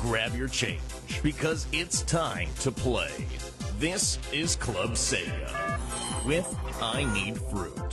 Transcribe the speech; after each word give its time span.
Grab 0.00 0.34
your 0.34 0.48
change 0.48 0.80
because 1.22 1.66
it's 1.72 2.02
time 2.02 2.48
to 2.60 2.70
play. 2.70 3.10
This 3.78 4.18
is 4.32 4.56
Club 4.56 4.90
Sega 4.92 6.26
with 6.26 6.46
I 6.80 7.04
Need 7.14 7.40
Fruit. 7.40 7.83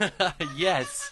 yes. 0.56 1.10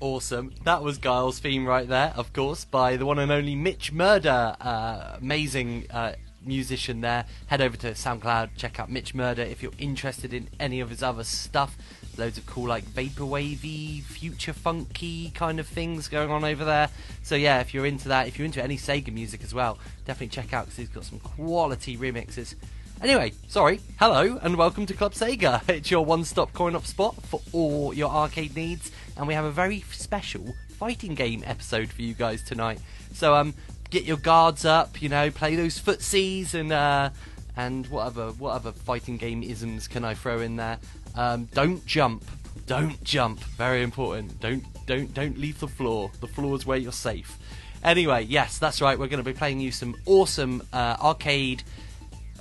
Awesome. 0.00 0.52
That 0.64 0.82
was 0.82 0.98
Guile's 0.98 1.38
theme 1.38 1.66
right 1.66 1.88
there, 1.88 2.12
of 2.16 2.32
course, 2.32 2.64
by 2.64 2.96
the 2.96 3.06
one 3.06 3.18
and 3.18 3.32
only 3.32 3.54
Mitch 3.54 3.92
Murder. 3.92 4.54
Uh, 4.60 5.16
amazing 5.18 5.86
uh, 5.90 6.12
musician 6.44 7.00
there. 7.00 7.24
Head 7.46 7.60
over 7.60 7.76
to 7.78 7.92
SoundCloud, 7.92 8.50
check 8.56 8.78
out 8.78 8.90
Mitch 8.90 9.14
Murder 9.14 9.42
if 9.42 9.62
you're 9.62 9.72
interested 9.78 10.32
in 10.34 10.48
any 10.60 10.80
of 10.80 10.90
his 10.90 11.02
other 11.02 11.24
stuff. 11.24 11.76
Loads 12.18 12.38
of 12.38 12.46
cool, 12.46 12.68
like, 12.68 12.84
vaporwavy, 12.84 14.02
future 14.02 14.52
funky 14.52 15.30
kind 15.30 15.60
of 15.60 15.66
things 15.66 16.08
going 16.08 16.30
on 16.30 16.44
over 16.44 16.64
there. 16.64 16.88
So, 17.22 17.34
yeah, 17.34 17.60
if 17.60 17.74
you're 17.74 17.86
into 17.86 18.08
that, 18.08 18.26
if 18.26 18.38
you're 18.38 18.46
into 18.46 18.62
any 18.62 18.76
Sega 18.76 19.12
music 19.12 19.42
as 19.42 19.52
well, 19.52 19.78
definitely 20.06 20.28
check 20.28 20.52
out 20.52 20.66
because 20.66 20.78
he's 20.78 20.88
got 20.88 21.04
some 21.04 21.20
quality 21.20 21.96
remixes. 21.96 22.54
Anyway, 23.02 23.30
sorry, 23.46 23.78
hello 24.00 24.38
and 24.42 24.56
welcome 24.56 24.86
to 24.86 24.94
Club 24.94 25.12
Sega. 25.12 25.60
It's 25.68 25.90
your 25.90 26.02
one 26.02 26.24
stop 26.24 26.54
coin 26.54 26.74
op 26.74 26.86
spot 26.86 27.14
for 27.24 27.42
all 27.52 27.92
your 27.92 28.10
arcade 28.10 28.56
needs, 28.56 28.90
and 29.18 29.26
we 29.28 29.34
have 29.34 29.44
a 29.44 29.50
very 29.50 29.84
special 29.92 30.54
fighting 30.78 31.14
game 31.14 31.44
episode 31.46 31.90
for 31.90 32.00
you 32.00 32.14
guys 32.14 32.42
tonight. 32.42 32.80
So, 33.12 33.34
um, 33.34 33.52
get 33.90 34.04
your 34.04 34.16
guards 34.16 34.64
up, 34.64 35.02
you 35.02 35.10
know, 35.10 35.30
play 35.30 35.56
those 35.56 35.78
footsies 35.78 36.54
and, 36.54 36.72
uh, 36.72 37.10
and 37.54 37.86
what 37.88 38.06
other, 38.06 38.28
what 38.30 38.52
other 38.52 38.72
fighting 38.72 39.18
game 39.18 39.42
isms 39.42 39.88
can 39.88 40.02
I 40.02 40.14
throw 40.14 40.40
in 40.40 40.56
there? 40.56 40.78
Um, 41.14 41.44
don't 41.52 41.84
jump. 41.84 42.24
Don't 42.66 43.02
jump. 43.04 43.40
Very 43.40 43.82
important. 43.82 44.40
Don't, 44.40 44.64
don't, 44.86 45.12
don't 45.12 45.36
leave 45.36 45.60
the 45.60 45.68
floor. 45.68 46.10
The 46.20 46.28
floor 46.28 46.56
is 46.56 46.64
where 46.64 46.78
you're 46.78 46.92
safe. 46.92 47.38
Anyway, 47.84 48.24
yes, 48.24 48.58
that's 48.58 48.80
right. 48.80 48.98
We're 48.98 49.08
going 49.08 49.22
to 49.22 49.30
be 49.30 49.36
playing 49.36 49.60
you 49.60 49.70
some 49.70 49.96
awesome 50.06 50.62
uh, 50.72 50.96
arcade 50.98 51.62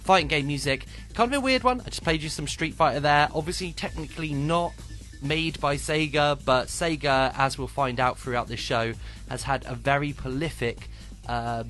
fighting 0.05 0.27
game 0.27 0.47
music. 0.47 0.85
Kind 1.13 1.33
of 1.33 1.37
a 1.37 1.41
weird 1.41 1.63
one. 1.63 1.81
I 1.81 1.85
just 1.85 2.03
played 2.03 2.21
you 2.21 2.29
some 2.29 2.47
Street 2.47 2.75
Fighter 2.75 2.99
there. 2.99 3.27
Obviously, 3.33 3.73
technically 3.73 4.33
not 4.33 4.73
made 5.21 5.59
by 5.59 5.75
Sega, 5.75 6.39
but 6.45 6.67
Sega, 6.67 7.33
as 7.37 7.57
we'll 7.57 7.67
find 7.67 7.99
out 7.99 8.19
throughout 8.19 8.47
this 8.47 8.59
show, 8.59 8.93
has 9.29 9.43
had 9.43 9.65
a 9.65 9.75
very 9.75 10.13
prolific 10.13 10.89
um 11.27 11.69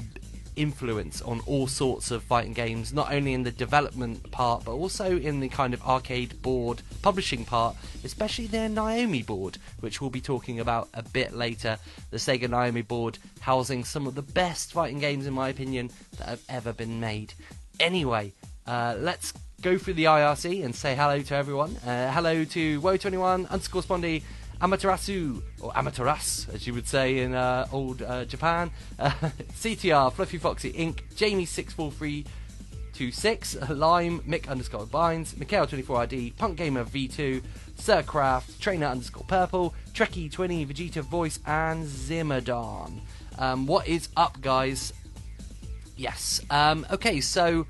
influence 0.56 1.22
on 1.22 1.42
all 1.46 1.68
sorts 1.68 2.12
of 2.12 2.24
fighting 2.24 2.54
games, 2.54 2.94
not 2.94 3.12
only 3.12 3.34
in 3.34 3.44
the 3.44 3.52
development 3.52 4.32
part, 4.32 4.64
but 4.64 4.72
also 4.72 5.18
in 5.18 5.40
the 5.40 5.50
kind 5.50 5.74
of 5.74 5.82
arcade 5.84 6.42
board 6.42 6.82
publishing 7.02 7.46
part, 7.46 7.76
especially 8.04 8.48
their 8.48 8.70
Naomi 8.70 9.22
board, 9.22 9.58
which 9.82 10.00
we'll 10.02 10.10
be 10.10 10.22
talking 10.22 10.60
about 10.60 10.88
a 10.94 11.04
bit 11.04 11.34
later. 11.34 11.78
The 12.12 12.18
Sega 12.18 12.50
Naomi 12.50 12.82
board 12.82 13.18
housing 13.40 13.84
some 13.84 14.08
of 14.08 14.16
the 14.16 14.22
best 14.22 14.72
fighting 14.72 15.00
games, 15.00 15.28
in 15.28 15.34
my 15.34 15.50
opinion, 15.50 15.92
that 16.18 16.28
have 16.28 16.44
ever 16.50 16.74
been 16.74 17.00
made. 17.00 17.34
Anyway, 17.80 18.34
uh, 18.68 18.96
let's 19.00 19.34
go 19.62 19.78
through 19.78 19.96
the 19.96 20.06
IRC 20.06 20.64
and 20.64 20.74
say 20.76 20.96
hello 20.96 21.22
to 21.22 21.36
everyone. 21.36 21.76
Uh, 21.78 22.12
hello 22.12 22.44
to 22.46 22.82
Woe21, 22.82 23.50
underscore 23.50 23.82
Spondy, 23.82 24.24
Amaterasu, 24.62 25.42
or 25.62 25.72
Amaterasu, 25.74 26.54
as 26.54 26.66
you 26.66 26.74
would 26.74 26.88
say 26.88 27.20
in 27.20 27.34
uh, 27.34 27.68
old 27.72 28.02
uh, 28.02 28.24
Japan, 28.26 28.72
uh, 29.00 29.10
CTR, 29.10 30.12
Fluffy 30.14 30.38
Foxy 30.38 30.72
Inc., 30.74 31.02
Jamie64326, 31.16 33.78
Lime, 33.78 34.20
Mick 34.22 34.48
underscore 34.48 34.86
Binds, 34.86 35.34
Mikhail24ID, 35.34 36.38
Punk 36.38 36.58
Gamer 36.58 36.86
V2, 36.86 37.42
Sircraft, 37.78 38.62
Trainer 38.62 38.86
underscore 38.86 39.26
Purple, 39.28 39.74
Trekkie20, 39.94 40.68
Vegeta 40.68 41.02
Voice, 41.02 41.40
and 41.46 41.86
Zimmerdon. 41.86 43.02
Um, 43.38 43.66
what 43.66 43.88
is 43.88 44.08
up, 44.16 44.40
guys? 44.42 44.94
Yes. 45.98 46.42
Um, 46.50 46.86
okay, 46.92 47.22
so 47.22 47.66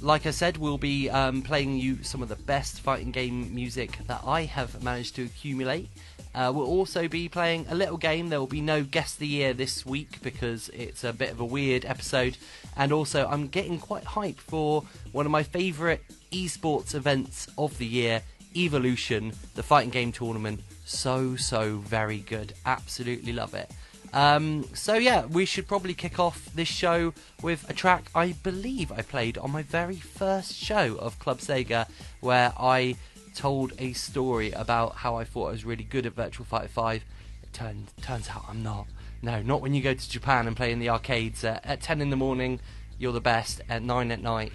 like 0.00 0.26
I 0.26 0.30
said, 0.30 0.56
we'll 0.56 0.78
be 0.78 1.08
um, 1.10 1.42
playing 1.42 1.78
you 1.78 2.02
some 2.02 2.22
of 2.22 2.28
the 2.28 2.36
best 2.36 2.80
fighting 2.80 3.10
game 3.10 3.54
music 3.54 3.98
that 4.06 4.22
I 4.26 4.42
have 4.42 4.82
managed 4.82 5.16
to 5.16 5.24
accumulate. 5.24 5.88
Uh, 6.34 6.52
we'll 6.54 6.66
also 6.66 7.08
be 7.08 7.30
playing 7.30 7.64
a 7.70 7.74
little 7.74 7.96
game. 7.96 8.28
There 8.28 8.38
will 8.38 8.46
be 8.46 8.60
no 8.60 8.82
guest 8.82 9.14
of 9.14 9.20
the 9.20 9.26
year 9.26 9.54
this 9.54 9.86
week 9.86 10.20
because 10.22 10.68
it's 10.70 11.02
a 11.02 11.12
bit 11.12 11.30
of 11.30 11.40
a 11.40 11.44
weird 11.44 11.86
episode. 11.86 12.36
And 12.76 12.92
also, 12.92 13.26
I'm 13.26 13.48
getting 13.48 13.78
quite 13.78 14.04
hyped 14.04 14.40
for 14.40 14.84
one 15.12 15.24
of 15.24 15.32
my 15.32 15.42
favourite 15.42 16.02
esports 16.32 16.94
events 16.94 17.48
of 17.56 17.78
the 17.78 17.86
year, 17.86 18.22
Evolution, 18.54 19.32
the 19.54 19.62
fighting 19.62 19.90
game 19.90 20.12
tournament. 20.12 20.60
So, 20.84 21.36
so 21.36 21.78
very 21.78 22.18
good. 22.18 22.52
Absolutely 22.66 23.32
love 23.32 23.54
it. 23.54 23.70
Um, 24.16 24.64
so 24.72 24.94
yeah, 24.94 25.26
we 25.26 25.44
should 25.44 25.68
probably 25.68 25.92
kick 25.92 26.18
off 26.18 26.46
this 26.54 26.68
show 26.68 27.12
with 27.42 27.68
a 27.68 27.74
track 27.74 28.06
I 28.14 28.32
believe 28.32 28.90
I 28.90 29.02
played 29.02 29.36
on 29.36 29.50
my 29.50 29.60
very 29.62 29.96
first 29.96 30.54
show 30.54 30.96
of 30.96 31.18
Club 31.18 31.40
Sega, 31.40 31.86
where 32.20 32.54
I 32.58 32.96
told 33.34 33.74
a 33.78 33.92
story 33.92 34.52
about 34.52 34.94
how 34.94 35.16
I 35.16 35.24
thought 35.24 35.48
I 35.48 35.50
was 35.50 35.66
really 35.66 35.84
good 35.84 36.06
at 36.06 36.14
Virtual 36.14 36.46
Fighter 36.46 36.68
5. 36.68 37.04
It 37.42 37.52
turns 37.52 37.90
turns 38.00 38.30
out 38.30 38.46
I'm 38.48 38.62
not. 38.62 38.86
No, 39.20 39.42
not 39.42 39.60
when 39.60 39.74
you 39.74 39.82
go 39.82 39.92
to 39.92 40.10
Japan 40.10 40.46
and 40.46 40.56
play 40.56 40.72
in 40.72 40.78
the 40.78 40.88
arcades 40.88 41.44
uh, 41.44 41.60
at 41.62 41.82
10 41.82 42.00
in 42.00 42.08
the 42.08 42.16
morning. 42.16 42.60
You're 42.98 43.12
the 43.12 43.20
best. 43.20 43.60
At 43.68 43.82
9 43.82 44.10
at 44.10 44.22
night, 44.22 44.54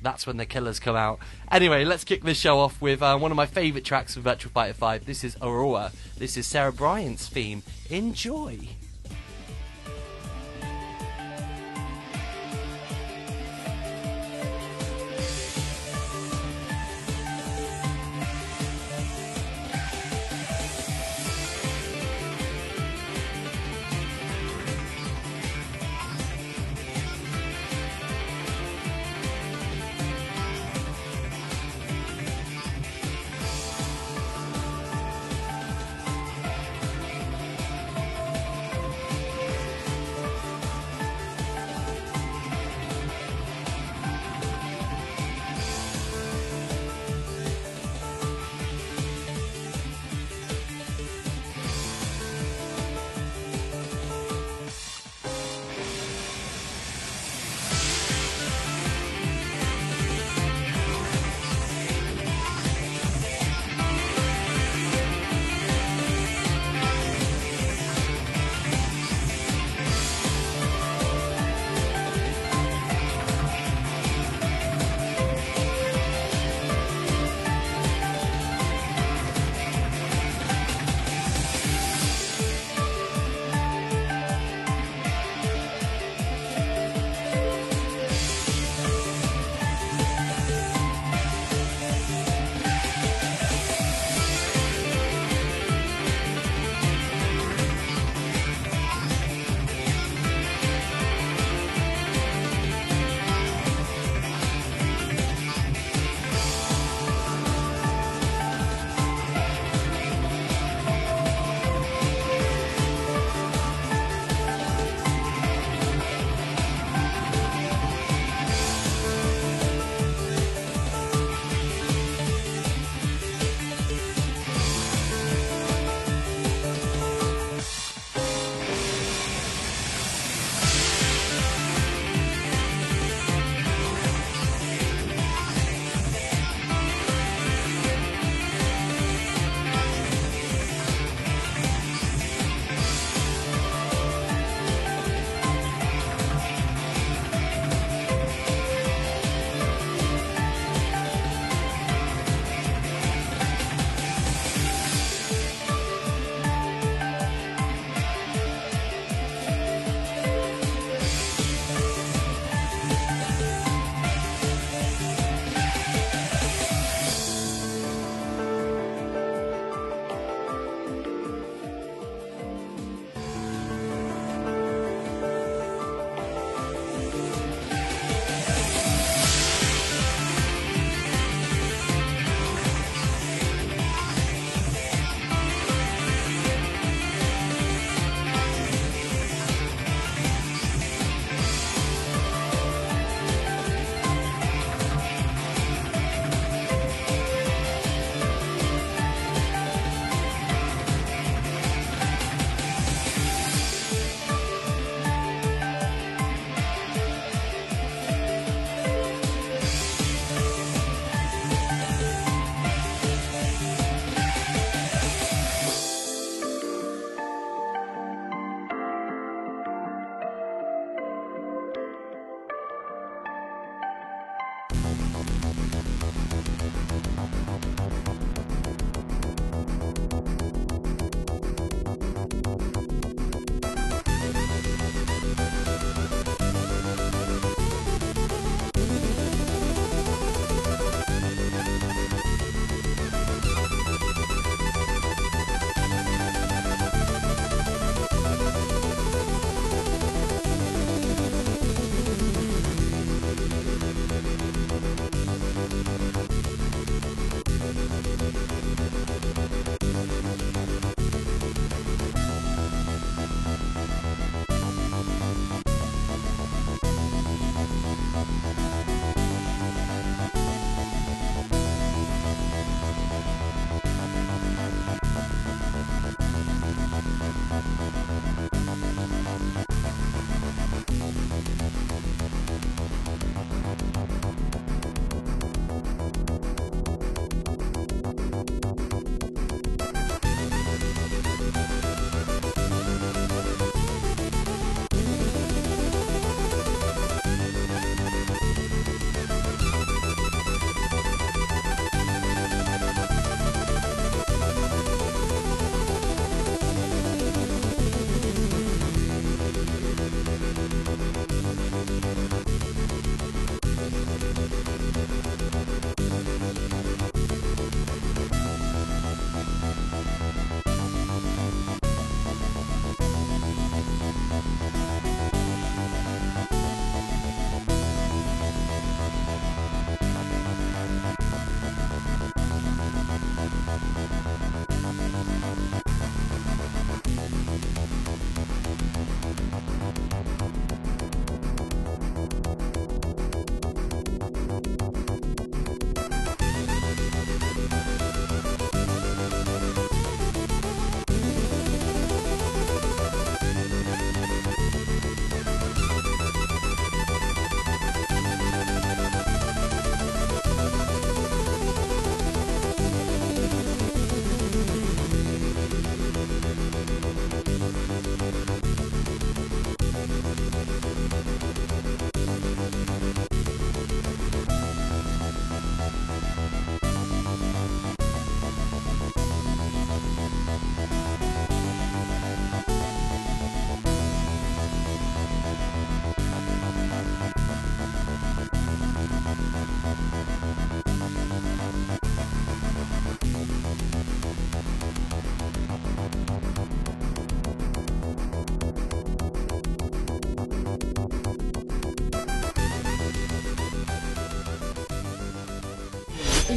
that's 0.00 0.26
when 0.26 0.38
the 0.38 0.46
killers 0.46 0.80
come 0.80 0.96
out. 0.96 1.18
Anyway, 1.50 1.84
let's 1.84 2.04
kick 2.04 2.24
this 2.24 2.38
show 2.38 2.58
off 2.60 2.80
with 2.80 3.02
uh, 3.02 3.18
one 3.18 3.30
of 3.30 3.36
my 3.36 3.44
favourite 3.44 3.84
tracks 3.84 4.14
from 4.14 4.22
Virtual 4.22 4.50
Fighter 4.52 4.72
5. 4.72 5.04
This 5.04 5.22
is 5.22 5.36
Aurora. 5.42 5.92
This 6.16 6.38
is 6.38 6.46
Sarah 6.46 6.72
Bryant's 6.72 7.28
theme. 7.28 7.62
Enjoy. 7.90 8.58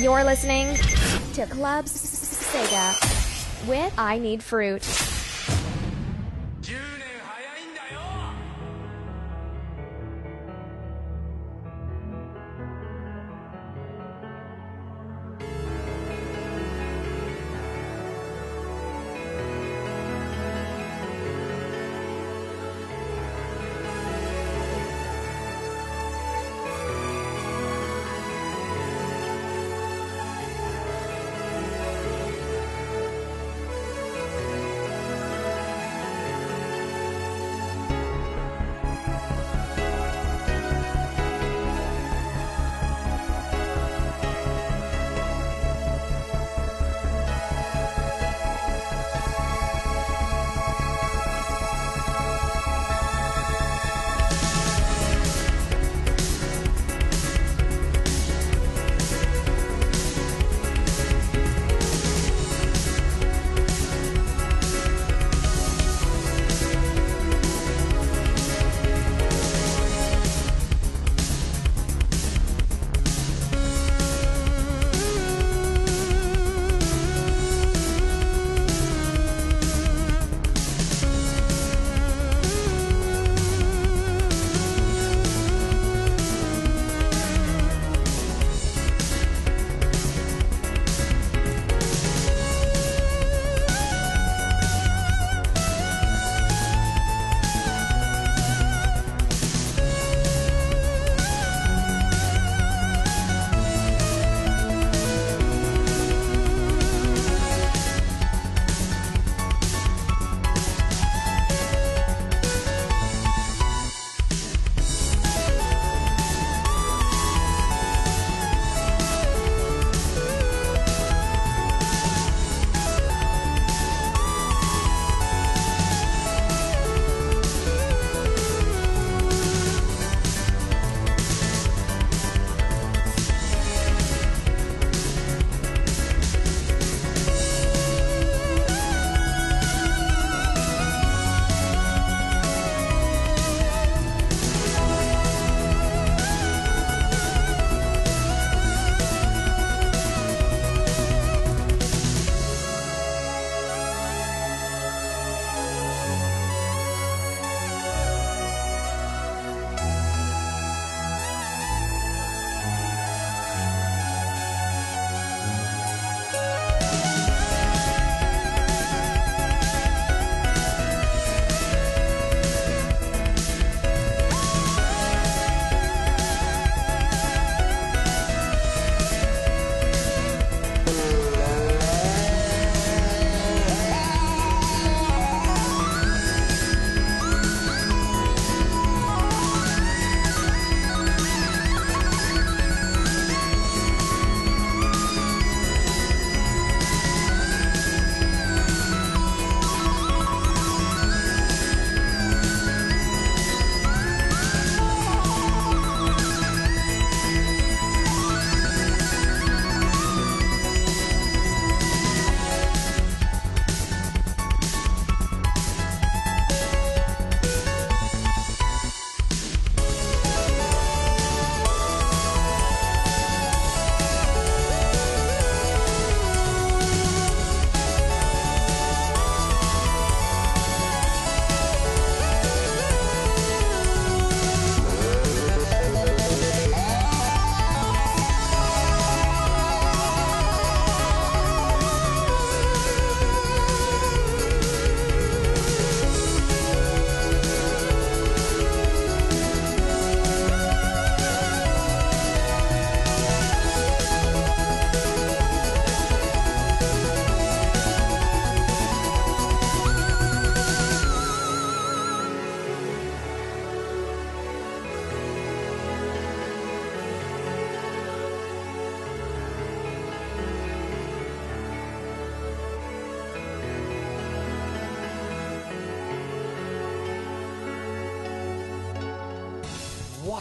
You're 0.06 0.24
listening 0.24 0.76
to 1.34 1.48
Club 1.48 1.86
Sega 1.86 2.94
with 3.68 3.92
I 3.98 4.20
Need 4.20 4.44
Fruit. 4.44 4.84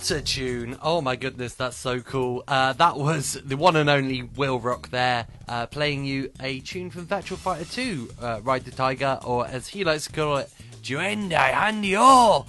Tune! 0.04 0.76
Oh 0.82 1.00
my 1.00 1.16
goodness, 1.16 1.54
that's 1.54 1.78
so 1.78 2.00
cool. 2.00 2.44
Uh, 2.46 2.74
that 2.74 2.98
was 2.98 3.40
the 3.42 3.56
one 3.56 3.74
and 3.74 3.88
only 3.88 4.22
Will 4.22 4.60
Rock 4.60 4.90
there, 4.90 5.26
uh, 5.48 5.64
playing 5.64 6.04
you 6.04 6.30
a 6.40 6.60
tune 6.60 6.90
from 6.90 7.06
Virtual 7.06 7.38
Fighter 7.38 7.64
2, 7.64 8.10
uh, 8.20 8.40
Ride 8.42 8.66
the 8.66 8.70
Tiger, 8.70 9.18
or 9.24 9.46
as 9.46 9.66
he 9.68 9.82
likes 9.82 10.04
to 10.06 10.12
call 10.12 10.36
it, 10.36 10.50
Juendai 10.82 11.52
Handio! 11.52 12.46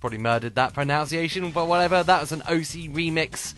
Probably 0.00 0.16
murdered 0.16 0.54
that 0.54 0.72
pronunciation, 0.72 1.50
but 1.50 1.68
whatever, 1.68 2.02
that 2.02 2.20
was 2.22 2.32
an 2.32 2.40
OC 2.42 2.94
remix 2.94 3.52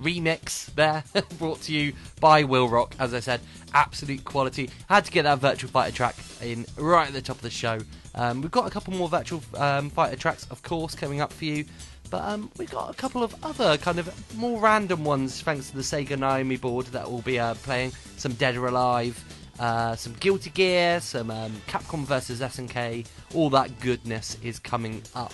remix 0.00 0.66
there, 0.76 1.02
brought 1.38 1.62
to 1.62 1.72
you 1.72 1.92
by 2.20 2.44
Will 2.44 2.68
Rock. 2.68 2.94
As 3.00 3.12
I 3.12 3.18
said, 3.18 3.40
absolute 3.74 4.24
quality. 4.24 4.70
Had 4.88 5.04
to 5.06 5.10
get 5.10 5.22
that 5.22 5.40
Virtual 5.40 5.68
Fighter 5.68 5.96
track 5.96 6.14
in 6.40 6.64
right 6.76 7.08
at 7.08 7.12
the 7.12 7.22
top 7.22 7.36
of 7.36 7.42
the 7.42 7.50
show. 7.50 7.80
Um, 8.14 8.40
we've 8.40 8.50
got 8.52 8.68
a 8.68 8.70
couple 8.70 8.92
more 8.94 9.08
Virtual 9.08 9.42
um, 9.56 9.90
Fighter 9.90 10.16
tracks, 10.16 10.46
of 10.50 10.62
course, 10.62 10.94
coming 10.94 11.20
up 11.20 11.32
for 11.32 11.44
you. 11.44 11.64
But 12.12 12.24
um, 12.24 12.50
we've 12.58 12.70
got 12.70 12.90
a 12.90 12.94
couple 12.94 13.24
of 13.24 13.34
other 13.42 13.78
kind 13.78 13.98
of 13.98 14.36
more 14.36 14.60
random 14.60 15.02
ones 15.02 15.40
thanks 15.40 15.70
to 15.70 15.76
the 15.76 15.82
Sega 15.82 16.18
Naomi 16.18 16.58
board 16.58 16.84
that 16.88 17.10
will 17.10 17.22
be 17.22 17.40
uh, 17.40 17.54
playing 17.54 17.92
some 18.18 18.34
Dead 18.34 18.54
or 18.54 18.66
Alive, 18.66 19.24
uh, 19.58 19.96
some 19.96 20.12
Guilty 20.20 20.50
Gear, 20.50 21.00
some 21.00 21.30
um, 21.30 21.50
Capcom 21.66 22.04
versus 22.04 22.40
SNK. 22.40 23.06
All 23.34 23.48
that 23.48 23.80
goodness 23.80 24.36
is 24.42 24.58
coming 24.58 25.02
up. 25.14 25.32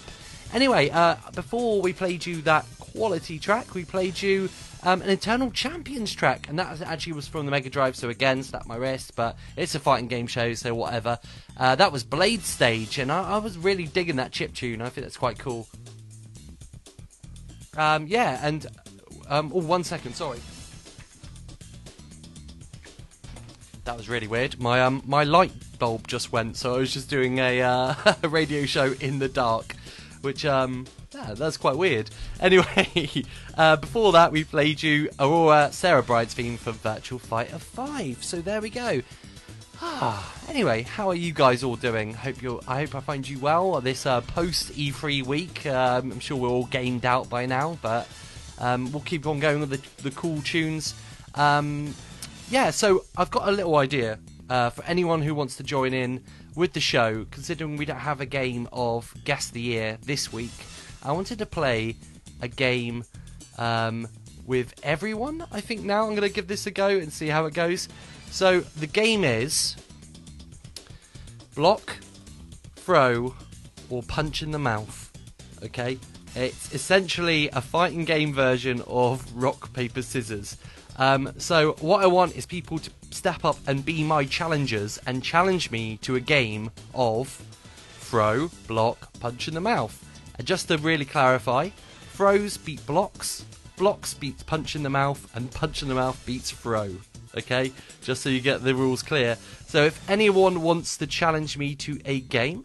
Anyway, 0.54 0.88
uh, 0.90 1.16
before 1.34 1.82
we 1.82 1.92
played 1.92 2.24
you 2.24 2.42
that 2.42 2.64
quality 2.78 3.40
track, 3.40 3.74
we 3.74 3.84
played 3.84 4.22
you 4.22 4.48
um, 4.84 5.02
an 5.02 5.10
Eternal 5.10 5.50
Champions 5.50 6.14
track, 6.14 6.48
and 6.48 6.60
that 6.60 6.80
actually 6.82 7.14
was 7.14 7.26
from 7.26 7.44
the 7.44 7.50
Mega 7.50 7.70
Drive. 7.70 7.96
So 7.96 8.08
again, 8.08 8.44
slap 8.44 8.66
my 8.66 8.76
wrist, 8.76 9.16
but 9.16 9.36
it's 9.56 9.74
a 9.74 9.80
fighting 9.80 10.06
game 10.06 10.28
show, 10.28 10.54
so 10.54 10.76
whatever. 10.76 11.18
Uh, 11.56 11.74
that 11.74 11.90
was 11.90 12.04
Blade 12.04 12.42
Stage, 12.44 13.00
and 13.00 13.10
I, 13.10 13.30
I 13.32 13.38
was 13.38 13.58
really 13.58 13.86
digging 13.86 14.14
that 14.16 14.30
chip 14.30 14.54
tune. 14.54 14.80
I 14.80 14.90
think 14.90 15.04
that's 15.04 15.16
quite 15.16 15.40
cool. 15.40 15.66
Um, 17.78 18.08
yeah, 18.08 18.40
and 18.42 18.66
um, 19.28 19.52
oh, 19.54 19.62
one 19.62 19.84
second, 19.84 20.14
sorry. 20.14 20.40
That 23.84 23.96
was 23.96 24.08
really 24.08 24.26
weird. 24.26 24.60
My 24.60 24.82
um, 24.82 25.02
my 25.06 25.22
light 25.24 25.52
bulb 25.78 26.08
just 26.08 26.32
went, 26.32 26.56
so 26.56 26.74
I 26.74 26.78
was 26.78 26.92
just 26.92 27.08
doing 27.08 27.38
a, 27.38 27.62
uh, 27.62 27.94
radio 28.28 28.66
show 28.66 28.94
in 29.00 29.20
the 29.20 29.28
dark, 29.28 29.76
which 30.22 30.44
um, 30.44 30.86
yeah, 31.14 31.34
that's 31.34 31.56
quite 31.56 31.76
weird. 31.76 32.10
Anyway, 32.40 33.24
uh, 33.56 33.74
before 33.74 34.12
that, 34.12 34.30
we 34.30 34.44
played 34.44 34.80
you 34.80 35.10
Aurora 35.18 35.70
Sarah 35.72 36.04
Bryant's 36.04 36.34
theme 36.34 36.56
for 36.56 36.70
Virtual 36.70 37.18
Fighter 37.18 37.58
5. 37.58 38.22
So 38.22 38.40
there 38.40 38.60
we 38.60 38.70
go. 38.70 39.02
Ah, 39.80 40.37
anyway, 40.48 40.82
how 40.82 41.08
are 41.08 41.14
you 41.14 41.32
guys 41.32 41.62
all 41.62 41.76
doing? 41.76 42.14
Hope 42.14 42.42
you're. 42.42 42.60
I 42.66 42.80
hope 42.80 42.94
I 42.94 43.00
find 43.00 43.28
you 43.28 43.38
well 43.38 43.80
this 43.80 44.06
uh, 44.06 44.20
post 44.22 44.72
E3 44.72 45.24
week. 45.24 45.66
Um, 45.66 46.12
I'm 46.12 46.20
sure 46.20 46.36
we're 46.36 46.48
all 46.48 46.66
gamed 46.66 47.04
out 47.04 47.28
by 47.28 47.46
now, 47.46 47.78
but 47.82 48.08
um, 48.58 48.90
we'll 48.90 49.02
keep 49.02 49.26
on 49.26 49.38
going 49.38 49.60
with 49.60 49.70
the, 49.70 50.02
the 50.02 50.10
cool 50.14 50.40
tunes. 50.42 50.94
Um, 51.34 51.94
yeah, 52.50 52.70
so 52.70 53.04
I've 53.16 53.30
got 53.30 53.48
a 53.48 53.52
little 53.52 53.76
idea 53.76 54.18
uh, 54.48 54.70
for 54.70 54.84
anyone 54.84 55.22
who 55.22 55.34
wants 55.34 55.56
to 55.56 55.62
join 55.62 55.92
in 55.92 56.24
with 56.54 56.72
the 56.72 56.80
show. 56.80 57.26
Considering 57.30 57.76
we 57.76 57.84
don't 57.84 57.98
have 57.98 58.20
a 58.20 58.26
game 58.26 58.68
of 58.72 59.14
Guess 59.24 59.50
the 59.50 59.60
Year 59.60 59.98
this 60.02 60.32
week, 60.32 60.52
I 61.02 61.12
wanted 61.12 61.38
to 61.38 61.46
play 61.46 61.96
a 62.40 62.48
game 62.48 63.04
um, 63.58 64.08
with 64.46 64.74
everyone. 64.82 65.44
I 65.52 65.60
think 65.60 65.82
now 65.82 66.06
I'm 66.06 66.14
going 66.14 66.28
to 66.28 66.34
give 66.34 66.48
this 66.48 66.66
a 66.66 66.70
go 66.70 66.88
and 66.88 67.12
see 67.12 67.28
how 67.28 67.46
it 67.46 67.54
goes. 67.54 67.88
So 68.30 68.60
the 68.60 68.86
game 68.86 69.24
is 69.24 69.76
block, 71.58 71.96
throw, 72.76 73.34
or 73.90 74.00
punch 74.04 74.44
in 74.44 74.52
the 74.52 74.58
mouth. 74.60 75.10
Okay, 75.64 75.98
it's 76.36 76.72
essentially 76.72 77.48
a 77.48 77.60
fighting 77.60 78.04
game 78.04 78.32
version 78.32 78.80
of 78.86 79.26
rock 79.34 79.72
paper 79.72 80.00
scissors. 80.00 80.56
Um, 80.98 81.32
so 81.38 81.72
what 81.80 82.04
I 82.04 82.06
want 82.06 82.36
is 82.36 82.46
people 82.46 82.78
to 82.78 82.90
step 83.10 83.44
up 83.44 83.56
and 83.66 83.84
be 83.84 84.04
my 84.04 84.24
challengers 84.24 85.00
and 85.04 85.20
challenge 85.20 85.72
me 85.72 85.96
to 86.02 86.14
a 86.14 86.20
game 86.20 86.70
of 86.94 87.28
throw, 87.98 88.52
block, 88.68 89.12
punch 89.18 89.48
in 89.48 89.54
the 89.54 89.60
mouth. 89.60 89.98
And 90.38 90.46
just 90.46 90.68
to 90.68 90.78
really 90.78 91.04
clarify, 91.04 91.70
throws 92.12 92.56
beat 92.56 92.86
blocks, 92.86 93.44
blocks 93.76 94.14
beats 94.14 94.44
punch 94.44 94.76
in 94.76 94.84
the 94.84 94.90
mouth, 94.90 95.28
and 95.34 95.50
punch 95.50 95.82
in 95.82 95.88
the 95.88 95.96
mouth 95.96 96.24
beats 96.24 96.52
throw. 96.52 96.98
Okay, 97.38 97.72
just 98.02 98.22
so 98.22 98.28
you 98.28 98.40
get 98.40 98.62
the 98.62 98.74
rules 98.74 99.02
clear. 99.02 99.36
So 99.66 99.84
if 99.84 100.08
anyone 100.08 100.62
wants 100.62 100.96
to 100.98 101.06
challenge 101.06 101.58
me 101.58 101.74
to 101.76 101.98
a 102.04 102.20
game, 102.20 102.64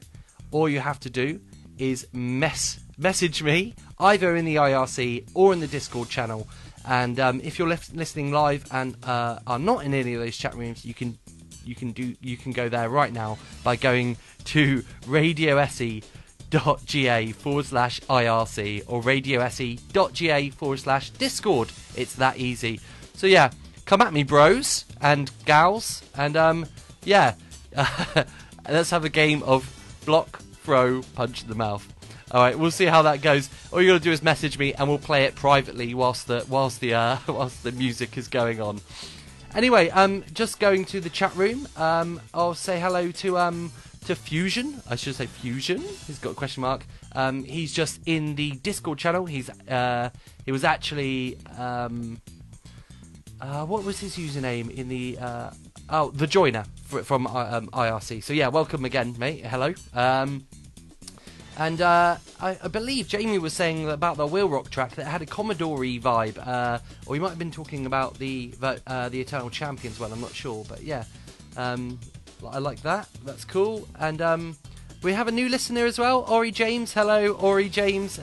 all 0.51 0.69
you 0.69 0.79
have 0.79 0.99
to 1.01 1.09
do 1.09 1.39
is 1.77 2.07
mess 2.13 2.79
message 2.97 3.41
me 3.41 3.73
either 3.99 4.35
in 4.35 4.45
the 4.45 4.55
IRC 4.55 5.29
or 5.33 5.53
in 5.53 5.59
the 5.59 5.67
Discord 5.67 6.09
channel. 6.09 6.47
And 6.85 7.19
um, 7.19 7.41
if 7.43 7.57
you're 7.57 7.67
listening 7.67 8.31
live 8.31 8.65
and 8.71 8.95
uh, 9.03 9.39
are 9.47 9.59
not 9.59 9.85
in 9.85 9.93
any 9.93 10.13
of 10.15 10.21
those 10.21 10.37
chat 10.37 10.55
rooms, 10.55 10.85
you 10.85 10.93
can 10.93 11.17
you 11.65 11.75
can 11.75 11.91
do 11.91 12.15
you 12.21 12.35
can 12.37 12.51
go 12.51 12.67
there 12.69 12.89
right 12.89 13.13
now 13.13 13.37
by 13.63 13.75
going 13.77 14.17
to 14.45 14.83
radiose.ga 15.05 16.01
forward 17.31 17.65
slash 17.65 18.01
IRC 18.01 18.83
or 18.87 19.01
radiose.ga 19.01 20.49
forward 20.49 20.79
slash 20.79 21.09
Discord. 21.11 21.71
It's 21.95 22.15
that 22.15 22.37
easy. 22.37 22.81
So 23.15 23.27
yeah, 23.27 23.51
come 23.85 24.01
at 24.01 24.13
me, 24.13 24.23
bros 24.23 24.85
and 25.01 25.31
gals, 25.45 26.03
and 26.15 26.37
um, 26.37 26.65
yeah, 27.03 27.35
let's 28.69 28.89
have 28.89 29.05
a 29.05 29.09
game 29.09 29.43
of 29.43 29.69
block, 30.05 30.39
throw, 30.63 31.01
punch 31.15 31.43
in 31.43 31.49
the 31.49 31.55
mouth. 31.55 31.87
All 32.31 32.41
right, 32.41 32.57
we'll 32.57 32.71
see 32.71 32.85
how 32.85 33.03
that 33.03 33.21
goes. 33.21 33.49
All 33.71 33.81
you 33.81 33.89
got 33.89 33.99
to 33.99 34.03
do 34.03 34.11
is 34.11 34.23
message 34.23 34.57
me, 34.57 34.73
and 34.73 34.87
we'll 34.87 34.97
play 34.97 35.25
it 35.25 35.35
privately 35.35 35.93
whilst 35.93 36.27
the 36.27 36.45
whilst 36.49 36.79
the 36.79 36.95
uh, 36.95 37.17
whilst 37.27 37.63
the 37.63 37.71
music 37.71 38.17
is 38.17 38.27
going 38.27 38.59
on. 38.59 38.81
Anyway, 39.53 39.89
um, 39.91 40.23
just 40.33 40.59
going 40.59 40.83
to 40.85 40.99
the 40.99 41.11
chat 41.11 41.35
room. 41.35 41.67
Um, 41.77 42.19
I'll 42.33 42.55
say 42.55 42.79
hello 42.79 43.11
to 43.11 43.37
um 43.37 43.71
to 44.05 44.15
Fusion. 44.15 44.81
I 44.89 44.95
should 44.95 45.15
say 45.15 45.27
Fusion. 45.27 45.79
He's 46.07 46.19
got 46.19 46.31
a 46.31 46.35
question 46.35 46.61
mark. 46.61 46.85
Um, 47.13 47.43
he's 47.43 47.71
just 47.71 47.99
in 48.05 48.35
the 48.35 48.51
Discord 48.51 48.97
channel. 48.97 49.25
He's 49.25 49.49
uh, 49.69 50.09
he 50.45 50.51
was 50.51 50.63
actually 50.63 51.37
um, 51.57 52.19
uh, 53.41 53.65
what 53.65 53.83
was 53.83 53.99
his 53.99 54.17
username 54.17 54.69
in 54.71 54.87
the 54.89 55.17
uh, 55.19 55.51
oh 55.89 56.11
the 56.11 56.27
joiner 56.27 56.65
fr- 56.85 57.01
from 57.01 57.27
uh, 57.27 57.57
um, 57.57 57.67
IRC. 57.67 58.23
So 58.23 58.33
yeah, 58.33 58.47
welcome 58.47 58.85
again, 58.85 59.15
mate. 59.17 59.45
Hello. 59.45 59.73
Um, 59.93 60.45
and 61.57 61.81
uh, 61.81 62.17
I, 62.41 62.57
I 62.63 62.67
believe 62.67 63.07
Jamie 63.07 63.37
was 63.37 63.53
saying 63.53 63.87
about 63.87 64.17
the 64.17 64.25
Will 64.25 64.49
Rock 64.49 64.71
track 64.71 64.95
that 64.95 65.03
it 65.03 65.09
had 65.09 65.21
a 65.21 65.25
Commodore 65.25 65.77
vibe, 65.77 66.45
uh, 66.45 66.79
or 67.05 67.13
he 67.15 67.21
might 67.21 67.29
have 67.29 67.39
been 67.39 67.51
talking 67.51 67.85
about 67.85 68.17
the 68.17 68.47
the, 68.59 69.09
the 69.11 69.21
Eternal 69.21 69.49
Champions 69.49 69.99
one. 69.99 70.11
I'm 70.11 70.21
not 70.21 70.33
sure, 70.33 70.65
but 70.67 70.81
yeah, 70.81 71.03
um, 71.57 71.99
I 72.47 72.57
like 72.57 72.81
that. 72.81 73.07
That's 73.23 73.45
cool. 73.45 73.87
And 73.99 74.21
um, 74.21 74.57
we 75.03 75.13
have 75.13 75.27
a 75.27 75.31
new 75.31 75.47
listener 75.47 75.85
as 75.85 75.99
well, 75.99 76.25
Ori 76.27 76.51
James. 76.51 76.93
Hello, 76.93 77.33
Ori 77.33 77.69
James. 77.69 78.19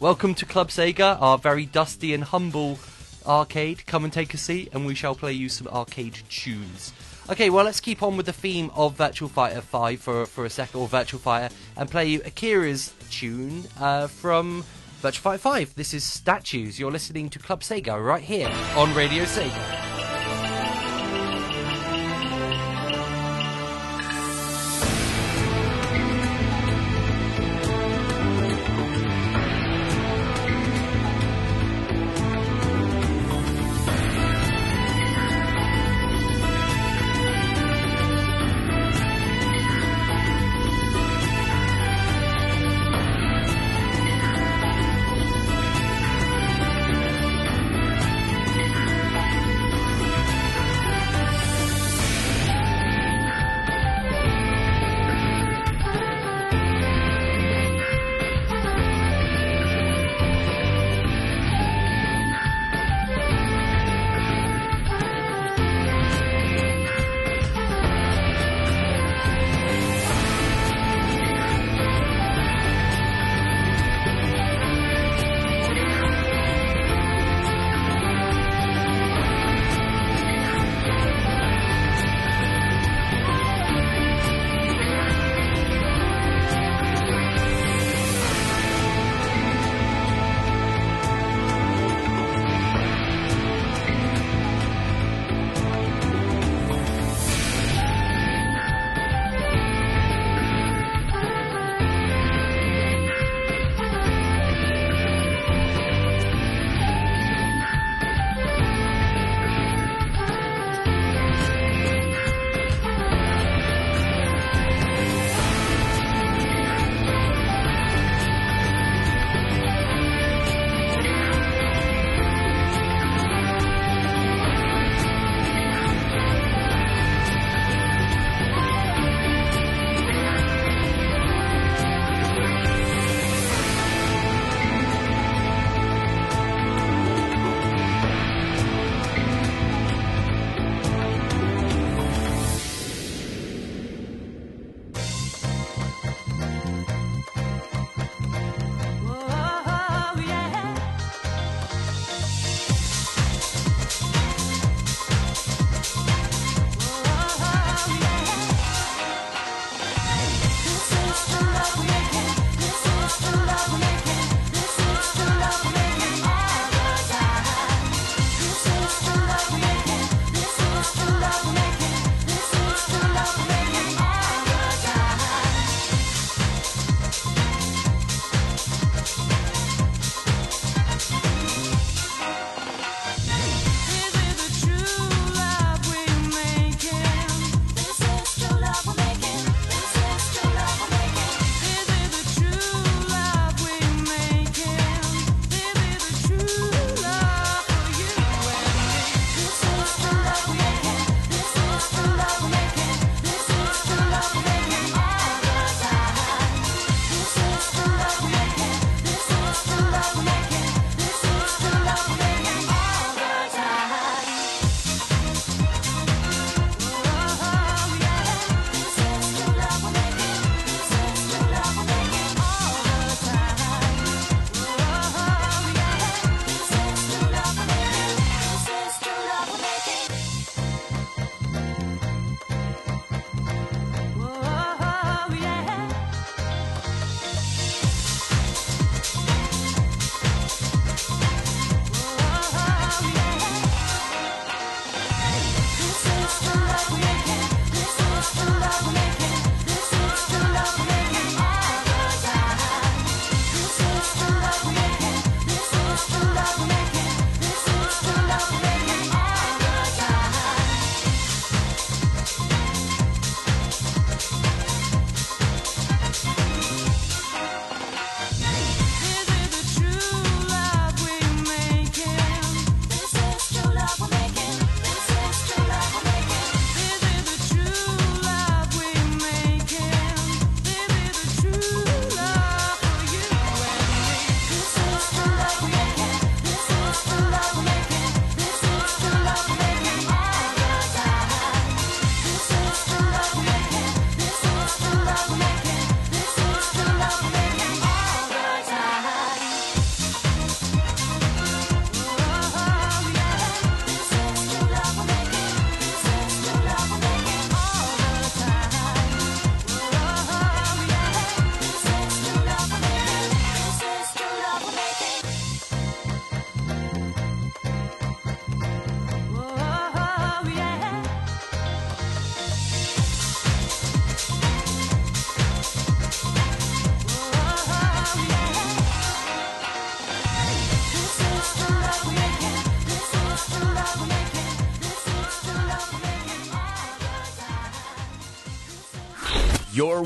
Welcome 0.00 0.34
to 0.34 0.44
Club 0.44 0.68
Sega, 0.68 1.20
our 1.20 1.38
very 1.38 1.64
dusty 1.64 2.12
and 2.12 2.24
humble 2.24 2.78
arcade. 3.26 3.86
Come 3.86 4.04
and 4.04 4.12
take 4.12 4.34
a 4.34 4.38
seat, 4.38 4.70
and 4.72 4.86
we 4.86 4.94
shall 4.94 5.14
play 5.14 5.32
you 5.32 5.48
some 5.48 5.68
arcade 5.68 6.18
tunes. 6.28 6.92
Okay, 7.28 7.50
well, 7.50 7.64
let's 7.64 7.80
keep 7.80 8.02
on 8.02 8.16
with 8.16 8.26
the 8.26 8.32
theme 8.32 8.70
of 8.74 8.94
Virtual 8.94 9.28
Fighter 9.28 9.60
5 9.60 10.00
for, 10.00 10.26
for 10.26 10.44
a 10.44 10.50
second, 10.50 10.80
or 10.80 10.86
Virtual 10.86 11.18
Fighter, 11.18 11.54
and 11.76 11.90
play 11.90 12.06
you 12.06 12.20
Akira's 12.24 12.94
tune 13.10 13.64
uh, 13.80 14.06
from 14.06 14.64
Virtual 15.00 15.22
Fighter 15.22 15.38
5. 15.38 15.74
This 15.74 15.92
is 15.92 16.04
Statues. 16.04 16.78
You're 16.78 16.92
listening 16.92 17.28
to 17.30 17.38
Club 17.38 17.62
Sega 17.62 18.02
right 18.02 18.22
here 18.22 18.50
on 18.76 18.94
Radio 18.94 19.24
Sega. 19.24 19.95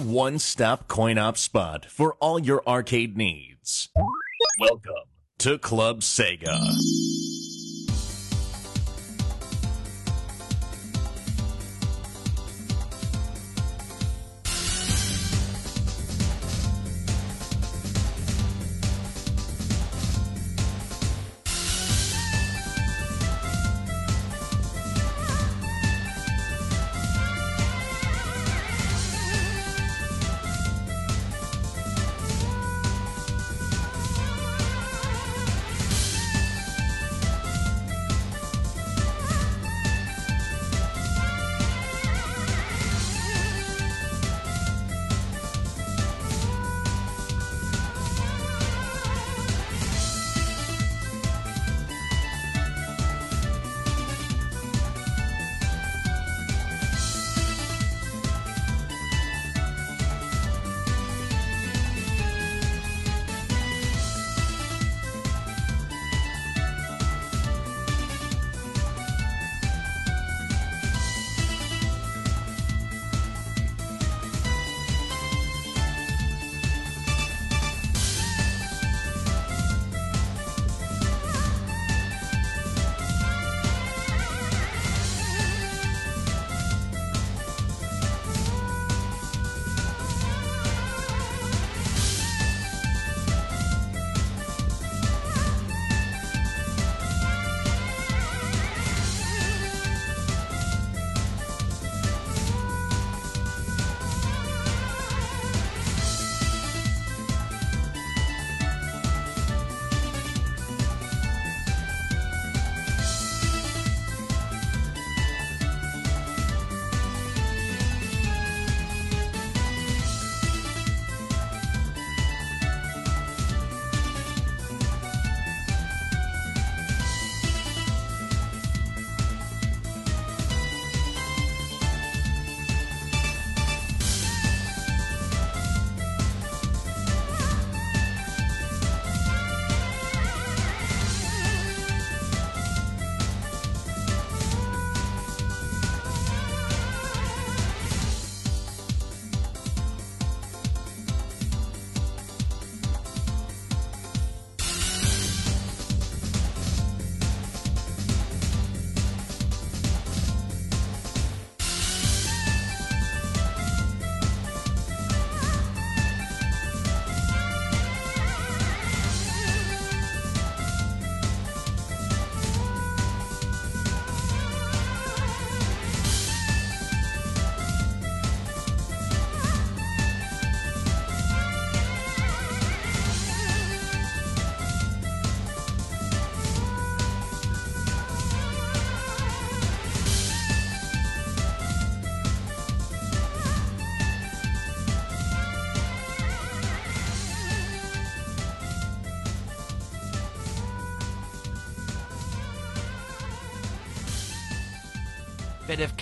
One 0.01 0.39
stop 0.39 0.89
coin 0.89 1.19
op 1.19 1.37
spot 1.37 1.85
for 1.85 2.15
all 2.21 2.39
your 2.39 2.67
arcade 2.67 3.17
needs. 3.17 3.89
Welcome 4.59 4.95
to 5.39 5.59
Club 5.59 6.01
Sega. 6.01 7.20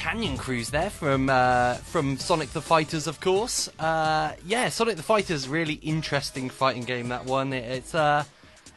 Canyon 0.08 0.38
Cruise 0.38 0.70
there 0.70 0.88
from 0.88 1.28
uh, 1.28 1.74
from 1.74 2.16
Sonic 2.16 2.48
the 2.54 2.62
Fighters, 2.62 3.06
of 3.06 3.20
course. 3.20 3.68
Uh, 3.78 4.32
yeah, 4.46 4.70
Sonic 4.70 4.96
the 4.96 5.02
Fighters, 5.02 5.46
really 5.46 5.74
interesting 5.74 6.48
fighting 6.48 6.84
game. 6.84 7.10
That 7.10 7.26
one, 7.26 7.52
it, 7.52 7.62
it's 7.64 7.94
uh, 7.94 8.24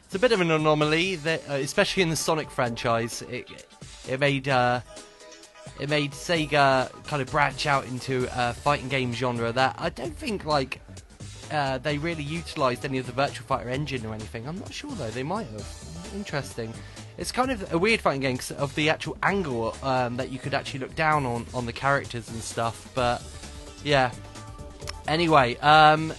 it's 0.03 0.13
a 0.13 0.19
bit 0.19 0.33
of 0.33 0.41
an 0.41 0.51
anomaly, 0.51 1.15
that, 1.15 1.49
uh, 1.49 1.53
especially 1.53 2.03
in 2.03 2.09
the 2.09 2.17
Sonic 2.17 2.51
franchise. 2.51 3.21
It 3.21 3.49
it 4.09 4.19
made 4.19 4.49
uh, 4.49 4.81
it 5.79 5.87
made 5.87 6.11
Sega 6.11 6.91
kind 7.05 7.21
of 7.21 7.31
branch 7.31 7.65
out 7.65 7.85
into 7.85 8.27
a 8.35 8.51
fighting 8.51 8.89
game 8.89 9.13
genre 9.13 9.53
that 9.53 9.77
I 9.79 9.87
don't 9.87 10.17
think 10.17 10.43
like 10.43 10.81
uh, 11.49 11.77
they 11.77 11.97
really 11.97 12.23
utilised 12.23 12.83
any 12.83 12.97
of 12.97 13.05
the 13.05 13.13
Virtual 13.13 13.45
Fighter 13.45 13.69
engine 13.69 14.05
or 14.05 14.13
anything. 14.13 14.45
I'm 14.49 14.59
not 14.59 14.73
sure 14.73 14.91
though. 14.91 15.11
They 15.11 15.23
might 15.23 15.47
have. 15.47 15.65
Interesting. 16.13 16.73
It's 17.21 17.31
kind 17.31 17.51
of 17.51 17.71
a 17.71 17.77
weird 17.77 18.01
fighting 18.01 18.21
game 18.21 18.39
of 18.57 18.73
the 18.73 18.89
actual 18.89 19.15
angle 19.21 19.77
um, 19.83 20.17
that 20.17 20.31
you 20.31 20.39
could 20.39 20.55
actually 20.55 20.79
look 20.79 20.95
down 20.95 21.23
on 21.27 21.45
on 21.53 21.67
the 21.67 21.71
characters 21.71 22.27
and 22.29 22.41
stuff. 22.41 22.89
But 22.95 23.21
yeah. 23.83 24.11
Anyway, 25.07 25.55
um, 25.57 26.15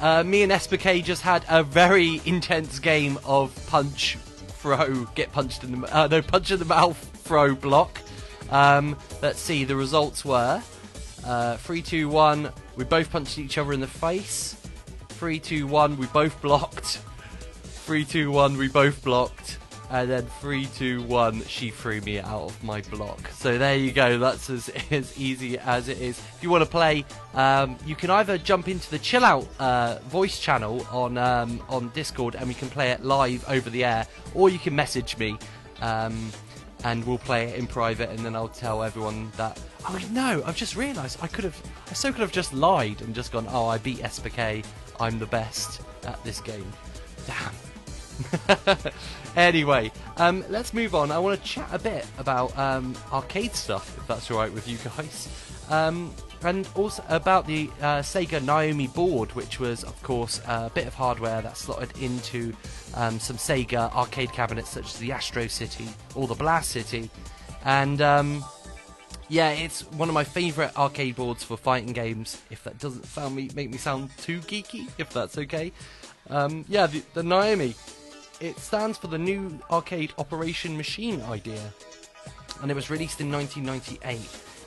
uh, 0.00 0.24
me 0.24 0.42
and 0.42 0.50
SPK 0.50 1.04
just 1.04 1.22
had 1.22 1.44
a 1.48 1.62
very 1.62 2.20
intense 2.24 2.80
game 2.80 3.20
of 3.24 3.54
punch, 3.68 4.16
throw, 4.48 5.04
get 5.14 5.30
punched 5.30 5.62
in 5.62 5.80
the 5.80 5.96
uh, 5.96 6.08
no 6.08 6.20
punch 6.20 6.50
in 6.50 6.58
the 6.58 6.64
mouth, 6.64 6.98
throw, 7.22 7.54
block. 7.54 8.00
Um, 8.50 8.96
let's 9.22 9.38
see. 9.38 9.62
The 9.62 9.76
results 9.76 10.24
were 10.24 10.60
uh, 11.24 11.56
three, 11.58 11.82
two, 11.82 12.08
one. 12.08 12.50
We 12.74 12.82
both 12.82 13.12
punched 13.12 13.38
each 13.38 13.58
other 13.58 13.72
in 13.74 13.78
the 13.78 13.86
face. 13.86 14.56
Three, 15.10 15.38
two, 15.38 15.68
one. 15.68 15.96
We 15.98 16.06
both 16.06 16.42
blocked. 16.42 16.98
Three, 17.84 18.04
two, 18.04 18.32
one. 18.32 18.58
We 18.58 18.66
both 18.66 19.04
blocked. 19.04 19.58
And 19.92 20.10
then 20.10 20.26
three, 20.40 20.64
two, 20.64 21.02
one. 21.02 21.44
She 21.44 21.68
threw 21.68 22.00
me 22.00 22.18
out 22.18 22.44
of 22.44 22.64
my 22.64 22.80
block. 22.80 23.28
So 23.28 23.58
there 23.58 23.76
you 23.76 23.92
go. 23.92 24.18
That's 24.18 24.48
as 24.48 24.70
as 24.90 25.18
easy 25.18 25.58
as 25.58 25.88
it 25.88 26.00
is. 26.00 26.18
If 26.18 26.42
you 26.42 26.48
want 26.48 26.64
to 26.64 26.70
play, 26.70 27.04
um, 27.34 27.76
you 27.84 27.94
can 27.94 28.08
either 28.08 28.38
jump 28.38 28.68
into 28.68 28.90
the 28.90 28.98
chill 28.98 29.22
out 29.22 29.46
uh, 29.58 29.98
voice 30.06 30.40
channel 30.40 30.86
on 30.90 31.18
um, 31.18 31.62
on 31.68 31.90
Discord, 31.90 32.36
and 32.36 32.48
we 32.48 32.54
can 32.54 32.70
play 32.70 32.90
it 32.90 33.04
live 33.04 33.44
over 33.50 33.68
the 33.68 33.84
air, 33.84 34.06
or 34.34 34.48
you 34.48 34.58
can 34.58 34.74
message 34.74 35.18
me. 35.18 35.36
Um, 35.82 36.32
and 36.84 37.04
we'll 37.06 37.18
play 37.18 37.44
it 37.44 37.58
in 37.58 37.66
private, 37.66 38.08
and 38.08 38.18
then 38.20 38.34
I'll 38.34 38.48
tell 38.48 38.82
everyone 38.82 39.30
that. 39.36 39.60
Oh 39.86 39.98
no! 40.10 40.42
I've 40.46 40.56
just 40.56 40.74
realised 40.74 41.18
I 41.20 41.26
could 41.26 41.44
have. 41.44 41.60
I 41.90 41.92
so 41.92 42.10
could 42.10 42.22
have 42.22 42.32
just 42.32 42.54
lied 42.54 43.02
and 43.02 43.14
just 43.14 43.30
gone. 43.30 43.46
Oh, 43.50 43.66
I 43.66 43.76
beat 43.76 43.98
SPK. 43.98 44.64
I'm 44.98 45.18
the 45.18 45.26
best 45.26 45.82
at 46.06 46.22
this 46.24 46.40
game. 46.40 46.72
Damn. 47.26 47.71
anyway, 49.36 49.90
um, 50.16 50.44
let's 50.48 50.74
move 50.74 50.94
on. 50.94 51.10
I 51.10 51.18
want 51.18 51.40
to 51.40 51.46
chat 51.46 51.68
a 51.72 51.78
bit 51.78 52.06
about 52.18 52.56
um, 52.58 52.94
arcade 53.12 53.54
stuff, 53.54 53.96
if 53.98 54.06
that's 54.06 54.30
all 54.30 54.38
right 54.38 54.52
with 54.52 54.68
you 54.68 54.78
guys. 54.78 55.28
Um, 55.68 56.12
and 56.44 56.68
also 56.74 57.04
about 57.08 57.46
the 57.46 57.70
uh, 57.80 58.00
Sega 58.00 58.42
Naomi 58.42 58.88
board, 58.88 59.32
which 59.32 59.60
was, 59.60 59.84
of 59.84 60.00
course, 60.02 60.40
a 60.46 60.70
bit 60.74 60.86
of 60.86 60.94
hardware 60.94 61.40
that 61.40 61.56
slotted 61.56 61.96
into 61.98 62.52
um, 62.94 63.20
some 63.20 63.36
Sega 63.36 63.92
arcade 63.94 64.32
cabinets, 64.32 64.70
such 64.70 64.86
as 64.86 64.98
the 64.98 65.12
Astro 65.12 65.46
City 65.46 65.88
or 66.14 66.26
the 66.26 66.34
Blast 66.34 66.70
City, 66.70 67.10
and 67.64 68.02
um, 68.02 68.44
yeah, 69.28 69.50
it's 69.50 69.82
one 69.92 70.08
of 70.08 70.14
my 70.14 70.24
favourite 70.24 70.76
arcade 70.76 71.16
boards 71.16 71.44
for 71.44 71.56
fighting 71.56 71.92
games. 71.92 72.42
If 72.50 72.64
that 72.64 72.78
doesn't 72.78 73.06
sound 73.06 73.34
me 73.36 73.50
make 73.54 73.70
me 73.70 73.78
sound 73.78 74.10
too 74.18 74.40
geeky, 74.40 74.88
if 74.98 75.10
that's 75.10 75.38
okay. 75.38 75.72
Um, 76.28 76.64
yeah, 76.68 76.86
the, 76.86 77.02
the 77.14 77.22
Naomi. 77.22 77.74
It 78.42 78.58
stands 78.58 78.98
for 78.98 79.06
the 79.06 79.18
new 79.18 79.60
arcade 79.70 80.12
operation 80.18 80.76
machine 80.76 81.22
idea, 81.22 81.62
and 82.60 82.72
it 82.72 82.74
was 82.74 82.90
released 82.90 83.20
in 83.20 83.30
1998. 83.30 84.18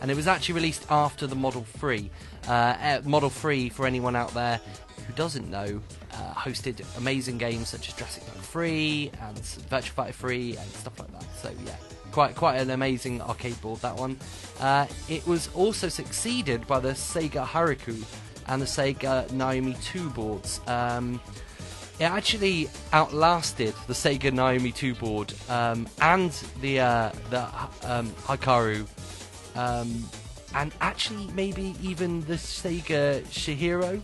And 0.01 0.09
it 0.09 0.15
was 0.15 0.27
actually 0.27 0.55
released 0.55 0.85
after 0.89 1.27
the 1.27 1.35
Model 1.35 1.65
3. 1.79 2.09
Uh, 2.47 2.51
uh, 2.51 3.01
Model 3.03 3.29
3, 3.29 3.67
for 3.67 3.85
anyone 3.85 4.15
out 4.15 4.33
there 4.33 4.61
who 5.05 5.13
doesn't 5.13 5.49
know, 5.51 5.81
uh, 6.13 6.33
hosted 6.33 6.85
amazing 6.97 7.37
games 7.37 7.67
such 7.67 7.89
as 7.89 7.95
Jurassic 7.95 8.25
Park 8.25 8.37
3 8.37 9.11
and 9.21 9.37
Virtua 9.37 9.89
Fighter 9.89 10.13
3 10.13 10.55
and 10.55 10.69
stuff 10.71 10.97
like 10.97 11.11
that. 11.11 11.25
So 11.35 11.51
yeah, 11.65 11.75
quite 12.13 12.33
quite 12.33 12.55
an 12.61 12.69
amazing 12.69 13.21
arcade 13.21 13.59
board 13.59 13.81
that 13.81 13.97
one. 13.97 14.17
Uh, 14.61 14.87
it 15.09 15.27
was 15.27 15.49
also 15.53 15.89
succeeded 15.89 16.65
by 16.65 16.79
the 16.79 16.91
Sega 16.91 17.45
Hikaru 17.45 18.01
and 18.47 18.61
the 18.61 18.65
Sega 18.65 19.29
Naomi 19.31 19.75
2 19.81 20.09
boards. 20.11 20.61
Um, 20.65 21.19
it 21.99 22.03
actually 22.03 22.69
outlasted 22.91 23.73
the 23.87 23.93
Sega 23.93 24.31
Naomi 24.31 24.71
2 24.71 24.95
board 24.95 25.33
um, 25.49 25.87
and 26.01 26.31
the 26.61 26.79
uh, 26.81 27.11
the 27.29 27.41
um, 27.83 28.09
Hikaru, 28.25 28.85
um, 29.55 30.03
and 30.53 30.73
actually 30.81 31.27
maybe 31.33 31.75
even 31.81 32.21
the 32.21 32.35
Sega 32.35 33.21
Chihiro. 33.25 34.01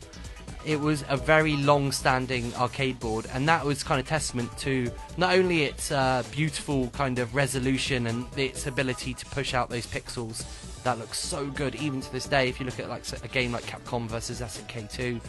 It 0.63 0.79
was 0.79 1.03
a 1.09 1.17
very 1.17 1.57
long-standing 1.57 2.53
arcade 2.53 2.99
board, 2.99 3.25
and 3.33 3.49
that 3.49 3.65
was 3.65 3.83
kind 3.83 3.99
of 3.99 4.07
testament 4.07 4.55
to 4.59 4.91
not 5.17 5.33
only 5.33 5.63
its 5.63 5.91
uh, 5.91 6.21
beautiful 6.31 6.89
kind 6.89 7.17
of 7.17 7.33
resolution 7.33 8.05
and 8.05 8.27
its 8.37 8.67
ability 8.67 9.15
to 9.15 9.25
push 9.25 9.55
out 9.55 9.71
those 9.71 9.87
pixels 9.87 10.45
that 10.83 10.99
looks 10.99 11.19
so 11.19 11.47
good 11.47 11.75
even 11.75 12.01
to 12.01 12.11
this 12.11 12.27
day. 12.27 12.47
If 12.47 12.59
you 12.59 12.65
look 12.65 12.79
at 12.79 12.89
like 12.89 13.03
a 13.23 13.27
game 13.27 13.51
like 13.51 13.63
Capcom 13.63 14.07
versus 14.07 14.41
SNK 14.41 14.91
2, 14.91 15.21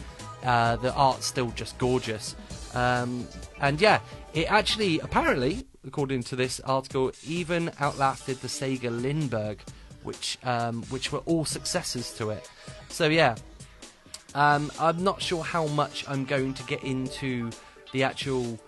uh, 0.43 0.75
the 0.77 0.93
art's 0.93 1.25
still 1.25 1.51
just 1.51 1.77
gorgeous. 1.77 2.35
Um, 2.73 3.27
and 3.59 3.79
yeah, 3.79 3.99
it 4.33 4.51
actually, 4.51 4.99
apparently, 4.99 5.65
according 5.85 6.23
to 6.23 6.35
this 6.35 6.59
article, 6.61 7.11
even 7.27 7.71
outlasted 7.79 8.41
the 8.41 8.47
Sega 8.47 8.89
Lindbergh, 8.89 9.59
which 10.03 10.37
um, 10.43 10.83
which 10.83 11.11
were 11.11 11.19
all 11.19 11.45
successors 11.45 12.13
to 12.15 12.31
it. 12.31 12.49
So 12.89 13.07
yeah, 13.07 13.35
um, 14.35 14.71
I'm 14.79 15.03
not 15.03 15.21
sure 15.21 15.43
how 15.43 15.67
much 15.67 16.05
I'm 16.07 16.25
going 16.25 16.53
to 16.55 16.63
get 16.63 16.83
into 16.83 17.51
the 17.91 18.03
actual 18.03 18.59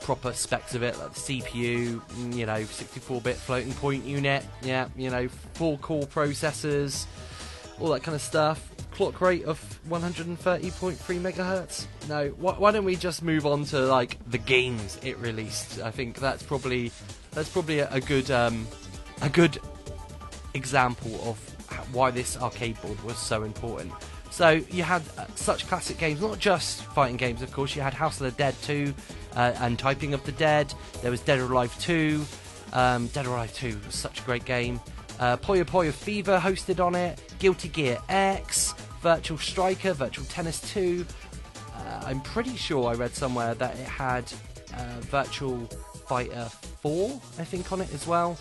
proper 0.00 0.32
specs 0.32 0.74
of 0.74 0.82
it, 0.82 0.98
like 0.98 1.12
the 1.14 1.20
CPU, 1.20 2.00
mm, 2.00 2.34
you 2.34 2.46
know, 2.46 2.60
64-bit 2.60 3.36
floating 3.36 3.72
point 3.74 4.04
unit, 4.04 4.44
yeah, 4.62 4.88
you 4.96 5.10
know, 5.10 5.28
four-core 5.54 6.04
processors, 6.04 7.06
all 7.78 7.90
that 7.90 8.02
kind 8.02 8.14
of 8.14 8.22
stuff. 8.22 8.70
Clock 8.98 9.20
rate 9.20 9.44
of 9.44 9.60
130.3 9.88 10.96
megahertz. 11.20 11.86
No, 12.08 12.30
wh- 12.30 12.60
why 12.60 12.72
don't 12.72 12.84
we 12.84 12.96
just 12.96 13.22
move 13.22 13.46
on 13.46 13.62
to 13.66 13.78
like 13.78 14.18
the 14.28 14.38
games 14.38 14.98
it 15.04 15.16
released? 15.18 15.80
I 15.80 15.92
think 15.92 16.18
that's 16.18 16.42
probably 16.42 16.90
that's 17.30 17.48
probably 17.48 17.78
a, 17.78 17.88
a 17.92 18.00
good 18.00 18.28
um, 18.32 18.66
a 19.22 19.28
good 19.28 19.60
example 20.54 21.14
of 21.22 21.38
why 21.92 22.10
this 22.10 22.36
arcade 22.38 22.82
board 22.82 23.00
was 23.04 23.16
so 23.16 23.44
important. 23.44 23.92
So 24.30 24.60
you 24.68 24.82
had 24.82 25.02
uh, 25.16 25.26
such 25.36 25.68
classic 25.68 25.98
games, 25.98 26.20
not 26.20 26.40
just 26.40 26.82
fighting 26.86 27.18
games, 27.18 27.40
of 27.40 27.52
course. 27.52 27.76
You 27.76 27.82
had 27.82 27.94
House 27.94 28.20
of 28.20 28.24
the 28.24 28.36
Dead 28.36 28.56
2 28.62 28.92
uh, 29.36 29.52
and 29.60 29.78
Typing 29.78 30.12
of 30.12 30.24
the 30.24 30.32
Dead. 30.32 30.74
There 31.02 31.12
was 31.12 31.20
Dead 31.20 31.38
or 31.38 31.44
Alive 31.44 31.78
2. 31.78 32.24
Um, 32.72 33.06
Dead 33.06 33.26
or 33.26 33.36
Alive 33.36 33.54
2 33.54 33.78
was 33.86 33.94
such 33.94 34.18
a 34.18 34.22
great 34.24 34.44
game. 34.44 34.80
Uh, 35.20 35.36
Puyo 35.36 35.92
Fever 35.92 36.38
hosted 36.38 36.84
on 36.84 36.94
it. 36.94 37.20
Guilty 37.38 37.68
Gear 37.68 37.98
X, 38.08 38.74
Virtual 39.02 39.38
Striker, 39.38 39.92
Virtual 39.92 40.24
Tennis 40.26 40.60
2. 40.72 41.04
Uh, 41.74 42.02
I'm 42.06 42.20
pretty 42.20 42.56
sure 42.56 42.90
I 42.90 42.94
read 42.94 43.14
somewhere 43.14 43.54
that 43.54 43.74
it 43.74 43.86
had 43.86 44.30
uh, 44.76 45.00
Virtual 45.00 45.58
Fighter 46.06 46.48
4, 46.82 47.20
I 47.38 47.44
think, 47.44 47.70
on 47.72 47.80
it 47.80 47.92
as 47.92 48.06
well. 48.06 48.38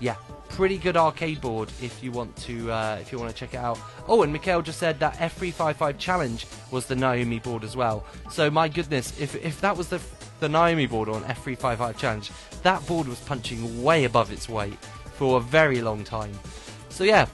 Yeah, 0.00 0.16
pretty 0.50 0.78
good 0.78 0.96
arcade 0.96 1.40
board 1.40 1.70
if 1.82 2.02
you 2.02 2.10
want 2.10 2.34
to 2.36 2.70
uh, 2.72 2.98
if 3.00 3.12
you 3.12 3.18
want 3.18 3.30
to 3.30 3.36
check 3.36 3.54
it 3.54 3.58
out. 3.58 3.78
Oh, 4.08 4.22
and 4.22 4.32
Mikhail 4.32 4.62
just 4.62 4.78
said 4.78 4.98
that 5.00 5.14
F355 5.16 5.98
Challenge 5.98 6.46
was 6.70 6.86
the 6.86 6.96
Naomi 6.96 7.38
board 7.38 7.64
as 7.64 7.76
well. 7.76 8.04
So 8.30 8.50
my 8.50 8.68
goodness, 8.68 9.18
if 9.20 9.34
if 9.44 9.60
that 9.60 9.76
was 9.76 9.88
the 9.88 10.00
the 10.40 10.48
Naomi 10.48 10.86
board 10.86 11.08
on 11.08 11.22
F355 11.24 11.96
Challenge, 11.98 12.30
that 12.62 12.86
board 12.86 13.08
was 13.08 13.20
punching 13.20 13.82
way 13.82 14.04
above 14.04 14.32
its 14.32 14.48
weight 14.48 14.78
for 15.14 15.36
a 15.36 15.40
very 15.40 15.82
long 15.82 16.02
time. 16.02 16.32
So 16.88 17.04
yeah, 17.04 17.26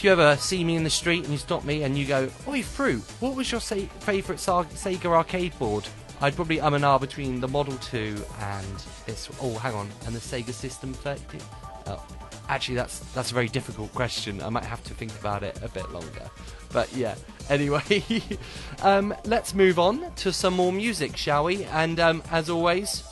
if 0.00 0.04
you 0.04 0.12
ever 0.12 0.34
see 0.38 0.64
me 0.64 0.76
in 0.76 0.82
the 0.82 0.88
street 0.88 1.24
and 1.24 1.30
you 1.30 1.36
stop 1.36 1.62
me 1.62 1.82
and 1.82 1.98
you 1.98 2.06
go, 2.06 2.26
"Oi, 2.48 2.62
Fru, 2.62 3.00
what 3.20 3.36
was 3.36 3.52
your 3.52 3.60
favourite 3.60 4.40
Sega 4.40 5.04
arcade 5.04 5.58
board?" 5.58 5.86
I'd 6.22 6.34
probably 6.34 6.58
um 6.58 6.72
and 6.72 6.86
ah 6.86 6.96
between 6.96 7.38
the 7.38 7.48
Model 7.48 7.76
2 7.76 8.16
and 8.40 8.84
this. 9.04 9.28
Oh, 9.42 9.58
hang 9.58 9.74
on, 9.74 9.90
and 10.06 10.14
the 10.14 10.18
Sega 10.18 10.54
System 10.54 10.94
32. 10.94 11.44
Oh, 11.86 12.02
actually, 12.48 12.76
that's 12.76 13.00
that's 13.12 13.30
a 13.30 13.34
very 13.34 13.48
difficult 13.48 13.92
question. 13.92 14.40
I 14.40 14.48
might 14.48 14.64
have 14.64 14.82
to 14.84 14.94
think 14.94 15.12
about 15.20 15.42
it 15.42 15.58
a 15.62 15.68
bit 15.68 15.90
longer. 15.92 16.30
But 16.72 16.90
yeah. 16.96 17.14
Anyway, 17.50 18.04
um, 18.82 19.12
let's 19.24 19.54
move 19.54 19.80
on 19.80 20.14
to 20.14 20.32
some 20.32 20.54
more 20.54 20.72
music, 20.72 21.16
shall 21.16 21.44
we? 21.44 21.64
And 21.64 21.98
um, 21.98 22.22
as 22.30 22.48
always, 22.48 23.02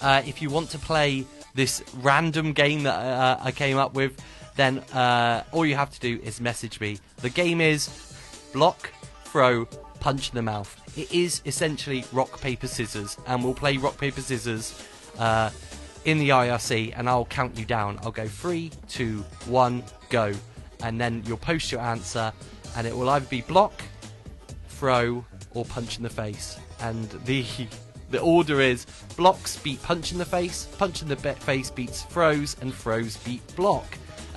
uh, 0.00 0.22
if 0.26 0.40
you 0.40 0.48
want 0.48 0.70
to 0.70 0.78
play 0.78 1.26
this 1.54 1.84
random 2.00 2.54
game 2.54 2.84
that 2.84 2.94
uh, 2.98 3.38
I 3.42 3.52
came 3.52 3.76
up 3.76 3.92
with, 3.92 4.18
then 4.60 4.78
uh, 4.92 5.42
all 5.52 5.64
you 5.64 5.74
have 5.74 5.90
to 5.90 6.00
do 6.00 6.20
is 6.22 6.40
message 6.40 6.80
me. 6.80 6.98
The 7.22 7.30
game 7.30 7.60
is 7.60 7.88
block, 8.52 8.92
throw, 9.24 9.64
punch 10.00 10.30
in 10.30 10.34
the 10.34 10.42
mouth. 10.42 10.76
It 10.98 11.12
is 11.12 11.40
essentially 11.46 12.04
rock, 12.12 12.40
paper, 12.40 12.66
scissors, 12.66 13.16
and 13.26 13.42
we'll 13.42 13.54
play 13.54 13.76
rock, 13.76 13.96
paper, 13.96 14.20
scissors 14.20 14.86
uh, 15.18 15.50
in 16.04 16.18
the 16.18 16.30
IRC, 16.30 16.94
and 16.96 17.08
I'll 17.08 17.24
count 17.24 17.58
you 17.58 17.64
down. 17.64 17.98
I'll 18.02 18.10
go 18.10 18.26
three, 18.26 18.70
two, 18.88 19.24
one, 19.46 19.82
go. 20.08 20.32
And 20.82 21.00
then 21.00 21.22
you'll 21.26 21.36
post 21.38 21.70
your 21.70 21.80
answer, 21.80 22.32
and 22.76 22.86
it 22.86 22.96
will 22.96 23.08
either 23.10 23.26
be 23.26 23.42
block, 23.42 23.72
throw, 24.68 25.24
or 25.54 25.64
punch 25.64 25.96
in 25.96 26.02
the 26.02 26.10
face. 26.10 26.58
And 26.80 27.08
the 27.24 27.44
the 28.10 28.20
order 28.20 28.60
is 28.60 28.86
blocks 29.16 29.56
beat 29.58 29.80
punch 29.82 30.12
in 30.12 30.18
the 30.18 30.24
face, 30.24 30.66
punch 30.78 31.02
in 31.02 31.08
the 31.08 31.16
be- 31.16 31.32
face 31.32 31.70
beats 31.70 32.02
throws, 32.02 32.56
and 32.60 32.74
throws 32.74 33.16
beat 33.18 33.42
block. 33.54 33.86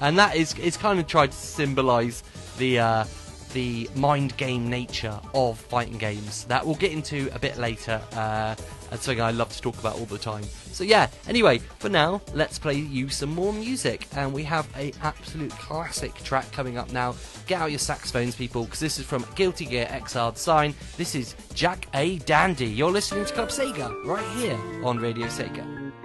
And 0.04 0.20
that 0.20 0.36
is 0.36 0.54
is 0.60 0.76
kind 0.76 0.99
of 0.99 1.08
tried 1.08 1.32
to 1.32 1.38
symbolise 1.38 2.24
the 2.58 2.78
uh, 2.78 3.06
the 3.54 3.89
mind 3.95 4.36
game 4.36 4.70
nature 4.70 5.18
of 5.34 5.58
fighting 5.58 5.97
games 5.97 6.43
that 6.45 6.66
we'll 6.66 6.76
get 6.76 6.91
into 6.91 7.30
a 7.34 7.39
bit 7.39 7.58
later. 7.58 8.01
Uh, 8.12 8.54
that's 8.89 9.06
something 9.06 9.22
I 9.22 9.32
love 9.32 9.49
to 9.54 9.62
talk 9.62 9.80
about 9.80 9.97
all 9.97 10.06
the 10.06 10.18
time. 10.18 10.43
So 10.43 10.84
yeah. 10.84 11.08
Anyway, 11.30 11.60
for 11.80 11.88
now, 11.88 12.22
let's 12.34 12.60
play 12.60 12.74
you 12.74 13.08
some 13.08 13.30
more 13.30 13.54
music, 13.54 14.08
and 14.18 14.34
we 14.34 14.43
have 14.43 14.68
a 14.76 14.91
absolute 15.01 15.51
classic 15.51 16.14
track 16.16 16.51
coming 16.51 16.78
up 16.78 16.91
now. 16.91 17.16
Get 17.47 17.62
out 17.62 17.72
your 17.72 17.80
saxophones, 17.80 18.36
people, 18.36 18.66
because 18.66 18.82
this 18.82 18.99
is 18.99 19.06
from 19.06 19.26
Guilty 19.36 19.66
Gear 19.66 19.86
Xrd 19.86 20.38
Sign. 20.38 20.76
This 20.97 21.16
is 21.16 21.36
Jack 21.54 21.88
A. 21.93 22.18
Dandy. 22.20 22.68
You're 22.68 22.91
listening 22.91 23.24
to 23.24 23.34
Club 23.34 23.49
Sega 23.49 24.06
right 24.06 24.28
here 24.38 24.60
on 24.84 24.97
Radio 24.97 25.28
Sega. 25.28 26.03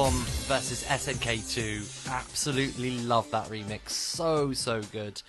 Capcom 0.00 0.12
versus 0.48 0.82
SNK2. 0.84 2.08
Absolutely 2.10 3.00
love 3.00 3.30
that 3.32 3.48
remix. 3.48 3.90
So 3.90 4.54
so 4.54 4.80
good. 4.92 5.20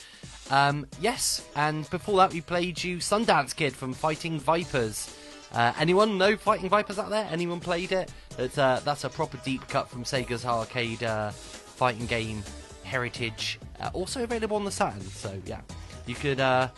Um, 0.49 0.88
yes, 1.01 1.45
and 1.57 1.89
before 1.89 2.17
that 2.17 2.32
we 2.32 2.39
played 2.39 2.82
you 2.82 2.97
Sundance 2.97 3.53
Kid 3.53 3.74
from 3.74 3.93
Fighting 3.93 4.39
Vipers. 4.39 5.13
Uh, 5.53 5.74
anyone 5.78 6.17
know 6.17 6.38
Fighting 6.38 6.69
Vipers 6.69 6.99
out 6.99 7.09
there? 7.09 7.28
Anyone 7.30 7.59
played 7.59 7.91
it? 7.91 8.11
It's, 8.38 8.57
uh, 8.57 8.80
that's 8.86 9.03
a 9.03 9.09
proper 9.09 9.38
deep 9.43 9.67
cut 9.67 9.89
from 9.89 10.05
Sega's 10.05 10.45
arcade 10.45 11.03
uh, 11.03 11.32
fighting 11.32 12.05
game 12.05 12.41
heritage. 12.84 13.59
Uh, 13.82 13.89
also 13.91 14.24
available 14.24 14.55
on 14.55 14.63
the 14.63 14.72
Saturn. 14.72 15.01
So 15.01 15.34
yeah, 15.45 15.59
you 16.05 16.15
could 16.15 16.39
uh, 16.39 16.69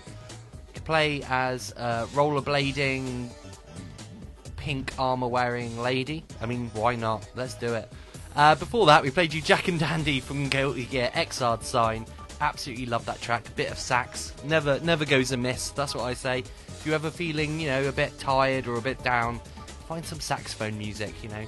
play 0.84 1.22
as 1.30 1.74
uh, 1.78 2.08
rollerblading, 2.08 3.30
pink 4.64 4.94
armor 4.98 5.28
wearing 5.28 5.78
lady. 5.78 6.24
I 6.42 6.46
mean, 6.46 6.72
why 6.74 6.96
not? 6.96 7.30
Let's 7.36 7.54
do 7.54 7.74
it. 7.74 7.92
Uh, 8.34 8.56
before 8.56 8.86
that, 8.86 9.04
we 9.04 9.12
played 9.12 9.34
you 9.34 9.42
Jack 9.42 9.68
and 9.68 9.78
Dandy 9.78 10.22
from 10.22 10.48
Guilty 10.48 10.86
Gear 10.86 11.12
Xrd 11.14 11.64
Sign. 11.64 12.06
Absolutely 12.40 12.86
love 12.86 13.06
that 13.06 13.20
track. 13.20 13.54
Bit 13.58 13.72
of 13.72 13.78
sax, 13.78 14.34
never 14.46 14.80
never 14.80 15.04
goes 15.04 15.34
amiss. 15.34 15.72
That's 15.72 15.94
what 15.94 16.06
I 16.06 16.14
say. 16.14 16.40
If 16.40 16.84
you're 16.86 16.96
ever 16.96 17.12
feeling, 17.12 17.60
you 17.60 17.68
know, 17.68 17.90
a 17.90 17.92
bit 17.92 18.18
tired 18.20 18.66
or 18.68 18.76
a 18.76 18.82
bit 18.82 19.04
down, 19.04 19.40
find 19.90 20.06
some 20.06 20.22
saxophone 20.22 20.78
music. 20.78 21.14
You 21.22 21.30
know. 21.30 21.46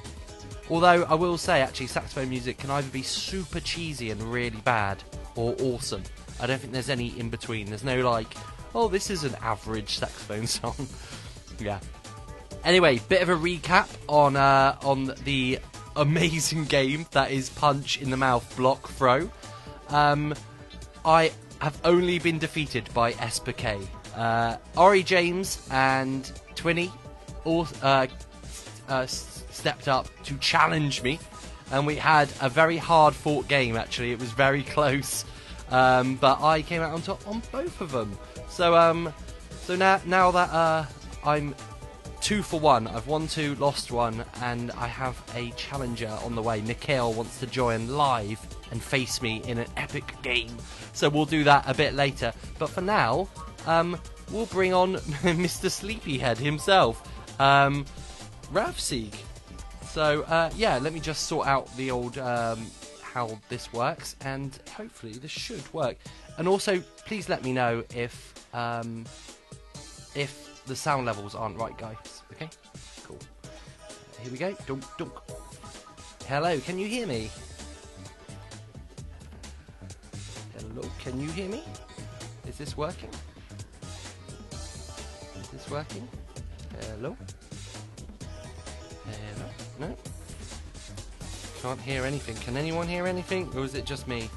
Although 0.70 1.04
I 1.04 1.14
will 1.14 1.38
say, 1.38 1.62
actually, 1.62 1.88
saxophone 1.88 2.30
music 2.30 2.58
can 2.58 2.70
either 2.70 2.90
be 2.90 3.02
super 3.02 3.62
cheesy 3.62 4.12
and 4.12 4.22
really 4.24 4.60
bad, 4.66 5.02
or 5.36 5.56
awesome. 5.62 6.04
I 6.42 6.48
don't 6.48 6.60
think 6.60 6.74
there's 6.74 6.90
any 6.90 7.18
in 7.18 7.30
between. 7.30 7.68
There's 7.68 7.86
no 7.86 8.02
like, 8.08 8.36
oh, 8.74 8.90
this 8.90 9.10
is 9.10 9.24
an 9.24 9.36
average 9.42 10.00
saxophone 10.00 10.48
song. 10.60 10.76
yeah. 11.60 11.80
Anyway, 12.66 13.00
bit 13.10 13.22
of 13.22 13.30
a 13.30 13.36
recap 13.36 13.88
on 14.10 14.36
uh, 14.36 14.76
on 14.84 15.14
the 15.24 15.60
amazing 15.96 16.66
game 16.66 17.06
that 17.12 17.30
is 17.30 17.48
Punch 17.50 18.02
in 18.02 18.10
the 18.10 18.18
Mouth 18.18 18.58
Block 18.58 18.90
Throw. 18.90 19.30
Um, 19.90 20.34
I 21.06 21.32
have 21.62 21.80
only 21.86 22.18
been 22.18 22.40
defeated 22.40 22.90
by 22.92 23.12
Esper 23.14 23.52
K. 23.52 23.78
Uh, 24.16 24.58
Ori 24.76 25.04
James 25.04 25.68
and 25.70 26.24
Twinny 26.56 26.92
all 27.44 27.68
uh, 27.84 28.08
uh, 28.90 29.06
stepped 29.06 29.88
up 29.88 30.08
to 30.24 30.36
challenge 30.40 31.04
me, 31.04 31.20
and 31.72 31.86
we 31.86 31.96
had 31.96 32.30
a 32.42 32.50
very 32.50 32.78
hard 32.78 33.14
fought 33.14 33.48
game. 33.48 33.76
Actually, 33.76 34.12
it 34.12 34.20
was 34.20 34.32
very 34.32 34.64
close, 34.76 35.24
um, 35.70 36.16
but 36.16 36.42
I 36.42 36.64
came 36.64 36.82
out 36.82 36.94
on 36.94 37.04
top 37.04 37.28
on 37.28 37.44
both 37.52 37.80
of 37.80 37.92
them. 37.92 38.18
So 38.50 38.76
um, 38.76 39.14
so 39.62 39.76
now 39.76 40.02
now 40.08 40.32
that 40.32 40.50
uh, 40.50 40.86
I'm 41.24 41.54
two 42.26 42.42
for 42.42 42.60
one. 42.60 42.88
I've 42.88 43.06
won 43.06 43.28
two, 43.28 43.54
lost 43.58 43.92
one, 43.92 44.26
and 44.42 44.72
I 44.72 44.88
have 44.88 45.22
a 45.36 45.52
challenger 45.52 46.10
on 46.24 46.34
the 46.34 46.42
way. 46.42 46.60
Mikhail 46.62 47.14
wants 47.14 47.40
to 47.40 47.46
join 47.46 47.88
live 47.88 48.40
and 48.72 48.82
face 48.82 49.22
me 49.22 49.44
in 49.46 49.60
an 49.60 49.68
epic 49.78 50.12
game. 50.24 50.50
So 50.94 51.08
we'll 51.08 51.28
do 51.28 51.44
that 51.44 51.70
a 51.70 51.76
bit 51.76 51.94
later. 51.94 52.34
But 52.58 52.72
for 52.72 52.82
now, 52.82 53.30
um, 53.68 54.00
we'll 54.32 54.48
bring 54.48 54.74
on 54.74 54.96
Mr. 55.22 55.70
Sleepyhead 55.70 56.40
himself, 56.40 57.08
um, 57.40 57.86
Ravseek. 58.52 59.14
So 59.84 60.24
uh, 60.24 60.50
yeah, 60.56 60.80
let 60.80 60.94
me 60.94 61.02
just 61.02 61.28
sort 61.28 61.46
out 61.46 61.70
the 61.78 61.92
old 61.92 62.18
um, 62.18 62.66
how 63.04 63.40
this 63.50 63.72
works, 63.72 64.16
and 64.22 64.58
hopefully 64.76 65.14
this 65.14 65.30
should 65.30 65.72
work. 65.76 65.98
And 66.40 66.48
also, 66.48 66.82
please 67.06 67.30
let 67.30 67.44
me 67.44 67.54
know 67.54 67.84
if 67.94 68.34
um, 68.52 69.06
if 70.16 70.64
the 70.66 70.76
sound 70.76 71.06
levels 71.06 71.36
aren't 71.36 71.58
right, 71.58 71.78
guys. 71.78 72.15
Okay, 72.32 72.50
cool. 73.04 73.20
Here 74.22 74.32
we 74.32 74.38
go. 74.38 74.54
Dunk, 74.66 74.84
dunk. 74.98 75.14
Hello, 76.28 76.60
can 76.60 76.80
you 76.80 76.88
hear 76.88 77.06
me? 77.06 77.30
Hello, 80.58 80.82
can 81.00 81.20
you 81.20 81.30
hear 81.30 81.50
me? 81.50 81.64
Is 82.48 82.58
this 82.58 82.76
working? 82.76 83.10
Is 84.52 85.50
this 85.52 85.70
working? 85.70 86.08
Hello? 86.82 87.16
Hello? 89.06 89.50
No? 89.80 89.96
Can't 91.62 91.82
hear 91.82 92.06
anything. 92.06 92.36
Can 92.38 92.58
anyone 92.58 92.88
hear 92.88 93.08
anything? 93.08 93.50
Or 93.56 93.64
is 93.64 93.76
it 93.76 93.86
just 93.86 94.08
me? 94.08 94.30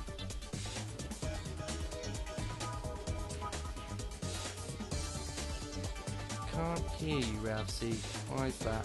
Can't 6.58 6.90
hear 6.98 7.18
you, 7.18 7.38
Ravsey. 7.38 7.94
Why 8.30 8.46
is 8.46 8.58
that? 8.58 8.84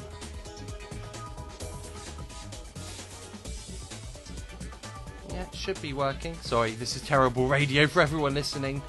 Yeah, 5.29 5.41
it 5.41 5.55
should 5.55 5.81
be 5.81 5.93
working. 5.93 6.35
Sorry, 6.41 6.73
this 6.75 6.95
is 6.95 7.01
terrible 7.01 7.47
radio 7.47 7.87
for 7.87 8.03
everyone 8.03 8.35
listening. 8.35 8.79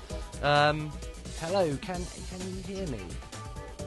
Um, 0.43 0.93
hello, 1.41 1.75
can 1.81 2.05
can 2.29 2.41
you 2.55 2.63
hear 2.63 2.87
me? 2.89 3.01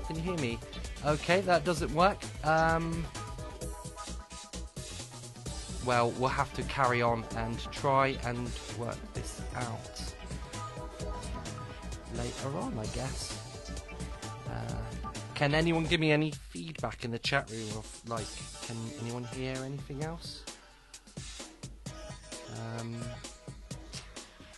Can 0.08 0.16
you 0.16 0.24
hear 0.24 0.38
me? 0.38 0.58
Okay, 1.06 1.42
that 1.42 1.64
doesn't 1.64 1.94
work. 1.94 2.18
Um, 2.44 3.06
well, 5.86 6.10
we'll 6.18 6.30
have 6.30 6.52
to 6.56 6.64
carry 6.64 7.04
on 7.04 7.24
and 7.36 7.60
try 7.72 8.18
and 8.26 8.50
work 8.80 8.98
this 9.14 9.44
out 9.58 10.02
later 12.16 12.58
on, 12.58 12.80
I 12.80 12.86
guess. 12.88 13.37
Can 15.38 15.54
anyone 15.54 15.84
give 15.84 16.00
me 16.00 16.12
any 16.12 16.32
feedback 16.32 17.06
in 17.06 17.12
the 17.12 17.20
chat 17.20 17.48
room 17.52 17.70
of 17.78 18.02
like, 18.08 18.26
can 18.66 18.76
anyone 19.04 19.24
hear 19.24 19.54
anything 19.64 20.04
else? 20.04 20.44
Um, 22.80 22.98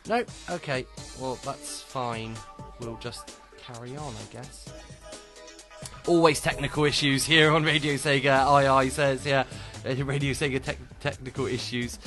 no. 0.08 0.24
Okay. 0.50 0.86
Well, 1.20 1.38
that's 1.44 1.82
fine. 1.82 2.34
We'll 2.80 2.96
just 3.02 3.38
carry 3.62 3.98
on, 3.98 4.14
I 4.16 4.34
guess. 4.34 4.72
Always 6.08 6.40
technical 6.40 6.86
issues 6.86 7.26
here 7.26 7.52
on 7.52 7.66
Radio 7.66 7.96
Sega. 7.96 8.82
II 8.82 8.90
says, 8.90 9.26
yeah, 9.26 9.44
Radio 9.84 10.32
Sega 10.32 10.64
tech 10.64 10.78
technical 11.02 11.46
issues. 11.46 12.00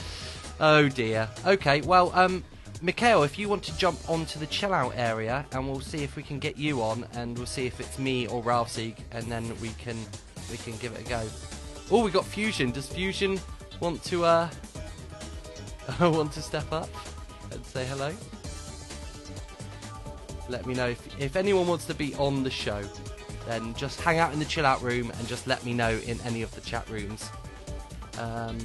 Oh 0.58 0.88
dear. 0.88 1.28
Okay. 1.44 1.82
Well, 1.82 2.10
um, 2.14 2.42
Mikhail, 2.84 3.22
if 3.22 3.38
you 3.38 3.48
want 3.48 3.62
to 3.62 3.76
jump 3.78 3.96
onto 4.10 4.40
the 4.40 4.46
chill 4.46 4.74
out 4.74 4.94
area, 4.96 5.46
and 5.52 5.68
we'll 5.68 5.80
see 5.80 6.02
if 6.02 6.16
we 6.16 6.22
can 6.24 6.40
get 6.40 6.58
you 6.58 6.82
on, 6.82 7.06
and 7.14 7.36
we'll 7.36 7.46
see 7.46 7.64
if 7.64 7.78
it's 7.78 7.96
me 7.96 8.26
or 8.26 8.42
Ralphsieg, 8.42 8.96
and 9.12 9.30
then 9.30 9.56
we 9.60 9.68
can 9.78 9.96
we 10.50 10.56
can 10.56 10.76
give 10.78 10.92
it 10.94 11.06
a 11.06 11.08
go. 11.08 11.22
Oh, 11.92 12.02
we 12.02 12.10
got 12.10 12.26
Fusion. 12.26 12.72
Does 12.72 12.88
Fusion 12.88 13.40
want 13.78 14.02
to 14.04 14.24
uh 14.24 14.50
want 16.00 16.32
to 16.32 16.42
step 16.42 16.72
up 16.72 16.88
and 17.52 17.64
say 17.64 17.86
hello? 17.86 18.12
Let 20.48 20.66
me 20.66 20.74
know 20.74 20.88
if 20.88 21.20
if 21.20 21.36
anyone 21.36 21.68
wants 21.68 21.84
to 21.84 21.94
be 21.94 22.16
on 22.16 22.42
the 22.42 22.50
show. 22.50 22.82
Then 23.46 23.74
just 23.74 24.00
hang 24.00 24.18
out 24.18 24.32
in 24.32 24.40
the 24.40 24.44
chill 24.44 24.66
out 24.66 24.82
room 24.82 25.12
and 25.18 25.28
just 25.28 25.46
let 25.46 25.64
me 25.64 25.72
know 25.72 26.00
in 26.04 26.20
any 26.22 26.42
of 26.42 26.52
the 26.56 26.60
chat 26.60 26.88
rooms. 26.90 27.30
Um, 28.18 28.58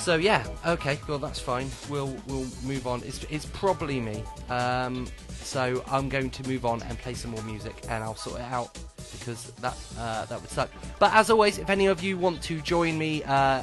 so 0.00 0.16
yeah, 0.16 0.46
okay, 0.66 0.98
well 1.06 1.18
that's 1.18 1.38
fine. 1.38 1.70
We'll 1.88 2.16
we'll 2.26 2.46
move 2.64 2.86
on. 2.86 3.02
It's 3.04 3.24
it's 3.30 3.46
probably 3.46 4.00
me. 4.00 4.24
Um, 4.48 5.06
so 5.42 5.82
I'm 5.88 6.08
going 6.08 6.30
to 6.30 6.48
move 6.48 6.64
on 6.64 6.82
and 6.82 6.98
play 6.98 7.14
some 7.14 7.32
more 7.32 7.42
music, 7.42 7.74
and 7.88 8.02
I'll 8.02 8.16
sort 8.16 8.40
it 8.40 8.46
out 8.50 8.78
because 9.18 9.50
that 9.60 9.76
uh, 9.98 10.24
that 10.26 10.40
would 10.40 10.50
suck. 10.50 10.70
But 10.98 11.12
as 11.14 11.30
always, 11.30 11.58
if 11.58 11.68
any 11.70 11.86
of 11.86 12.02
you 12.02 12.16
want 12.16 12.42
to 12.44 12.60
join 12.60 12.98
me 12.98 13.22
uh, 13.24 13.62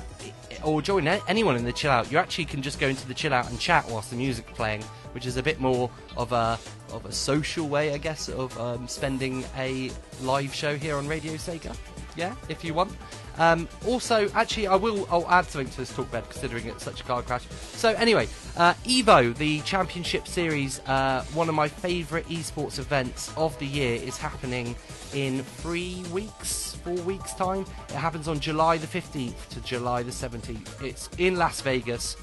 or 0.64 0.82
join 0.82 1.08
anyone 1.08 1.56
in 1.56 1.66
the 1.66 1.74
chill 1.74 1.92
out, 1.92 2.12
you 2.12 2.18
actually 2.18 2.46
can 2.46 2.62
just 2.62 2.80
go 2.80 2.88
into 2.88 3.08
the 3.08 3.14
chill 3.14 3.34
out 3.34 3.50
and 3.50 3.60
chat 3.60 3.86
whilst 3.90 4.12
the 4.12 4.16
music's 4.16 4.52
playing, 4.52 4.84
which 5.14 5.26
is 5.26 5.38
a 5.38 5.44
bit 5.44 5.60
more 5.60 5.90
of 6.16 6.32
a 6.32 6.60
of 6.92 7.06
a 7.06 7.12
social 7.12 7.68
way, 7.68 7.94
I 7.94 7.98
guess, 7.98 8.30
of 8.30 8.58
um, 8.60 8.88
spending 8.88 9.44
a 9.58 9.92
live 10.22 10.54
show 10.54 10.78
here 10.78 10.96
on 10.96 11.08
Radio 11.08 11.34
Sega. 11.34 11.76
Yeah, 12.16 12.36
if 12.50 12.64
you 12.64 12.74
want. 12.74 12.92
Um, 13.38 13.68
also, 13.86 14.30
actually, 14.34 14.68
I 14.68 14.76
will. 14.76 15.08
I'll 15.12 15.30
add 15.30 15.46
something 15.46 15.72
to 15.72 15.78
this 15.78 15.94
talk 15.94 16.10
bed, 16.12 16.24
considering 16.30 16.66
it's 16.66 16.84
such 16.84 17.02
a 17.02 17.04
car 17.04 17.22
crash. 17.22 17.48
So, 17.74 17.90
anyway, 17.94 18.28
uh, 18.56 18.74
Evo, 18.86 19.36
the 19.36 19.62
Championship 19.62 20.28
Series, 20.28 20.80
uh, 20.88 21.24
one 21.34 21.48
of 21.48 21.56
my 21.56 21.68
favourite 21.68 22.26
esports 22.28 22.80
events 22.80 23.32
of 23.38 23.58
the 23.60 23.66
year, 23.66 23.96
is 24.02 24.18
happening 24.18 24.76
in 25.14 25.44
three 25.44 26.04
weeks, 26.12 26.76
four 26.84 26.96
weeks' 26.96 27.34
time. 27.34 27.66
It 27.90 27.96
happens 27.96 28.28
on 28.28 28.40
July 28.40 28.78
the 28.78 28.88
15th 28.88 29.50
to 29.50 29.62
July 29.62 30.04
the 30.04 30.12
17th. 30.12 30.82
It's 30.84 31.10
in 31.20 31.36
Las 31.36 31.62
Vegas, 31.62 32.18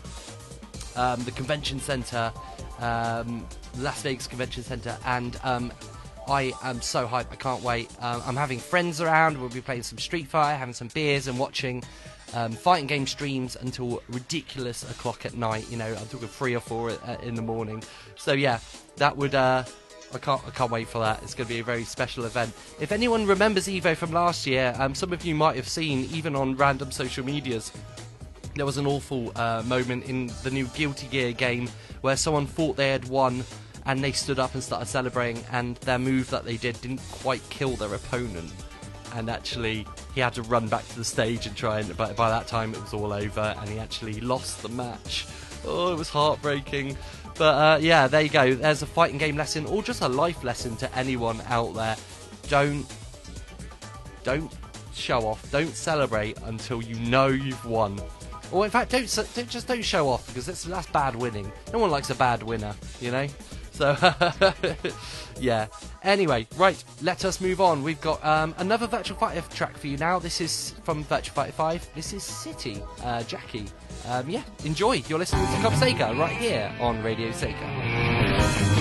um, 0.96 1.22
the 1.24 1.30
convention 1.30 1.78
center, 1.78 2.32
um, 2.80 3.46
Las 3.78 4.02
Vegas 4.02 4.26
Convention 4.26 4.64
Center, 4.64 4.96
and 5.06 5.38
um, 5.44 5.72
I 6.28 6.52
am 6.62 6.80
so 6.80 7.06
hyped. 7.06 7.32
I 7.32 7.36
can't 7.36 7.62
wait. 7.62 7.90
Um, 8.00 8.22
I'm 8.26 8.36
having 8.36 8.58
friends 8.58 9.00
around. 9.00 9.38
We'll 9.38 9.50
be 9.50 9.60
playing 9.60 9.82
some 9.82 9.98
Street 9.98 10.28
Fighter, 10.28 10.56
having 10.56 10.74
some 10.74 10.88
beers, 10.88 11.28
and 11.28 11.38
watching 11.38 11.82
um, 12.34 12.52
fighting 12.52 12.86
game 12.86 13.06
streams 13.06 13.56
until 13.56 14.02
ridiculous 14.08 14.88
o'clock 14.90 15.26
at 15.26 15.34
night. 15.36 15.70
You 15.70 15.76
know, 15.76 15.86
I'm 15.86 16.06
talking 16.06 16.28
three 16.28 16.54
or 16.54 16.60
four 16.60 16.90
uh, 16.90 17.16
in 17.22 17.34
the 17.34 17.42
morning. 17.42 17.82
So 18.16 18.32
yeah, 18.32 18.58
that 18.96 19.16
would. 19.16 19.34
Uh, 19.34 19.64
I 20.12 20.18
can't, 20.18 20.40
I 20.46 20.50
can't 20.50 20.70
wait 20.70 20.86
for 20.86 21.00
that. 21.00 21.22
It's 21.24 21.34
going 21.34 21.48
to 21.48 21.52
be 21.52 21.58
a 21.58 21.64
very 21.64 21.82
special 21.82 22.24
event. 22.24 22.52
If 22.78 22.92
anyone 22.92 23.26
remembers 23.26 23.66
Evo 23.66 23.96
from 23.96 24.12
last 24.12 24.46
year, 24.46 24.72
um, 24.78 24.94
some 24.94 25.12
of 25.12 25.24
you 25.24 25.34
might 25.34 25.56
have 25.56 25.68
seen, 25.68 26.08
even 26.12 26.36
on 26.36 26.54
random 26.54 26.92
social 26.92 27.24
medias, 27.24 27.72
there 28.54 28.64
was 28.64 28.76
an 28.76 28.86
awful 28.86 29.32
uh, 29.34 29.64
moment 29.66 30.04
in 30.04 30.30
the 30.44 30.52
new 30.52 30.66
Guilty 30.68 31.08
Gear 31.08 31.32
game 31.32 31.68
where 32.02 32.16
someone 32.16 32.46
thought 32.46 32.76
they 32.76 32.90
had 32.90 33.08
won 33.08 33.42
and 33.86 34.02
they 34.02 34.12
stood 34.12 34.38
up 34.38 34.54
and 34.54 34.62
started 34.62 34.86
celebrating, 34.86 35.44
and 35.52 35.76
their 35.78 35.98
move 35.98 36.30
that 36.30 36.44
they 36.44 36.56
did 36.56 36.80
didn't 36.80 37.02
quite 37.10 37.42
kill 37.50 37.70
their 37.70 37.94
opponent. 37.94 38.52
And 39.14 39.30
actually, 39.30 39.86
he 40.14 40.20
had 40.20 40.32
to 40.34 40.42
run 40.42 40.66
back 40.68 40.86
to 40.88 40.96
the 40.96 41.04
stage 41.04 41.46
and 41.46 41.56
try 41.56 41.80
and. 41.80 41.96
But 41.96 42.16
by 42.16 42.30
that 42.30 42.46
time, 42.46 42.74
it 42.74 42.80
was 42.80 42.92
all 42.92 43.12
over, 43.12 43.54
and 43.58 43.68
he 43.68 43.78
actually 43.78 44.20
lost 44.20 44.62
the 44.62 44.68
match. 44.70 45.26
Oh, 45.66 45.92
it 45.92 45.98
was 45.98 46.08
heartbreaking. 46.08 46.96
But 47.36 47.54
uh, 47.54 47.78
yeah, 47.80 48.06
there 48.06 48.22
you 48.22 48.28
go. 48.28 48.54
There's 48.54 48.82
a 48.82 48.86
fighting 48.86 49.18
game 49.18 49.36
lesson, 49.36 49.66
or 49.66 49.82
just 49.82 50.02
a 50.02 50.08
life 50.08 50.42
lesson 50.44 50.76
to 50.76 50.96
anyone 50.96 51.40
out 51.48 51.74
there. 51.74 51.96
Don't 52.48 52.86
don't 54.24 54.52
show 54.94 55.26
off. 55.26 55.50
Don't 55.50 55.74
celebrate 55.74 56.38
until 56.44 56.82
you 56.82 56.96
know 56.96 57.28
you've 57.28 57.64
won. 57.64 58.00
Or 58.52 58.64
in 58.64 58.70
fact, 58.70 58.92
don't, 58.92 59.28
don't 59.34 59.48
just 59.48 59.66
don't 59.66 59.84
show 59.84 60.08
off 60.08 60.26
because 60.28 60.46
that's 60.46 60.64
that's 60.64 60.86
bad 60.88 61.16
winning. 61.16 61.50
No 61.72 61.78
one 61.78 61.90
likes 61.90 62.10
a 62.10 62.14
bad 62.14 62.42
winner, 62.42 62.74
you 63.00 63.10
know. 63.10 63.26
So 63.74 63.96
yeah. 65.40 65.66
Anyway, 66.02 66.46
right. 66.56 66.82
Let 67.02 67.24
us 67.24 67.40
move 67.40 67.60
on. 67.60 67.82
We've 67.82 68.00
got 68.00 68.24
um, 68.24 68.54
another 68.58 68.86
Virtual 68.86 69.16
Fighter 69.18 69.42
track 69.52 69.76
for 69.76 69.88
you 69.88 69.96
now. 69.96 70.18
This 70.18 70.40
is 70.40 70.74
from 70.84 71.02
Virtual 71.04 71.34
Fighter 71.34 71.52
5. 71.52 71.88
This 71.94 72.12
is 72.12 72.22
City, 72.22 72.80
uh, 73.02 73.24
Jackie. 73.24 73.66
Um, 74.06 74.30
yeah, 74.30 74.42
enjoy. 74.64 75.02
You're 75.08 75.18
listening 75.18 75.46
to 75.46 75.60
Club 75.60 75.72
Sega 75.74 76.16
right 76.18 76.36
here 76.36 76.72
on 76.80 77.02
Radio 77.02 77.30
Sega. 77.30 78.73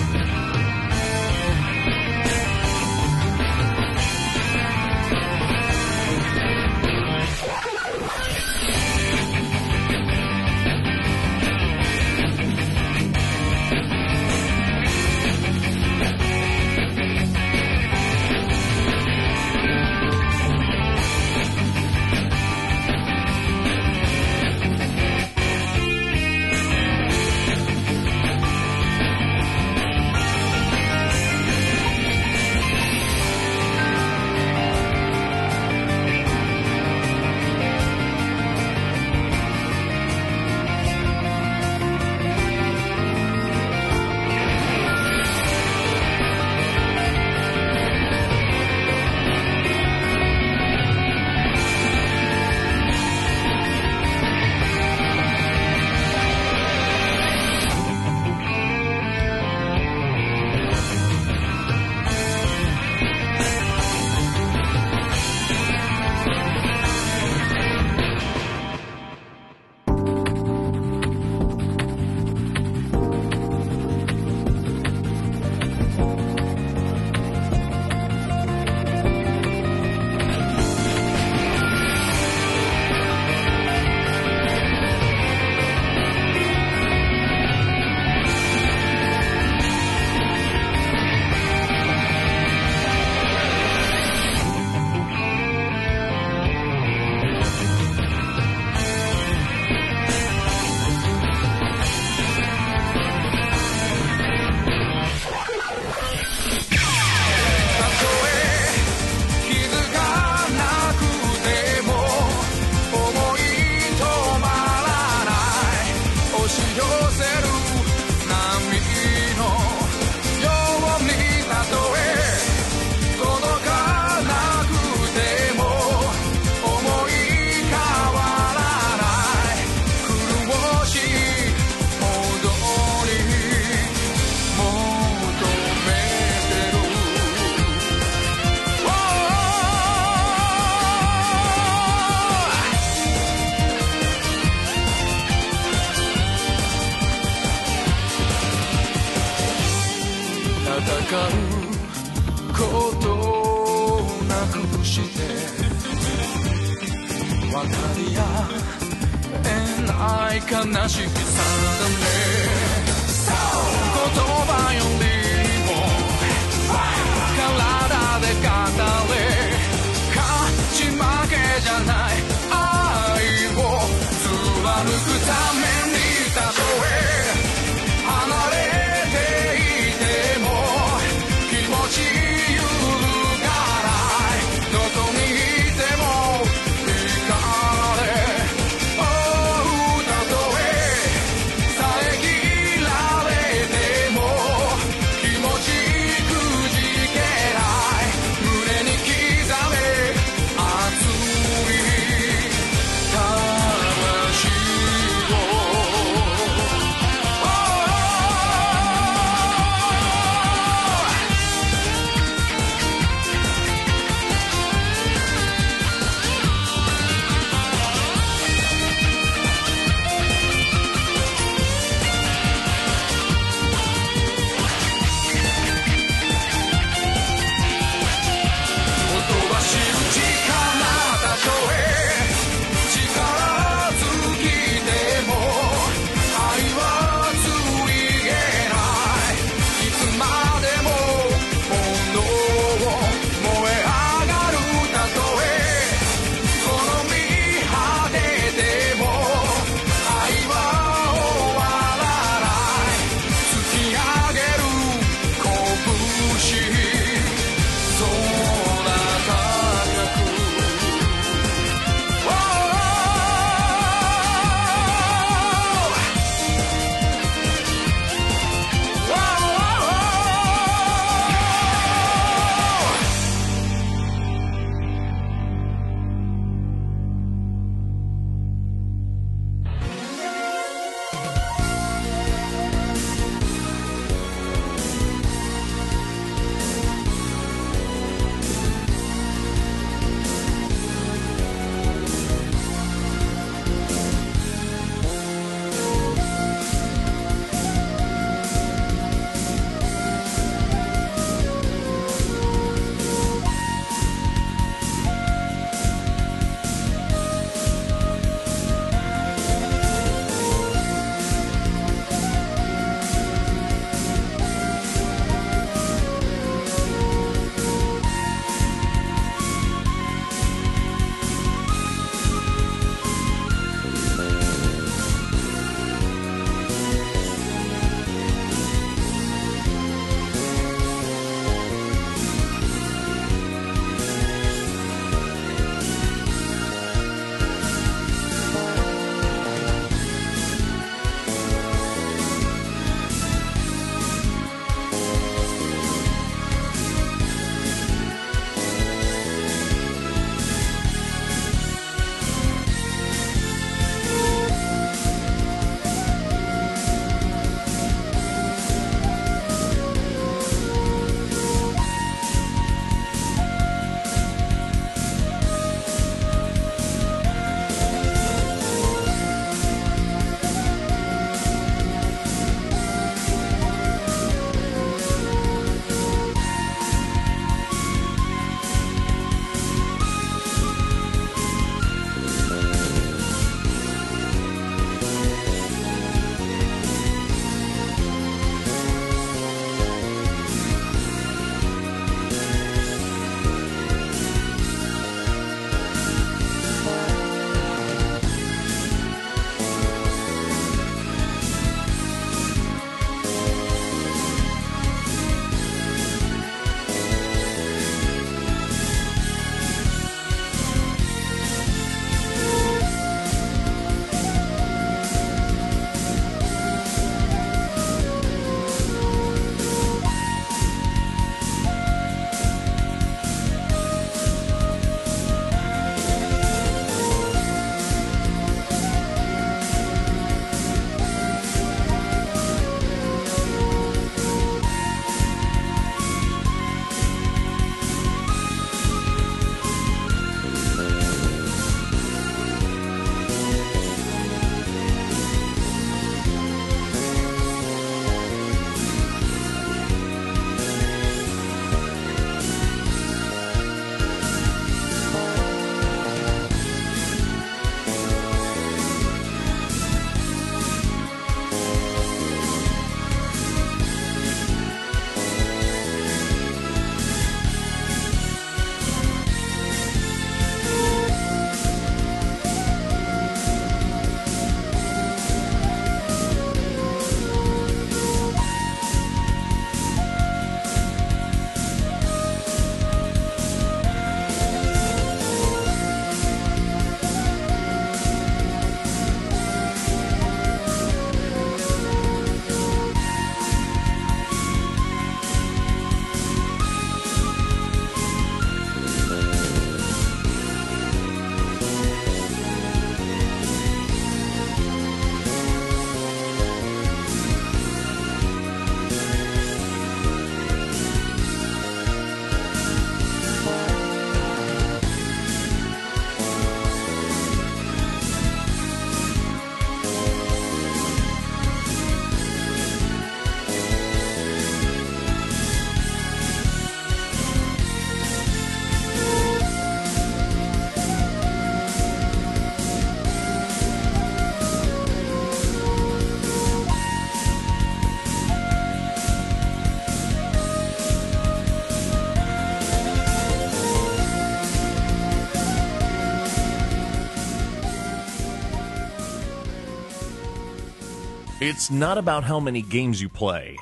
It's 551.46 551.70
not 551.70 551.98
about 551.98 552.24
how 552.24 552.40
many 552.40 552.62
games 552.62 553.02
you 553.02 553.10
play, 553.10 553.58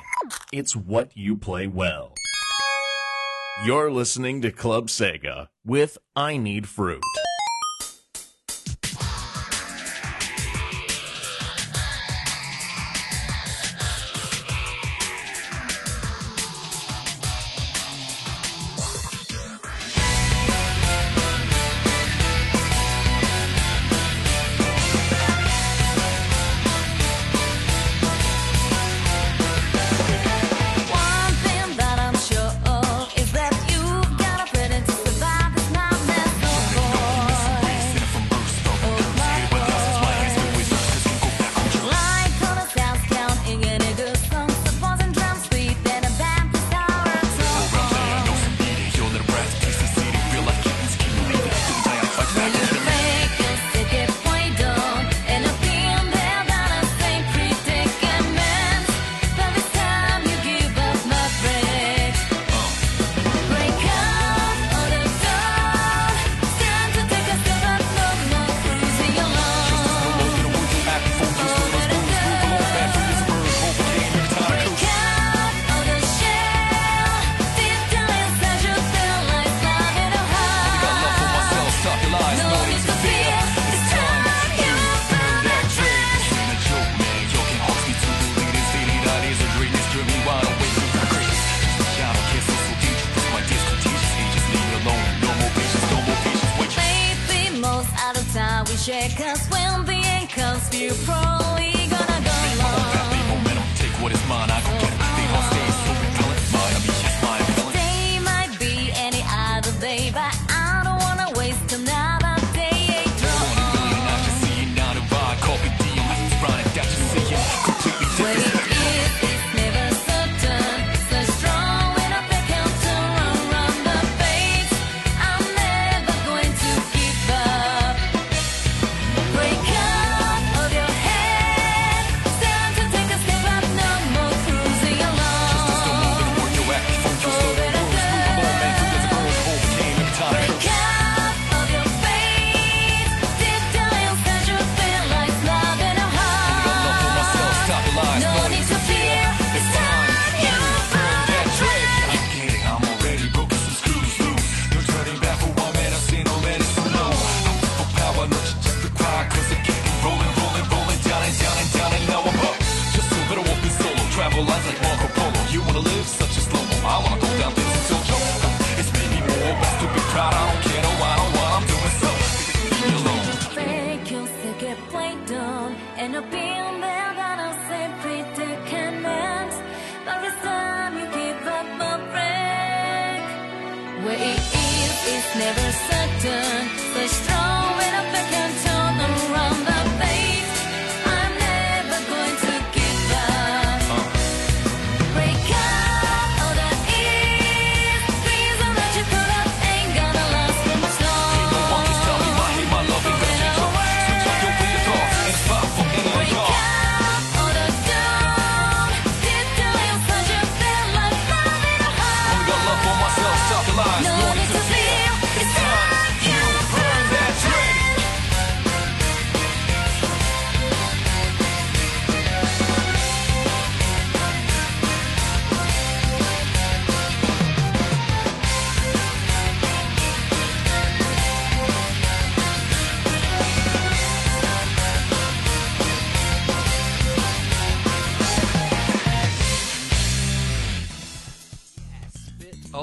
it's 0.52 0.76
what 0.76 1.16
you 1.16 1.36
play 1.36 1.66
well. 1.66 2.14
You're 3.64 3.90
listening 3.90 4.40
to 4.42 4.52
Club 4.52 4.86
Sega 4.86 5.48
with 5.64 5.98
I 6.14 6.36
Need 6.36 6.68
Fruit. 6.68 7.02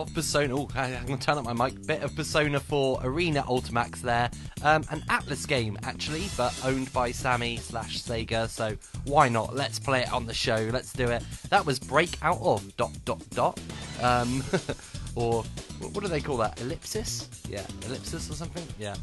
of 0.01 0.13
Persona. 0.13 0.55
Oh, 0.55 0.67
I'm 0.75 1.05
going 1.05 1.19
to 1.19 1.25
turn 1.25 1.37
up 1.37 1.45
my 1.45 1.53
mic. 1.53 1.85
Bit 1.85 2.03
of 2.03 2.15
Persona 2.15 2.59
4 2.59 3.01
Arena 3.03 3.43
Ultimax 3.43 4.01
there. 4.01 4.29
Um, 4.63 4.83
an 4.89 5.01
Atlus 5.09 5.47
game, 5.47 5.77
actually, 5.83 6.25
but 6.37 6.53
owned 6.63 6.91
by 6.93 7.11
Sammy 7.11 7.57
slash 7.57 8.01
Sega. 8.01 8.47
So 8.47 8.75
why 9.05 9.29
not? 9.29 9.55
Let's 9.55 9.79
play 9.79 10.01
it 10.01 10.13
on 10.13 10.25
the 10.25 10.33
show. 10.33 10.69
Let's 10.71 10.93
do 10.93 11.07
it. 11.07 11.23
That 11.49 11.65
was 11.65 11.79
Breakout 11.79 12.39
of 12.41 12.75
dot 12.77 12.91
dot 13.05 13.21
dot. 13.31 13.59
Um, 14.01 14.43
or 15.15 15.43
what 15.79 16.01
do 16.01 16.07
they 16.07 16.21
call 16.21 16.37
that? 16.37 16.59
Ellipsis? 16.61 17.29
Yeah, 17.47 17.65
ellipsis 17.85 18.29
or 18.29 18.33
something? 18.33 18.65
Yeah. 18.77 18.95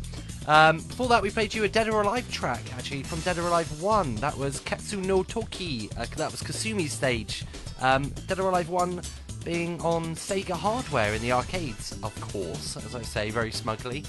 Um, 0.46 0.76
before 0.78 1.08
that, 1.08 1.22
we 1.22 1.30
played 1.30 1.54
you 1.54 1.64
a 1.64 1.68
Dead 1.68 1.88
or 1.88 2.02
Alive 2.02 2.30
track, 2.30 2.62
actually, 2.76 3.02
from 3.02 3.20
Dead 3.20 3.38
or 3.38 3.48
Alive 3.48 3.82
1. 3.82 4.16
That 4.16 4.36
was 4.36 4.60
Ketsu 4.60 5.04
no 5.04 5.22
Toki. 5.22 5.90
Uh, 5.96 6.06
that 6.16 6.30
was 6.30 6.42
Kasumi's 6.42 6.92
stage. 6.92 7.44
Um, 7.80 8.10
Dead 8.28 8.38
or 8.38 8.48
Alive 8.50 8.68
1 8.68 9.00
being 9.46 9.80
on 9.80 10.16
Sega 10.16 10.50
hardware 10.50 11.14
in 11.14 11.22
the 11.22 11.30
arcades, 11.30 11.92
of 12.02 12.12
course, 12.20 12.76
as 12.76 12.96
I 12.96 13.02
say 13.02 13.30
very 13.30 13.52
smugly. 13.52 14.04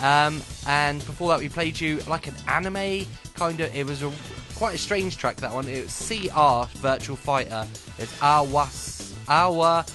Um, 0.00 0.42
and 0.66 0.98
before 1.06 1.30
that, 1.30 1.40
we 1.40 1.48
played 1.48 1.80
you 1.80 2.00
like 2.06 2.26
an 2.26 2.34
anime 2.46 3.06
kind 3.34 3.58
of. 3.60 3.74
It 3.74 3.86
was 3.86 4.02
a, 4.02 4.12
quite 4.54 4.74
a 4.74 4.78
strange 4.78 5.16
track 5.16 5.36
that 5.36 5.52
one. 5.52 5.66
It 5.66 5.84
was 5.84 6.08
CR 6.08 6.78
Virtual 6.78 7.16
Fighter. 7.16 7.66
It's 7.98 8.14
Awas 8.20 9.14
Awa 9.28 9.86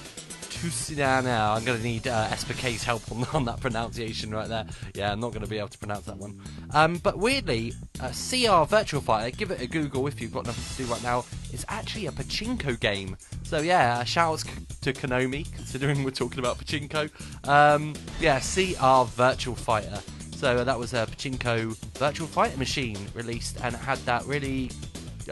Tusinana. 0.62 1.56
I'm 1.56 1.64
going 1.64 1.78
to 1.78 1.84
need 1.84 2.08
uh, 2.08 2.30
SPK's 2.30 2.84
help 2.84 3.12
on, 3.12 3.24
on, 3.34 3.46
that 3.46 3.60
pronunciation 3.60 4.32
right 4.32 4.48
there. 4.48 4.66
Yeah, 4.96 5.12
I'm 5.12 5.20
not 5.20 5.30
going 5.30 5.44
to 5.44 5.50
be 5.50 5.60
able 5.60 5.68
to 5.68 5.78
pronounce 5.78 6.06
that 6.06 6.18
one. 6.18 6.42
Um, 6.72 6.98
but 6.98 7.20
weirdly, 7.20 7.74
uh, 8.00 8.10
CR 8.10 8.68
Virtual 8.68 9.02
Fighter, 9.02 9.36
give 9.36 9.52
it 9.52 9.62
a 9.62 9.68
Google 9.68 10.08
if 10.08 10.20
you've 10.20 10.34
got 10.34 10.48
nothing 10.48 10.64
to 10.64 10.84
do 10.84 10.92
right 10.92 11.04
now. 11.04 11.26
It's 11.54 11.64
actually 11.70 12.08
a 12.08 12.12
pachinko 12.12 12.80
game. 12.80 13.18
So 13.44 13.60
yeah, 13.60 14.00
uh, 14.00 14.04
shouts 14.04 14.46
to 14.82 14.94
Konami, 14.94 15.52
considering 15.54 16.04
we're 16.04 16.10
talking 16.12 16.40
about 16.40 16.58
pachinko. 16.58 17.10
Um, 17.48 17.94
yeah, 18.20 18.40
CR 18.40 19.10
Virtual 19.12 19.56
Fighter. 19.56 20.00
So 20.36 20.58
uh, 20.58 20.64
that 20.64 20.80
was 20.80 20.94
a 20.94 21.06
pachinko 21.06 21.78
Virtual 21.98 22.28
Fighter 22.28 22.58
machine 22.58 22.98
released, 23.14 23.58
and 23.64 23.76
it 23.76 23.82
had 23.82 24.00
that 24.00 24.26
really 24.26 24.72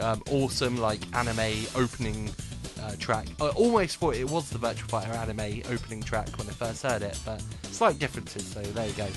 um, 0.00 0.22
awesome 0.30 0.76
like 0.76 1.00
anime 1.14 1.66
opening 1.74 2.30
uh, 2.86 2.92
track. 2.98 3.26
I 3.40 3.48
almost 3.48 3.96
thought 3.96 4.14
it 4.14 4.30
was 4.30 4.48
the 4.50 4.58
Virtual 4.58 4.88
Fighter 4.88 5.12
anime 5.12 5.62
opening 5.70 6.02
track 6.02 6.28
when 6.38 6.48
I 6.48 6.52
first 6.52 6.82
heard 6.82 7.02
it, 7.02 7.18
but 7.24 7.42
slight 7.62 7.98
differences. 7.98 8.46
So 8.46 8.62
there 8.62 8.86
you 8.86 8.92
go. 8.94 9.08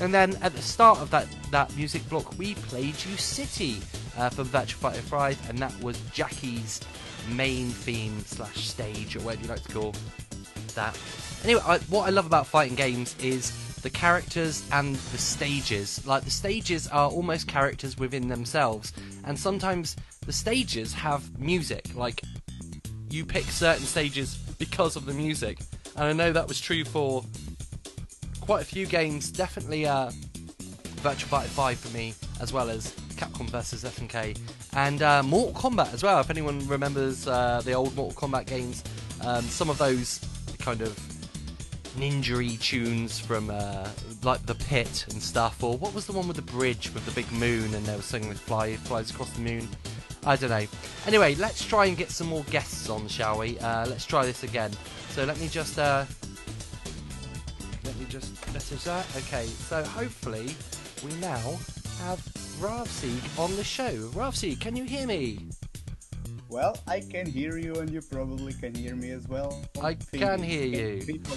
And 0.00 0.12
then 0.12 0.36
at 0.42 0.54
the 0.54 0.62
start 0.62 0.98
of 0.98 1.10
that 1.10 1.26
that 1.50 1.74
music 1.76 2.06
block, 2.08 2.36
we 2.38 2.54
played 2.54 2.94
you 3.04 3.16
City 3.16 3.78
uh, 4.18 4.28
from 4.28 4.44
Virtual 4.44 4.78
Fighter 4.80 5.02
5, 5.02 5.50
and 5.50 5.58
that 5.58 5.82
was 5.82 5.98
Jackie's 6.12 6.80
main 7.30 7.70
theme 7.70 8.20
slash 8.20 8.68
stage, 8.68 9.16
or 9.16 9.20
whatever 9.20 9.42
you 9.42 9.48
like 9.48 9.62
to 9.62 9.72
call 9.72 9.94
that. 10.74 10.98
Anyway, 11.44 11.62
I, 11.64 11.78
what 11.78 12.06
I 12.06 12.10
love 12.10 12.26
about 12.26 12.46
fighting 12.46 12.76
games 12.76 13.16
is 13.22 13.52
the 13.80 13.90
characters 13.90 14.68
and 14.72 14.96
the 14.96 15.18
stages. 15.18 16.06
Like 16.06 16.24
the 16.24 16.30
stages 16.30 16.88
are 16.88 17.08
almost 17.08 17.48
characters 17.48 17.96
within 17.96 18.28
themselves, 18.28 18.92
and 19.24 19.38
sometimes 19.38 19.96
the 20.26 20.32
stages 20.32 20.92
have 20.92 21.38
music. 21.38 21.94
Like 21.94 22.20
you 23.10 23.24
pick 23.24 23.44
certain 23.44 23.84
stages 23.84 24.36
because 24.58 24.96
of 24.96 25.06
the 25.06 25.14
music, 25.14 25.58
and 25.96 26.04
I 26.04 26.12
know 26.12 26.32
that 26.32 26.48
was 26.48 26.60
true 26.60 26.84
for 26.84 27.24
quite 28.40 28.62
a 28.62 28.66
few 28.66 28.86
games. 28.86 29.30
Definitely, 29.30 29.86
uh, 29.86 30.10
Virtual 30.96 31.28
Fighter 31.28 31.48
5 31.48 31.78
for 31.78 31.96
me, 31.96 32.14
as 32.40 32.52
well 32.52 32.70
as 32.70 32.92
Capcom 33.16 33.48
vs 33.48 33.84
SNK 33.84 34.38
and 34.74 35.02
uh, 35.02 35.22
Mortal 35.22 35.54
Kombat 35.54 35.92
as 35.94 36.02
well. 36.02 36.20
If 36.20 36.30
anyone 36.30 36.66
remembers 36.68 37.26
uh, 37.26 37.62
the 37.64 37.72
old 37.72 37.94
Mortal 37.96 38.28
Kombat 38.28 38.46
games, 38.46 38.84
um, 39.22 39.42
some 39.42 39.70
of 39.70 39.78
those 39.78 40.20
kind 40.58 40.82
of 40.82 40.98
ninja 41.96 42.60
tunes 42.60 43.18
from 43.18 43.50
uh, 43.50 43.88
like 44.22 44.44
the 44.46 44.54
pit 44.54 45.06
and 45.10 45.22
stuff, 45.22 45.62
or 45.62 45.78
what 45.78 45.94
was 45.94 46.06
the 46.06 46.12
one 46.12 46.28
with 46.28 46.36
the 46.36 46.42
bridge 46.42 46.92
with 46.92 47.04
the 47.06 47.12
big 47.12 47.30
moon 47.32 47.72
and 47.74 47.86
they 47.86 47.96
were 47.96 48.02
singing 48.02 48.32
fly 48.34 48.76
flies 48.76 49.10
across 49.10 49.30
the 49.30 49.40
moon. 49.40 49.68
I 50.26 50.34
don't 50.34 50.50
know. 50.50 50.66
Anyway, 51.06 51.36
let's 51.36 51.64
try 51.64 51.86
and 51.86 51.96
get 51.96 52.10
some 52.10 52.26
more 52.26 52.42
guests 52.44 52.88
on, 52.90 53.06
shall 53.06 53.38
we? 53.38 53.58
Uh, 53.60 53.86
let's 53.86 54.04
try 54.04 54.26
this 54.26 54.42
again. 54.42 54.72
So 55.10 55.24
let 55.24 55.38
me 55.40 55.46
just 55.46 55.78
uh, 55.78 56.04
let 57.84 57.96
me 57.96 58.06
just 58.08 58.52
message 58.52 58.82
that. 58.84 59.06
Okay, 59.16 59.46
so 59.46 59.84
hopefully 59.84 60.50
we 61.04 61.14
now 61.20 61.56
have 62.00 62.18
Ravseek 62.60 63.38
on 63.38 63.54
the 63.56 63.64
show. 63.64 63.92
Ravseek, 64.14 64.60
can 64.60 64.74
you 64.74 64.84
hear 64.84 65.06
me? 65.06 65.38
Well, 66.48 66.76
I 66.88 67.00
can 67.00 67.26
hear 67.26 67.56
you, 67.56 67.76
and 67.76 67.90
you 67.90 68.00
probably 68.00 68.52
can 68.52 68.74
hear 68.74 68.96
me 68.96 69.10
as 69.10 69.26
well. 69.28 69.64
I 69.82 69.94
Think 69.94 70.22
can 70.22 70.42
hear 70.42 70.64
you. 70.64 71.04
People, 71.04 71.36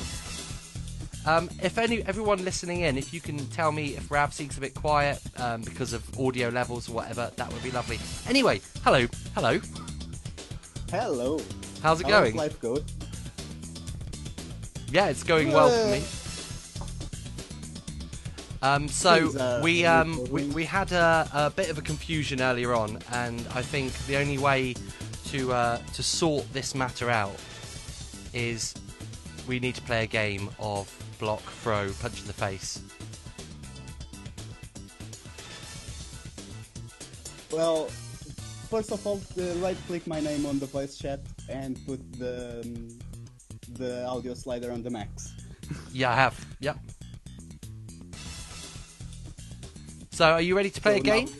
Um, 1.30 1.48
if 1.62 1.78
any 1.78 2.02
everyone 2.06 2.44
listening 2.44 2.82
in, 2.82 2.98
if 2.98 3.14
you 3.14 3.22
can 3.22 3.38
tell 3.50 3.72
me 3.72 3.96
if 3.96 4.10
Ravseek's 4.10 4.58
a 4.58 4.62
bit 4.62 4.74
quiet 4.74 5.22
um, 5.38 5.62
because 5.62 5.94
of 5.94 6.20
audio 6.20 6.50
levels 6.50 6.90
or 6.90 6.94
whatever, 6.94 7.30
that 7.36 7.54
would 7.54 7.62
be 7.62 7.70
lovely. 7.70 8.00
Anyway, 8.28 8.62
hello, 8.84 9.06
hello. 9.36 9.60
hello. 10.90 11.38
How's 11.84 12.02
it 12.02 12.08
How's 12.08 12.12
going? 12.12 12.36
life 12.36 12.60
going? 12.60 12.84
Yeah, 14.92 15.10
it's 15.10 15.22
going 15.22 15.52
well 15.52 15.70
for 15.70 15.92
me. 15.92 16.02
Um, 18.64 18.88
so 18.88 19.20
Things 19.20 19.36
are 19.36 19.62
we 19.62 19.86
um, 19.86 20.32
we, 20.32 20.46
we 20.46 20.66
had 20.66 20.92
a, 20.92 21.30
a 21.32 21.50
bit 21.52 21.70
of 21.70 21.78
a 21.78 21.82
confusion 21.84 22.42
earlier 22.42 22.74
on, 22.74 22.98
and 23.12 23.40
I 23.54 23.62
think 23.62 23.94
the 24.08 24.18
only 24.18 24.40
way 24.40 24.74
to 25.26 25.54
uh, 25.54 25.78
to 25.94 26.02
sort 26.02 26.52
this 26.54 26.74
matter 26.74 27.12
out 27.12 27.36
is 28.34 28.74
we 29.48 29.60
need 29.60 29.76
to 29.76 29.82
play 29.84 30.06
a 30.06 30.08
game 30.08 30.50
of 30.58 30.92
block, 31.20 31.42
throw, 31.42 31.92
punch 32.02 32.22
in 32.22 32.28
the 32.28 32.34
face. 32.34 32.82
Well, 37.52 37.86
first 38.70 38.92
of 38.92 39.06
all, 39.06 39.22
uh, 39.40 39.44
right-click 39.56 40.08
my 40.08 40.20
name 40.20 40.46
on 40.46 40.60
the 40.60 40.66
voice 40.66 40.98
chat 40.98 41.20
and 41.50 41.78
put 41.86 42.00
the 42.20 42.62
um, 42.64 43.00
the 43.74 44.06
audio 44.06 44.34
slider 44.34 44.72
on 44.72 44.82
the 44.84 44.90
max. 44.90 45.34
Yeah, 45.94 46.12
I 46.12 46.16
have. 46.16 46.46
Yep. 46.60 46.78
So, 50.12 50.32
are 50.32 50.42
you 50.42 50.56
ready 50.56 50.70
to 50.70 50.82
play 50.82 50.96
So 50.96 51.00
a 51.00 51.04
game? 51.04 51.26
now- 51.26 51.32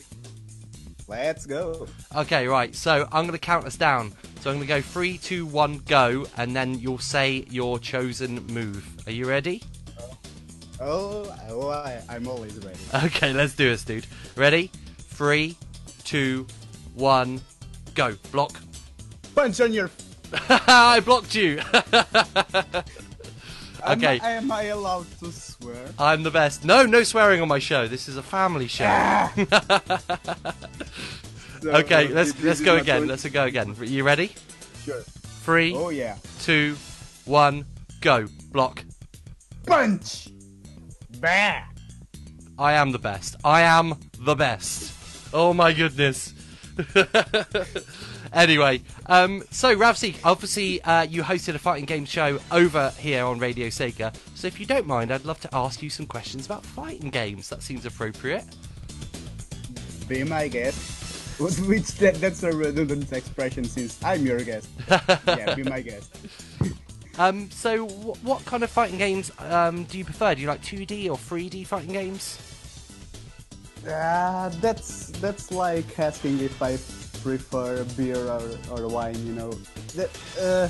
Let's 1.08 1.44
go. 1.44 1.88
Okay, 2.14 2.46
right. 2.46 2.72
So 2.72 3.08
I'm 3.10 3.24
going 3.24 3.32
to 3.32 3.38
count 3.38 3.66
us 3.66 3.76
down. 3.76 4.12
So 4.40 4.50
I'm 4.50 4.56
going 4.56 4.60
to 4.60 4.66
go 4.66 4.80
three, 4.80 5.18
two, 5.18 5.44
one, 5.44 5.82
go, 5.86 6.26
and 6.38 6.56
then 6.56 6.78
you'll 6.78 6.98
say 6.98 7.44
your 7.50 7.78
chosen 7.78 8.46
move. 8.46 8.86
Are 9.06 9.12
you 9.12 9.26
ready? 9.26 9.62
Oh, 10.80 11.30
oh 11.50 11.68
I, 11.68 12.00
I'm 12.08 12.26
always 12.26 12.56
ready. 12.64 12.78
Okay, 13.06 13.34
let's 13.34 13.54
do 13.54 13.68
this, 13.68 13.84
dude. 13.84 14.06
Ready? 14.36 14.70
Three, 14.96 15.56
two, 16.04 16.46
one, 16.94 17.42
go. 17.94 18.16
Block. 18.32 18.58
Punch 19.34 19.60
on 19.60 19.74
your. 19.74 19.90
I 20.48 21.00
blocked 21.00 21.34
you. 21.34 21.60
Am, 23.82 23.98
Okay. 23.98 24.20
I, 24.20 24.30
am 24.32 24.50
I 24.52 24.64
allowed 24.64 25.06
to 25.20 25.32
swear? 25.32 25.86
I'm 25.98 26.22
the 26.22 26.30
best. 26.30 26.64
No, 26.64 26.84
no 26.84 27.02
swearing 27.02 27.40
on 27.40 27.48
my 27.48 27.58
show. 27.58 27.88
This 27.88 28.08
is 28.08 28.16
a 28.16 28.22
family 28.22 28.68
show. 28.68 28.84
Ah! 28.86 29.32
So, 31.62 31.70
okay, 31.72 32.06
uh, 32.06 32.10
let's 32.14 32.42
let's 32.42 32.60
go 32.60 32.76
again. 32.76 33.06
Let's 33.06 33.26
go 33.28 33.44
again. 33.44 33.74
You 33.80 34.02
ready? 34.04 34.32
Sure. 34.84 35.00
Three, 35.44 35.74
Oh 35.74 35.88
yeah. 35.90 36.16
two, 36.40 36.76
one, 37.24 37.64
go. 38.00 38.26
Block. 38.52 38.84
Punch. 39.66 40.28
Bah. 41.18 41.62
I 42.58 42.72
am 42.74 42.92
the 42.92 42.98
best. 42.98 43.36
I 43.44 43.62
am 43.62 43.94
the 44.18 44.34
best. 44.34 44.92
Oh 45.32 45.52
my 45.54 45.72
goodness. 45.72 46.34
anyway, 48.32 48.82
um, 49.06 49.42
so 49.50 49.74
Ravseek, 49.76 50.16
obviously 50.24 50.82
uh, 50.82 51.02
you 51.02 51.22
hosted 51.22 51.54
a 51.54 51.58
fighting 51.58 51.84
game 51.84 52.04
show 52.04 52.38
over 52.50 52.90
here 52.98 53.24
on 53.24 53.38
Radio 53.38 53.68
Sega. 53.68 54.14
So 54.34 54.46
if 54.46 54.60
you 54.60 54.66
don't 54.66 54.86
mind, 54.86 55.10
I'd 55.12 55.24
love 55.24 55.40
to 55.40 55.48
ask 55.54 55.82
you 55.82 55.90
some 55.90 56.06
questions 56.06 56.46
about 56.46 56.64
fighting 56.64 57.10
games. 57.10 57.48
That 57.48 57.62
seems 57.62 57.86
appropriate. 57.86 58.44
Be 60.08 60.24
my 60.24 60.48
guest. 60.48 60.99
Which 61.66 61.92
that, 61.96 62.16
that's 62.16 62.42
a 62.42 62.52
redundant 62.52 63.10
expression 63.12 63.64
since 63.64 63.98
I'm 64.04 64.26
your 64.26 64.40
guest. 64.40 64.68
yeah, 65.26 65.54
be 65.54 65.62
my 65.62 65.80
guest. 65.80 66.10
Um, 67.18 67.50
so 67.50 67.86
wh- 67.86 68.24
what 68.24 68.42
kind 68.46 68.62
of 68.62 68.70
fighting 68.70 68.96
games 68.96 69.30
um, 69.40 69.84
do 69.84 69.98
you 69.98 70.04
prefer? 70.06 70.34
Do 70.34 70.40
you 70.40 70.46
like 70.46 70.62
2D 70.62 71.10
or 71.10 71.16
3D 71.16 71.66
fighting 71.66 71.92
games? 71.92 72.38
Uh, 73.86 74.48
that's 74.60 75.08
that's 75.20 75.50
like 75.50 75.98
asking 75.98 76.40
if 76.40 76.62
I 76.62 76.78
prefer 77.20 77.84
beer 77.96 78.16
or, 78.16 78.42
or 78.70 78.88
wine. 78.88 79.16
You 79.26 79.34
know, 79.34 79.50
that, 79.96 80.08
uh, 80.40 80.68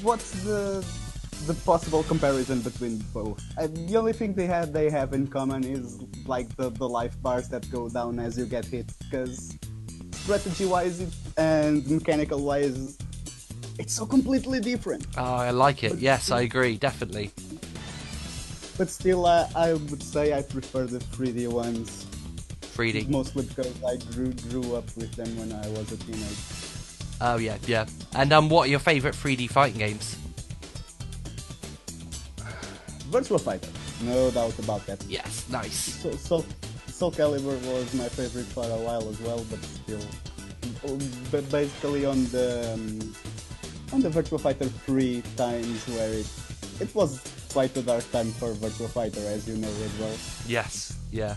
what's 0.00 0.42
the 0.44 0.86
the 1.46 1.54
possible 1.54 2.02
comparison 2.02 2.60
between 2.60 2.98
both? 3.14 3.42
Uh, 3.56 3.68
the 3.68 3.96
only 3.96 4.12
thing 4.12 4.34
they 4.34 4.46
have 4.46 4.72
they 4.72 4.90
have 4.90 5.12
in 5.12 5.26
common 5.26 5.64
is 5.64 6.00
like 6.26 6.54
the, 6.56 6.70
the 6.70 6.88
life 6.88 7.20
bars 7.22 7.48
that 7.48 7.70
go 7.70 7.88
down 7.88 8.18
as 8.18 8.38
you 8.38 8.46
get 8.46 8.64
hit. 8.64 8.92
Because 8.98 9.56
strategy 10.12 10.66
wise 10.66 11.00
and 11.36 11.88
mechanical 11.90 12.42
wise, 12.42 12.98
it's 13.78 13.94
so 13.94 14.04
completely 14.04 14.60
different. 14.60 15.06
Oh, 15.16 15.22
I 15.22 15.50
like 15.50 15.84
it. 15.84 15.98
Yes, 15.98 16.30
I 16.30 16.42
agree. 16.42 16.76
Definitely. 16.76 17.30
But 18.76 18.90
still, 18.90 19.26
uh, 19.26 19.48
I 19.56 19.72
would 19.72 20.02
say 20.02 20.32
I 20.34 20.42
prefer 20.42 20.86
the 20.86 20.98
3D 20.98 21.48
ones. 21.48 22.06
3D. 22.60 23.08
Mostly 23.08 23.44
because 23.44 23.82
I 23.82 23.96
grew 24.12 24.32
grew 24.50 24.76
up 24.76 24.84
with 24.96 25.12
them 25.14 25.36
when 25.36 25.52
I 25.52 25.68
was 25.70 25.90
a 25.90 25.96
teenager. 25.96 26.26
Oh 27.20 27.36
yeah, 27.36 27.58
yeah. 27.66 27.86
And 28.14 28.32
um, 28.32 28.48
what 28.48 28.68
are 28.68 28.70
your 28.70 28.78
favourite 28.78 29.16
3D 29.16 29.50
fighting 29.50 29.78
games? 29.78 30.16
Virtual 33.10 33.38
Fighter, 33.38 33.70
no 34.02 34.30
doubt 34.30 34.58
about 34.58 34.84
that. 34.86 35.02
Yes, 35.04 35.46
nice. 35.50 35.76
So, 36.02 36.10
so 36.12 36.44
Soul 36.86 37.12
Calibur 37.12 37.56
was 37.66 37.94
my 37.94 38.08
favorite 38.08 38.46
for 38.46 38.64
a 38.64 38.78
while 38.84 39.08
as 39.08 39.20
well, 39.20 39.44
but 39.50 39.62
still, 39.62 40.00
but 41.30 41.48
basically 41.50 42.04
on 42.04 42.24
the 42.26 42.72
um, 42.74 43.14
on 43.92 44.00
the 44.00 44.10
Virtual 44.10 44.38
Fighter 44.38 44.66
3 44.66 45.22
times 45.36 45.86
where 45.88 46.12
it 46.12 46.26
it 46.80 46.94
was 46.94 47.20
quite 47.52 47.76
a 47.76 47.82
dark 47.82 48.08
time 48.12 48.30
for 48.32 48.52
Virtual 48.52 48.88
Fighter, 48.88 49.20
as 49.20 49.48
you 49.48 49.56
know 49.56 49.68
as 49.68 49.98
well. 49.98 50.16
Yes, 50.46 50.96
yeah. 51.10 51.36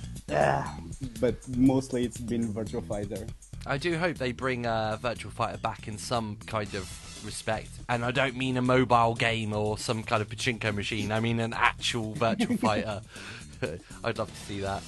But 1.20 1.36
mostly 1.58 2.06
it's 2.06 2.18
been 2.18 2.52
Virtual 2.52 2.82
Fighter. 2.82 3.28
I 3.66 3.78
do 3.78 3.98
hope 3.98 4.18
they 4.18 4.32
bring 4.32 4.66
uh, 4.66 4.98
Virtual 5.02 5.32
Fighter 5.32 5.58
back 5.58 5.88
in 5.88 5.98
some 5.98 6.38
kind 6.48 6.74
of 6.74 6.86
respect. 7.24 7.70
And 7.90 8.04
I 8.06 8.12
don't 8.12 8.36
mean 8.36 8.58
a 8.58 8.62
mobile 8.62 9.16
game 9.16 9.54
or 9.54 9.78
some 9.78 10.04
kind 10.04 10.22
of 10.22 10.30
pachinko 10.30 10.74
machine. 10.74 11.12
I 11.12 11.20
mean 11.20 11.40
an 11.40 11.54
actual 11.54 12.14
Virtual 12.16 12.58
Fighter. 12.58 13.02
I'd 14.04 14.18
love 14.18 14.30
to 14.30 14.46
see 14.46 14.60
that. 14.62 14.82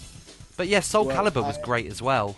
But 0.58 0.68
yeah, 0.68 0.80
Soul 0.82 1.06
Well, 1.06 1.16
Calibur 1.26 1.44
was 1.46 1.58
I- 1.58 1.62
great 1.62 1.88
as 1.88 2.02
well. 2.02 2.36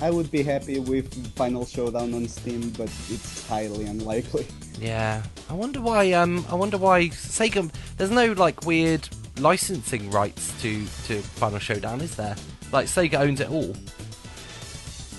I 0.00 0.10
would 0.10 0.32
be 0.32 0.42
happy 0.42 0.80
with 0.80 1.32
Final 1.36 1.64
Showdown 1.64 2.12
on 2.14 2.26
Steam, 2.26 2.70
but 2.70 2.90
it's 3.08 3.46
highly 3.48 3.84
unlikely. 3.86 4.46
Yeah, 4.80 5.22
I 5.48 5.52
wonder 5.52 5.80
why. 5.80 6.12
Um, 6.12 6.44
I 6.50 6.54
wonder 6.56 6.76
why 6.78 7.04
Sega. 7.10 7.70
There's 7.98 8.10
no 8.10 8.32
like 8.32 8.64
weird 8.64 9.06
licensing 9.38 10.10
rights 10.10 10.60
to 10.62 10.80
to 11.06 11.20
Final 11.22 11.60
Showdown, 11.60 12.00
is 12.00 12.16
there? 12.16 12.34
Like 12.72 12.86
Sega 12.86 13.20
owns 13.20 13.38
it 13.40 13.50
all. 13.50 13.76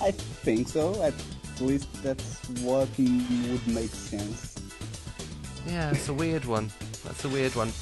I 0.02 0.10
think 0.10 0.68
so. 0.68 1.00
At 1.54 1.60
least 1.60 2.02
that's 2.02 2.48
what 2.60 2.88
would 2.98 3.68
make 3.68 3.90
sense. 3.90 4.56
Yeah, 5.66 5.90
it's 5.92 6.08
a 6.08 6.14
weird 6.14 6.44
one. 6.44 6.70
That's 7.04 7.24
a 7.24 7.28
weird 7.28 7.54
one. 7.54 7.72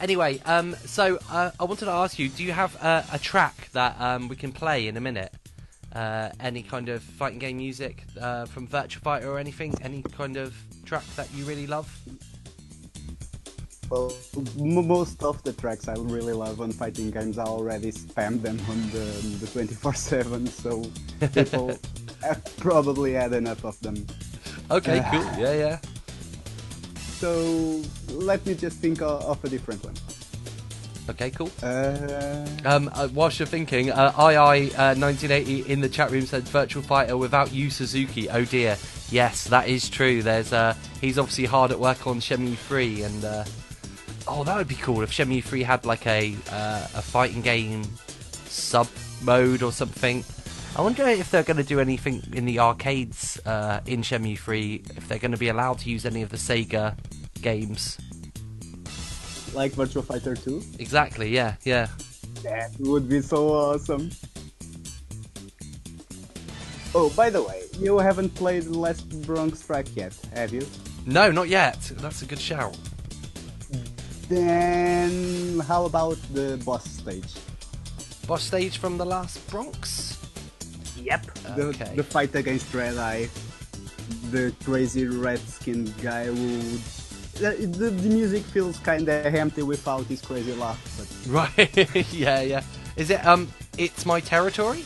Anyway, 0.00 0.40
um, 0.44 0.74
so 0.84 1.18
uh, 1.30 1.50
I 1.60 1.64
wanted 1.64 1.84
to 1.86 1.90
ask 1.90 2.18
you: 2.18 2.28
Do 2.28 2.42
you 2.42 2.52
have 2.52 2.76
uh, 2.82 3.02
a 3.12 3.18
track 3.18 3.68
that 3.72 4.00
um, 4.00 4.28
we 4.28 4.36
can 4.36 4.52
play 4.52 4.88
in 4.88 4.96
a 4.96 5.00
minute? 5.00 5.32
Uh, 5.94 6.30
any 6.40 6.62
kind 6.62 6.88
of 6.88 7.02
fighting 7.02 7.38
game 7.38 7.58
music 7.58 8.04
uh, 8.20 8.44
from 8.46 8.66
Virtua 8.68 9.00
Fighter 9.00 9.30
or 9.30 9.38
anything? 9.38 9.74
Any 9.82 10.02
kind 10.02 10.36
of 10.36 10.54
track 10.84 11.04
that 11.16 11.32
you 11.34 11.44
really 11.44 11.66
love? 11.66 11.90
Well, 13.88 14.12
m- 14.58 14.86
most 14.88 15.22
of 15.22 15.42
the 15.44 15.52
tracks 15.52 15.88
I 15.88 15.94
really 15.94 16.32
love 16.32 16.60
on 16.60 16.72
fighting 16.72 17.10
games, 17.10 17.38
I 17.38 17.44
already 17.44 17.92
spammed 17.92 18.42
them 18.42 18.58
on 18.68 18.82
the 18.90 19.06
the 19.40 19.46
24/7, 19.46 20.48
so 20.48 20.82
people 21.44 21.78
have 22.22 22.44
probably 22.58 23.12
had 23.12 23.32
enough 23.32 23.64
of 23.64 23.78
them. 23.80 24.06
Okay, 24.70 24.98
Uh, 24.98 25.10
cool. 25.10 25.40
Yeah, 25.40 25.52
yeah. 25.54 25.78
So 27.18 27.82
let 28.10 28.44
me 28.46 28.54
just 28.54 28.78
think 28.78 29.00
of 29.00 29.42
a 29.44 29.48
different 29.48 29.82
one. 29.84 29.94
Okay, 31.08 31.30
cool. 31.30 31.50
Uh, 31.62 32.44
Um, 32.64 32.90
uh, 32.92 33.08
whilst 33.14 33.38
you're 33.38 33.46
thinking, 33.46 33.90
uh, 33.92 34.12
II 34.18 34.74
uh, 34.74 34.94
1980 34.96 35.70
in 35.70 35.80
the 35.80 35.88
chat 35.88 36.10
room 36.10 36.26
said 36.26 36.42
Virtual 36.48 36.82
Fighter 36.82 37.16
without 37.16 37.52
Yu 37.52 37.70
Suzuki. 37.70 38.28
Oh 38.28 38.44
dear. 38.44 38.76
Yes, 39.10 39.44
that 39.44 39.68
is 39.68 39.88
true. 39.88 40.20
There's 40.22 40.52
uh, 40.52 40.74
he's 41.00 41.16
obviously 41.16 41.44
hard 41.44 41.70
at 41.70 41.78
work 41.78 42.08
on 42.08 42.18
Shenmue 42.18 42.56
3, 42.56 43.02
and 43.02 43.24
uh, 43.24 43.44
oh, 44.26 44.42
that 44.42 44.56
would 44.56 44.66
be 44.66 44.74
cool 44.74 45.00
if 45.02 45.12
Shenmue 45.12 45.44
3 45.44 45.62
had 45.62 45.86
like 45.86 46.06
a 46.08 46.34
uh, 46.50 46.88
a 46.96 47.02
fighting 47.02 47.40
game 47.40 47.84
sub 48.48 48.88
mode 49.22 49.62
or 49.62 49.70
something. 49.70 50.24
I 50.76 50.82
wonder 50.82 51.08
if 51.08 51.30
they're 51.30 51.42
going 51.42 51.56
to 51.56 51.62
do 51.62 51.80
anything 51.80 52.22
in 52.34 52.44
the 52.44 52.58
arcades 52.58 53.40
uh, 53.46 53.80
in 53.86 54.02
Shenmue 54.02 54.38
3. 54.38 54.82
If 54.94 55.08
they're 55.08 55.18
going 55.18 55.30
to 55.30 55.38
be 55.38 55.48
allowed 55.48 55.78
to 55.78 55.90
use 55.90 56.04
any 56.04 56.20
of 56.20 56.28
the 56.28 56.36
Sega 56.36 56.94
games. 57.40 57.96
like 59.54 59.72
Virtual 59.72 60.02
Fighter 60.02 60.34
2. 60.34 60.62
Exactly. 60.78 61.30
Yeah. 61.34 61.54
Yeah. 61.64 61.88
That 62.42 62.72
would 62.80 63.08
be 63.08 63.22
so 63.22 63.48
awesome. 63.48 64.10
Oh, 66.94 67.08
by 67.16 67.30
the 67.30 67.42
way, 67.42 67.62
you 67.78 67.98
haven't 67.98 68.34
played 68.34 68.66
Last 68.66 69.08
Bronx 69.22 69.66
track 69.66 69.86
yet, 69.94 70.14
have 70.34 70.52
you? 70.52 70.66
No, 71.06 71.30
not 71.30 71.48
yet. 71.48 71.80
That's 71.96 72.20
a 72.20 72.26
good 72.26 72.40
shout. 72.40 72.76
Then 74.28 75.58
how 75.60 75.86
about 75.86 76.18
the 76.34 76.60
boss 76.66 76.84
stage? 76.84 77.32
Boss 78.26 78.42
stage 78.42 78.76
from 78.76 78.98
the 78.98 79.06
last 79.06 79.38
Bronx. 79.48 80.15
Yep. 81.06 81.22
The, 81.56 81.62
Okay. 81.72 81.92
the 81.96 82.02
fight 82.02 82.34
against 82.34 82.72
Red 82.74 82.96
Eye, 82.98 83.28
the 84.30 84.52
crazy 84.64 85.06
red 85.06 85.40
skinned 85.40 85.92
guy 86.02 86.24
who. 86.26 86.78
The, 87.42 87.50
the, 87.80 87.90
the 87.90 88.08
music 88.08 88.42
feels 88.44 88.78
kinda 88.80 89.12
empty 89.26 89.62
without 89.62 90.06
his 90.06 90.20
crazy 90.22 90.54
laugh, 90.54 90.80
but 90.98 91.08
Right. 91.40 92.12
yeah, 92.12 92.40
yeah. 92.40 92.62
Is 92.96 93.10
it 93.10 93.20
um? 93.26 93.48
It's 93.76 94.04
my 94.06 94.20
territory. 94.20 94.82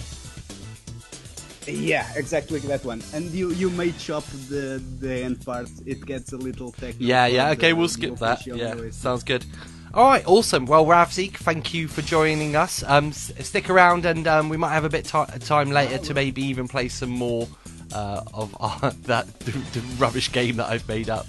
yeah, 1.67 2.07
exactly 2.17 2.59
that 2.61 2.85
one. 2.85 3.01
And 3.15 3.31
you 3.31 3.51
you 3.53 3.71
may 3.71 3.93
chop 3.93 4.25
the 4.49 4.83
the 4.99 5.23
end 5.27 5.45
part; 5.45 5.69
it 5.87 6.05
gets 6.05 6.33
a 6.33 6.37
little 6.37 6.73
technical. 6.73 7.07
Yeah, 7.07 7.27
yeah. 7.27 7.51
Okay, 7.51 7.71
the- 7.71 7.77
we'll 7.77 7.89
skip 7.89 8.17
that. 8.19 8.45
Yeah, 8.47 8.75
voice. 8.75 8.97
sounds 8.97 9.23
good. 9.23 9.45
All 9.93 10.05
right, 10.09 10.25
awesome. 10.27 10.67
Well, 10.67 10.87
Ravzik, 10.87 11.37
thank 11.39 11.75
you 11.75 11.89
for 11.89 12.01
joining 12.03 12.55
us. 12.55 12.85
Um, 12.87 13.09
s- 13.09 13.33
stick 13.41 13.69
around, 13.69 14.07
and 14.07 14.27
um, 14.29 14.49
we 14.49 14.57
might 14.57 14.73
have 14.73 14.85
a 14.85 14.89
bit 14.89 15.05
ti 15.05 15.25
time 15.41 15.71
later 15.71 15.99
to 15.99 16.15
maybe 16.15 16.43
even 16.43 16.69
play 16.69 16.89
some 16.89 17.11
more 17.11 17.49
uh, 17.93 18.23
of 18.33 18.57
uh, 18.61 18.91
that 19.03 19.27
the, 19.41 19.51
the 19.51 19.81
rubbish 19.99 20.31
game 20.31 20.57
that 20.57 20.69
I've 20.69 20.87
made 20.89 21.11
up. 21.11 21.27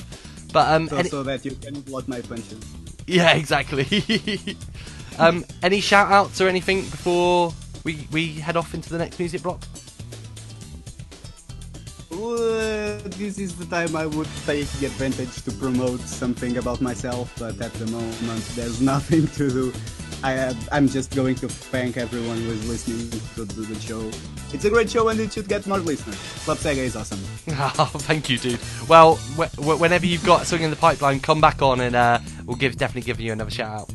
But 0.53 0.71
um, 0.73 0.88
so, 0.89 0.97
any- 0.97 1.09
so 1.09 1.23
that 1.23 1.43
you 1.43 1.51
can 1.55 1.81
block 1.81 2.07
my 2.07 2.21
punches. 2.21 2.59
yeah, 3.07 3.33
exactly. 3.33 3.88
um, 5.17 5.43
any 5.63 5.81
shout 5.81 6.11
outs 6.11 6.39
or 6.39 6.47
anything 6.47 6.81
before 6.81 7.53
we 7.83 8.07
we 8.11 8.33
head 8.33 8.57
off 8.57 8.75
into 8.75 8.89
the 8.91 8.99
next 8.99 9.17
music 9.17 9.41
block? 9.41 9.63
Uh, 12.91 12.99
this 13.18 13.39
is 13.39 13.55
the 13.55 13.65
time 13.65 13.95
I 13.95 14.05
would 14.05 14.27
take 14.45 14.68
the 14.80 14.88
advantage 14.88 15.41
to 15.43 15.51
promote 15.53 16.01
something 16.01 16.57
about 16.57 16.81
myself, 16.81 17.34
but 17.39 17.59
at 17.61 17.72
the 17.76 17.85
moment 17.88 18.43
there's 18.53 18.81
nothing 18.93 19.27
to 19.27 19.49
do. 19.49 19.73
I 20.23 20.31
have, 20.31 20.69
I'm 20.73 20.89
just 20.89 21.15
going 21.15 21.35
to 21.35 21.47
thank 21.47 21.95
everyone 21.95 22.38
who 22.38 22.51
is 22.51 22.68
listening 22.68 23.09
to 23.35 23.45
the, 23.45 23.80
show. 23.80 24.11
It's 24.53 24.65
a 24.65 24.69
great 24.69 24.89
show 24.89 25.07
and 25.07 25.19
it 25.22 25.31
should 25.31 25.47
get 25.47 25.65
more 25.65 25.80
listeners. 25.80 26.18
Club 26.43 26.57
Sega 26.57 26.77
is 26.77 26.95
awesome. 26.97 27.19
Oh, 27.80 27.85
thank 27.85 28.30
you, 28.30 28.38
dude. 28.38 28.59
Well, 28.89 29.15
wh- 29.15 29.80
whenever 29.80 30.05
you've 30.05 30.26
got 30.26 30.45
something 30.45 30.65
in 30.65 30.69
the 30.69 30.76
pipeline, 30.76 31.22
come 31.22 31.39
back 31.39 31.61
on 31.61 31.80
and 31.80 31.95
uh, 31.95 32.19
we'll 32.45 32.57
give 32.57 32.76
definitely 32.76 33.03
give 33.03 33.22
you 33.22 33.31
another 33.31 33.51
shout 33.51 33.81
out. 33.81 33.89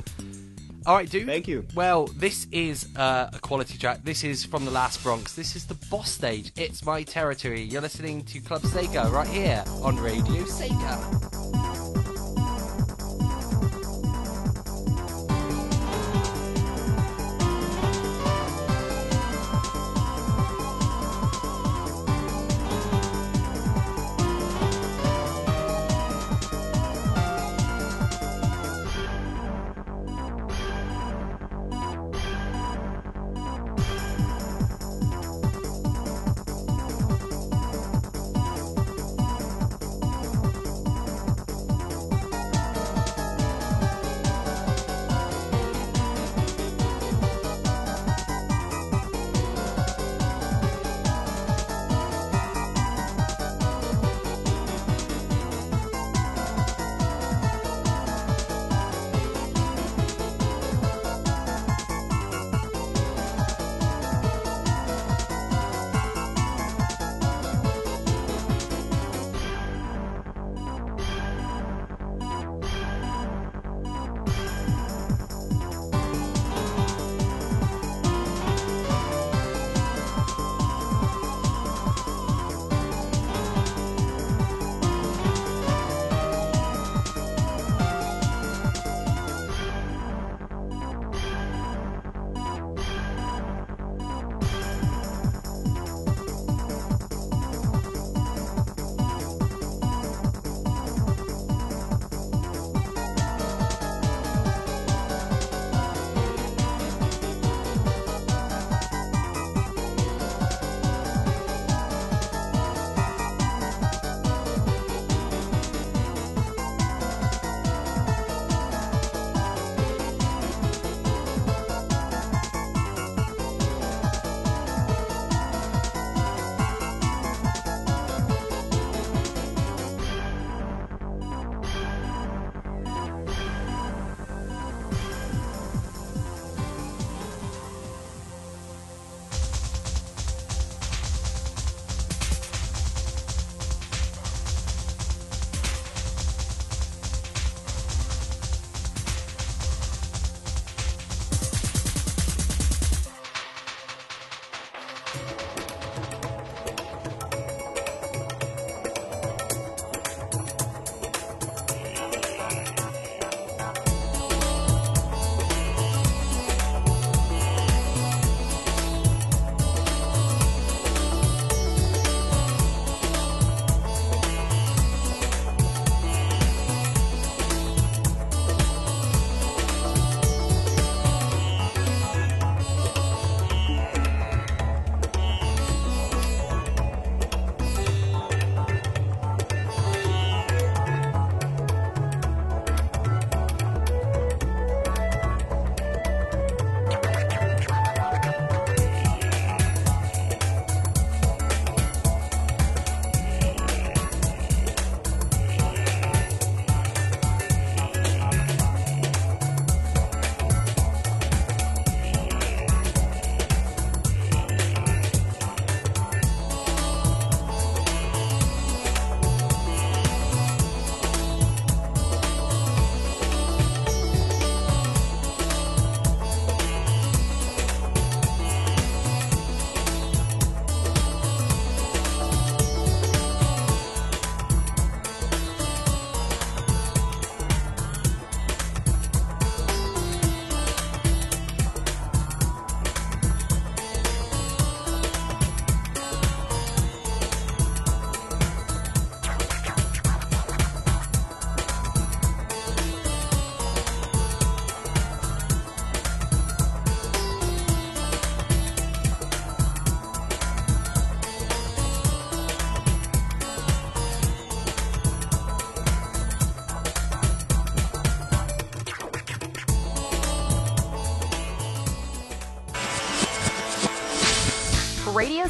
All 0.87 0.95
right, 0.95 1.11
dude. 1.11 1.27
Thank 1.27 1.49
you. 1.49 1.67
Well, 1.75 2.07
this 2.07 2.47
is 2.53 2.87
uh, 2.95 3.31
a 3.33 3.39
quality 3.41 3.77
track. 3.77 4.05
This 4.05 4.23
is 4.23 4.45
from 4.45 4.65
the 4.65 4.71
last 4.71 5.03
Bronx. 5.03 5.35
This 5.35 5.57
is 5.57 5.67
the 5.67 5.75
boss 5.91 6.09
stage. 6.09 6.53
It's 6.55 6.85
my 6.85 7.03
territory. 7.03 7.63
You're 7.63 7.83
listening 7.83 8.23
to 8.27 8.41
Club 8.41 8.63
Sega 8.63 9.11
right 9.11 9.27
here 9.27 9.65
on 9.83 9.97
Radio 9.97 10.45
Sega. 10.45 12.06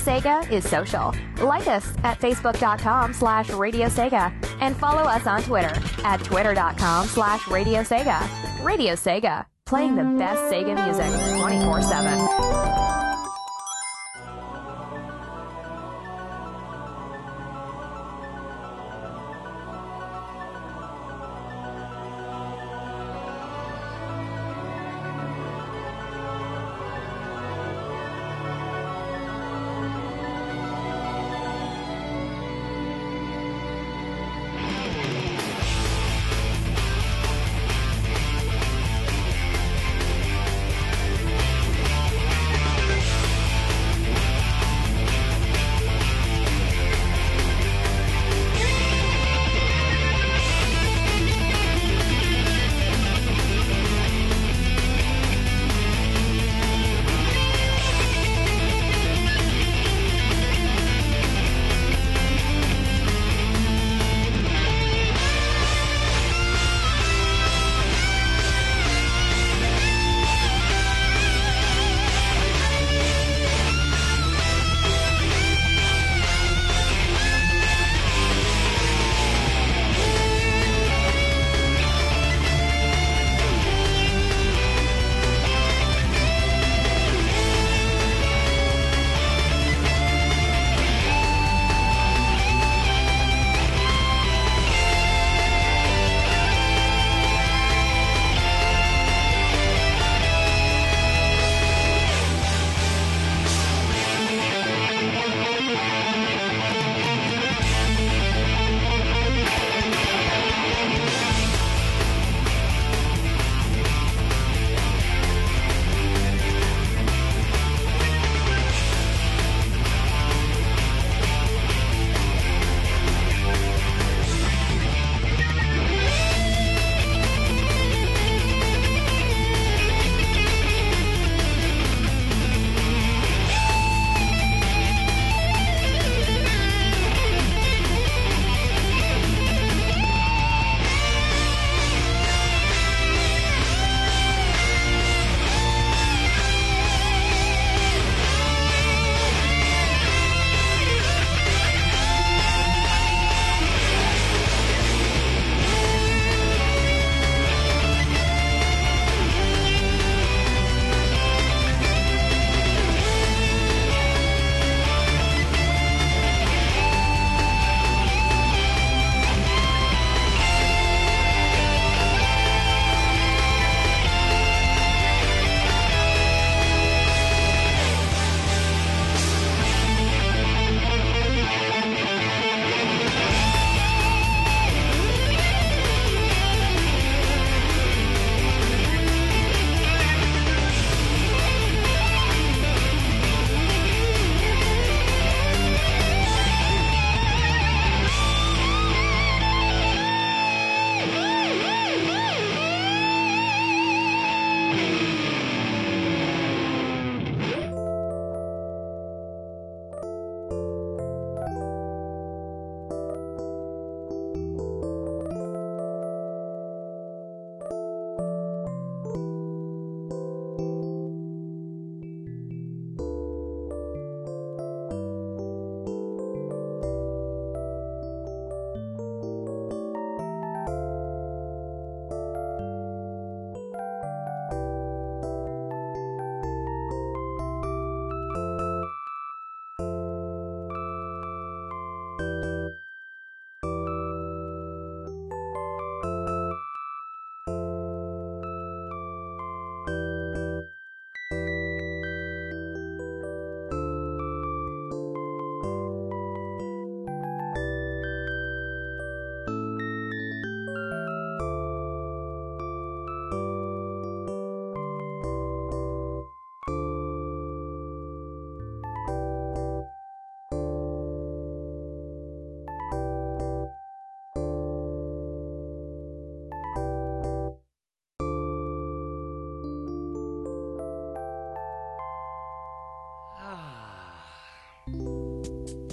Sega 0.06 0.48
is 0.52 0.68
social. 0.68 1.12
Like 1.44 1.66
us 1.66 1.92
at 2.04 2.20
facebook.com 2.20 3.12
slash 3.12 3.50
Radio 3.50 3.88
Sega 3.88 4.32
and 4.60 4.76
follow 4.76 5.02
us 5.02 5.26
on 5.26 5.42
Twitter 5.42 5.72
at 6.04 6.22
twitter.com 6.22 7.06
slash 7.08 7.48
Radio 7.48 7.82
Sega. 7.82 8.20
Radio 8.64 8.94
Sega, 8.94 9.44
playing 9.64 9.96
the 9.96 10.04
best 10.16 10.42
Sega 10.42 10.76
music 10.86 11.06
24-7. 11.42 12.85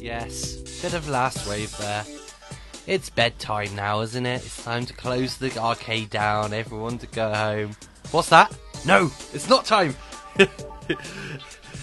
Yes, 0.03 0.57
bit 0.81 0.93
of 0.95 1.07
last 1.07 1.47
wave 1.47 1.73
there. 1.77 2.03
It's 2.87 3.09
bedtime 3.09 3.73
now, 3.73 4.01
isn't 4.01 4.25
it? 4.25 4.45
It's 4.45 4.61
time 4.61 4.85
to 4.85 4.91
close 4.91 5.37
the 5.37 5.57
arcade 5.57 6.09
down, 6.09 6.51
everyone 6.51 6.97
to 6.97 7.07
go 7.07 7.33
home. 7.33 7.77
What's 8.11 8.27
that? 8.27 8.53
No, 8.85 9.09
it's 9.33 9.47
not 9.47 9.63
time! 9.63 9.95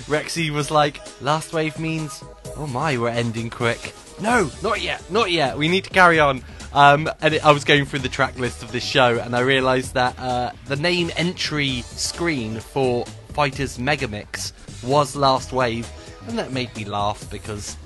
Rexy 0.05 0.51
was 0.51 0.71
like, 0.71 1.01
"Last 1.23 1.55
wave 1.55 1.79
means, 1.79 2.23
oh 2.59 2.67
my, 2.67 2.99
we're 2.99 3.09
ending 3.09 3.49
quick." 3.49 3.95
No, 4.21 4.51
not 4.63 4.83
yet, 4.83 5.11
not 5.11 5.31
yet. 5.31 5.57
We 5.57 5.69
need 5.69 5.85
to 5.85 5.91
carry 5.91 6.21
on. 6.21 6.45
Um, 6.75 7.09
and 7.23 7.33
it, 7.33 7.43
I 7.43 7.53
was 7.53 7.65
going 7.65 7.87
through 7.87 8.01
the 8.01 8.11
track 8.11 8.39
list 8.39 8.63
of 8.63 8.71
this 8.71 8.85
show, 8.85 9.19
and 9.19 9.35
I 9.35 9.41
realised 9.41 9.95
that 9.95 10.19
uh, 10.19 10.53
the 10.67 10.77
name 10.77 11.11
entry 11.17 11.81
screen 11.87 12.61
for 12.61 13.07
Fighters 13.33 13.79
Megamix 13.79 14.53
was 14.83 15.17
Last 15.17 15.55
Wave, 15.55 15.91
and 16.29 16.39
that 16.39 16.53
made 16.53 16.77
me 16.77 16.85
laugh 16.85 17.25
because 17.31 17.79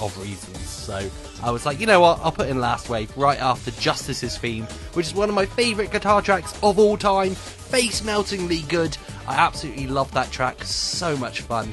of 0.00 0.16
reasons. 0.18 0.58
So 0.58 1.08
I 1.42 1.50
was 1.50 1.66
like, 1.66 1.80
you 1.80 1.86
know 1.86 2.00
what? 2.00 2.20
I'll 2.20 2.32
put 2.32 2.48
in 2.48 2.60
Last 2.60 2.88
Wave 2.88 3.14
right 3.16 3.40
after 3.40 3.70
Justice's 3.72 4.36
theme, 4.38 4.64
which 4.94 5.06
is 5.06 5.14
one 5.14 5.28
of 5.28 5.34
my 5.34 5.46
favourite 5.46 5.90
guitar 5.90 6.22
tracks 6.22 6.58
of 6.62 6.78
all 6.78 6.96
time. 6.96 7.34
Face 7.34 8.02
meltingly 8.02 8.62
good. 8.62 8.96
I 9.26 9.34
absolutely 9.34 9.86
love 9.86 10.12
that 10.12 10.30
track. 10.30 10.62
So 10.64 11.16
much 11.16 11.42
fun. 11.42 11.72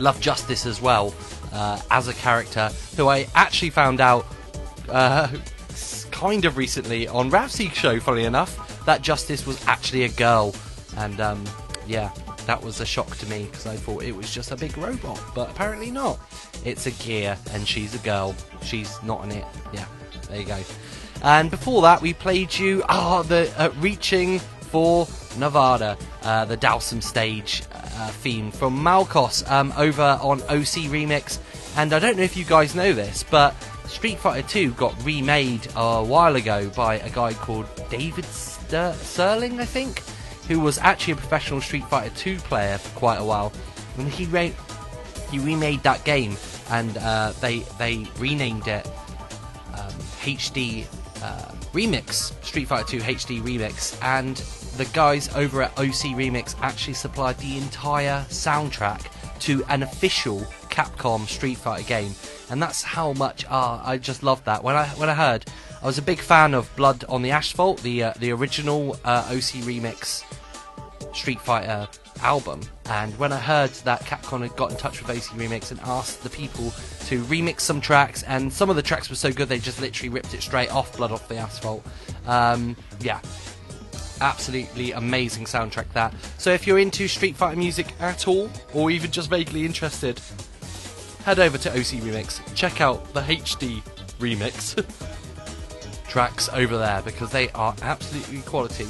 Love 0.00 0.20
Justice 0.20 0.66
as 0.66 0.80
well 0.80 1.14
uh, 1.52 1.80
as 1.90 2.08
a 2.08 2.14
character, 2.14 2.70
who 2.96 3.08
I 3.08 3.26
actually 3.34 3.70
found 3.70 4.00
out 4.00 4.26
uh, 4.88 5.28
kind 6.10 6.44
of 6.44 6.56
recently 6.56 7.08
on 7.08 7.30
Rhapsody 7.30 7.70
show. 7.70 8.00
Funny 8.00 8.24
enough, 8.24 8.84
that 8.84 9.02
Justice 9.02 9.46
was 9.46 9.64
actually 9.66 10.04
a 10.04 10.08
girl, 10.08 10.54
and 10.96 11.20
um, 11.20 11.44
yeah, 11.86 12.10
that 12.46 12.62
was 12.62 12.80
a 12.80 12.86
shock 12.86 13.16
to 13.18 13.26
me 13.26 13.44
because 13.44 13.66
I 13.66 13.76
thought 13.76 14.02
it 14.02 14.14
was 14.14 14.32
just 14.32 14.52
a 14.52 14.56
big 14.56 14.76
robot, 14.78 15.20
but 15.34 15.50
apparently 15.50 15.90
not. 15.90 16.18
It's 16.66 16.86
a 16.86 16.90
gear, 16.90 17.38
and 17.52 17.66
she's 17.66 17.94
a 17.94 17.98
girl. 17.98 18.34
She's 18.60 19.00
not 19.04 19.22
in 19.24 19.30
it. 19.30 19.44
Yeah, 19.72 19.86
there 20.28 20.40
you 20.40 20.46
go. 20.46 20.60
And 21.22 21.48
before 21.48 21.80
that, 21.82 22.02
we 22.02 22.12
played 22.12 22.52
you 22.58 22.82
ah 22.88 23.22
the 23.22 23.52
uh, 23.56 23.70
reaching 23.78 24.40
for 24.40 25.06
Nevada, 25.38 25.96
uh, 26.22 26.44
the 26.44 26.56
Dowsum 26.56 27.00
stage 27.02 27.62
uh, 27.72 28.08
theme 28.08 28.50
from 28.50 28.78
Malkos 28.78 29.48
um, 29.48 29.72
over 29.76 30.18
on 30.20 30.42
OC 30.42 30.90
Remix. 30.90 31.38
And 31.76 31.92
I 31.92 32.00
don't 32.00 32.16
know 32.16 32.24
if 32.24 32.36
you 32.36 32.44
guys 32.44 32.74
know 32.74 32.92
this, 32.92 33.22
but 33.22 33.54
Street 33.86 34.18
Fighter 34.18 34.46
2 34.48 34.72
got 34.72 34.94
remade 35.04 35.68
a 35.76 36.02
while 36.02 36.34
ago 36.34 36.68
by 36.70 36.96
a 36.96 37.10
guy 37.10 37.32
called 37.32 37.66
David 37.88 38.24
Ster- 38.24 38.94
Sirlin, 38.94 39.60
I 39.60 39.64
think, 39.64 40.02
who 40.48 40.58
was 40.58 40.78
actually 40.78 41.12
a 41.12 41.16
professional 41.16 41.60
Street 41.60 41.86
Fighter 41.86 42.14
2 42.16 42.38
player 42.38 42.78
for 42.78 42.98
quite 42.98 43.18
a 43.18 43.24
while. 43.24 43.52
And 43.98 44.08
he 44.08 44.26
re- 44.26 44.54
he 45.30 45.38
remade 45.38 45.82
that 45.82 46.04
game, 46.04 46.36
and 46.70 46.96
uh, 46.98 47.32
they 47.40 47.60
they 47.78 48.06
renamed 48.18 48.68
it 48.68 48.86
um, 49.74 49.92
HD 50.22 50.86
uh, 51.22 51.52
Remix, 51.72 52.32
Street 52.44 52.68
Fighter 52.68 52.98
2 52.98 52.98
HD 52.98 53.42
Remix, 53.42 53.98
and 54.02 54.36
the 54.76 54.84
guys 54.92 55.34
over 55.34 55.62
at 55.62 55.70
OC 55.78 56.14
Remix 56.16 56.54
actually 56.60 56.94
supplied 56.94 57.38
the 57.38 57.56
entire 57.58 58.24
soundtrack 58.28 59.10
to 59.40 59.64
an 59.68 59.82
official 59.82 60.40
Capcom 60.70 61.26
Street 61.26 61.58
Fighter 61.58 61.86
game, 61.86 62.14
and 62.50 62.62
that's 62.62 62.82
how 62.82 63.12
much 63.14 63.44
ah 63.48 63.82
I 63.84 63.98
just 63.98 64.22
loved 64.22 64.44
that. 64.44 64.62
When 64.62 64.76
I 64.76 64.86
when 64.88 65.08
I 65.08 65.14
heard, 65.14 65.46
I 65.82 65.86
was 65.86 65.98
a 65.98 66.02
big 66.02 66.20
fan 66.20 66.54
of 66.54 66.74
Blood 66.76 67.04
on 67.08 67.22
the 67.22 67.30
Asphalt, 67.30 67.82
the 67.82 68.04
uh, 68.04 68.12
the 68.18 68.32
original 68.32 68.98
uh, 69.04 69.26
OC 69.30 69.62
Remix 69.64 70.24
Street 71.14 71.40
Fighter 71.40 71.88
album. 72.22 72.60
And 72.86 73.16
when 73.18 73.32
I 73.32 73.38
heard 73.38 73.70
that 73.84 74.02
Capcom 74.02 74.42
had 74.42 74.56
got 74.56 74.70
in 74.70 74.76
touch 74.76 75.00
with 75.00 75.10
OC 75.10 75.38
Remix 75.38 75.70
and 75.70 75.80
asked 75.80 76.22
the 76.22 76.30
people 76.30 76.70
to 77.06 77.22
remix 77.24 77.60
some 77.60 77.80
tracks, 77.80 78.22
and 78.24 78.52
some 78.52 78.70
of 78.70 78.76
the 78.76 78.82
tracks 78.82 79.08
were 79.08 79.16
so 79.16 79.32
good 79.32 79.48
they 79.48 79.58
just 79.58 79.80
literally 79.80 80.08
ripped 80.08 80.34
it 80.34 80.42
straight 80.42 80.70
off 80.70 80.96
Blood 80.96 81.12
Off 81.12 81.28
the 81.28 81.36
Asphalt. 81.36 81.84
Um, 82.26 82.76
yeah. 83.00 83.20
Absolutely 84.20 84.92
amazing 84.92 85.44
soundtrack 85.44 85.92
that. 85.92 86.14
So 86.38 86.50
if 86.50 86.66
you're 86.66 86.78
into 86.78 87.06
Street 87.06 87.36
Fighter 87.36 87.58
music 87.58 87.88
at 88.00 88.26
all, 88.26 88.50
or 88.72 88.90
even 88.90 89.10
just 89.10 89.28
vaguely 89.28 89.66
interested, 89.66 90.20
head 91.24 91.38
over 91.38 91.58
to 91.58 91.70
OC 91.70 92.00
Remix, 92.02 92.40
check 92.54 92.80
out 92.80 93.12
the 93.12 93.20
HD 93.20 93.82
remix 94.18 94.74
tracks 96.08 96.48
over 96.54 96.78
there 96.78 97.02
because 97.02 97.30
they 97.30 97.50
are 97.50 97.74
absolutely 97.82 98.40
quality. 98.42 98.86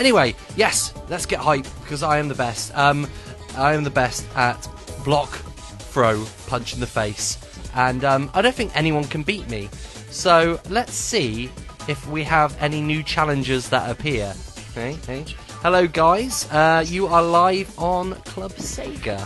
Anyway, 0.00 0.34
yes, 0.56 0.94
let's 1.10 1.26
get 1.26 1.40
hype 1.40 1.66
because 1.82 2.02
I 2.02 2.16
am 2.18 2.28
the 2.28 2.34
best. 2.34 2.74
Um, 2.74 3.06
I 3.54 3.74
am 3.74 3.84
the 3.84 3.90
best 3.90 4.26
at 4.34 4.66
block, 5.04 5.28
throw, 5.28 6.24
punch 6.46 6.72
in 6.72 6.80
the 6.80 6.86
face, 6.86 7.36
and 7.74 8.02
um, 8.02 8.30
I 8.32 8.40
don't 8.40 8.54
think 8.54 8.74
anyone 8.74 9.04
can 9.04 9.22
beat 9.22 9.46
me. 9.50 9.68
So 10.10 10.58
let's 10.70 10.94
see 10.94 11.50
if 11.86 12.08
we 12.08 12.24
have 12.24 12.56
any 12.62 12.80
new 12.80 13.02
challengers 13.02 13.68
that 13.68 13.90
appear. 13.90 14.32
Hey, 14.74 14.96
hey. 15.06 15.26
Hello, 15.60 15.86
guys. 15.86 16.50
Uh, 16.50 16.82
you 16.86 17.06
are 17.06 17.22
live 17.22 17.78
on 17.78 18.14
Club 18.22 18.52
Sega. 18.52 19.20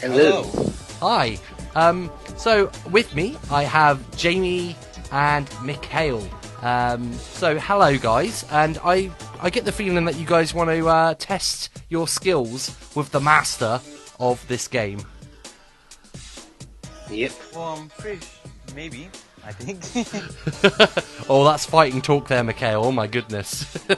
Hello. 0.00 0.44
Hi. 1.00 1.36
Um, 1.74 2.12
so 2.36 2.70
with 2.92 3.12
me, 3.12 3.36
I 3.50 3.64
have 3.64 3.98
Jamie 4.16 4.76
and 5.10 5.48
Mikhail. 5.64 6.22
Um, 6.64 7.12
so 7.12 7.58
hello, 7.58 7.98
guys, 7.98 8.46
and 8.50 8.78
I 8.82 9.10
I 9.42 9.50
get 9.50 9.66
the 9.66 9.72
feeling 9.72 10.06
that 10.06 10.16
you 10.16 10.24
guys 10.24 10.54
want 10.54 10.70
to 10.70 10.88
uh, 10.88 11.14
test 11.18 11.68
your 11.90 12.08
skills 12.08 12.74
with 12.96 13.10
the 13.10 13.20
master 13.20 13.82
of 14.18 14.42
this 14.48 14.66
game. 14.66 15.00
Yep. 17.10 17.32
Well, 17.54 17.64
I'm 17.64 17.90
pretty 17.90 18.24
sh- 18.24 18.38
maybe. 18.74 19.10
I 19.44 19.52
think. 19.52 19.82
oh, 21.28 21.44
that's 21.44 21.66
fighting 21.66 22.00
talk 22.00 22.28
there, 22.28 22.42
Mikhail. 22.42 22.82
Oh 22.82 22.92
my 22.92 23.08
goodness. 23.08 23.66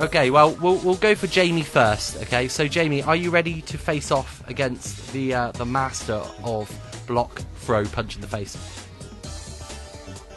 okay, 0.00 0.30
well 0.30 0.56
we'll 0.56 0.78
we'll 0.78 0.96
go 0.96 1.14
for 1.14 1.28
Jamie 1.28 1.62
first. 1.62 2.16
Okay, 2.22 2.48
so 2.48 2.66
Jamie, 2.66 3.04
are 3.04 3.14
you 3.14 3.30
ready 3.30 3.62
to 3.62 3.78
face 3.78 4.10
off 4.10 4.42
against 4.48 5.12
the 5.12 5.34
uh, 5.34 5.52
the 5.52 5.64
master 5.64 6.20
of 6.42 6.68
block, 7.06 7.42
throw, 7.58 7.84
punch 7.84 8.16
in 8.16 8.22
the 8.22 8.26
face? 8.26 8.87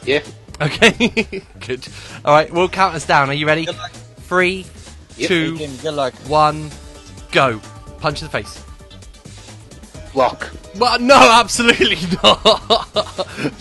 Yeah. 0.03 0.23
Okay, 0.61 1.43
good. 1.59 1.87
All 2.23 2.33
right, 2.33 2.51
we'll 2.51 2.69
count 2.69 2.95
us 2.95 3.05
down. 3.05 3.29
Are 3.29 3.33
you 3.33 3.47
ready? 3.47 3.65
Good 3.65 3.77
luck. 3.77 3.91
Three, 3.91 4.65
Yep. 5.17 5.27
two, 5.27 5.57
one, 6.27 6.69
go. 7.31 7.59
Punch 7.99 8.21
in 8.21 8.27
the 8.27 8.31
face. 8.31 8.63
Block. 10.13 10.49
Well, 10.77 10.99
no, 10.99 11.15
absolutely 11.15 11.95
not. 12.23 12.43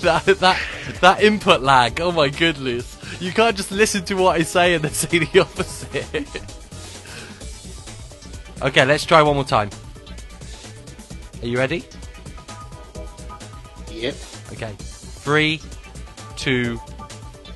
that 0.02 0.24
that 0.40 0.60
that 1.00 1.22
input 1.22 1.60
lag. 1.62 2.00
Oh 2.00 2.12
my 2.12 2.28
goodness! 2.28 2.96
You 3.20 3.32
can't 3.32 3.56
just 3.56 3.70
listen 3.70 4.04
to 4.06 4.14
what 4.14 4.36
I 4.38 4.42
say 4.42 4.74
and 4.74 4.84
then 4.84 4.92
say 4.92 5.18
the 5.18 5.40
opposite. 5.40 6.06
okay, 8.62 8.84
let's 8.84 9.04
try 9.04 9.22
one 9.22 9.34
more 9.36 9.44
time. 9.44 9.70
Are 11.42 11.46
you 11.46 11.56
ready? 11.58 11.84
Yep. 13.90 14.14
Okay. 14.52 14.74
Three, 14.78 15.60
two, 16.40 16.76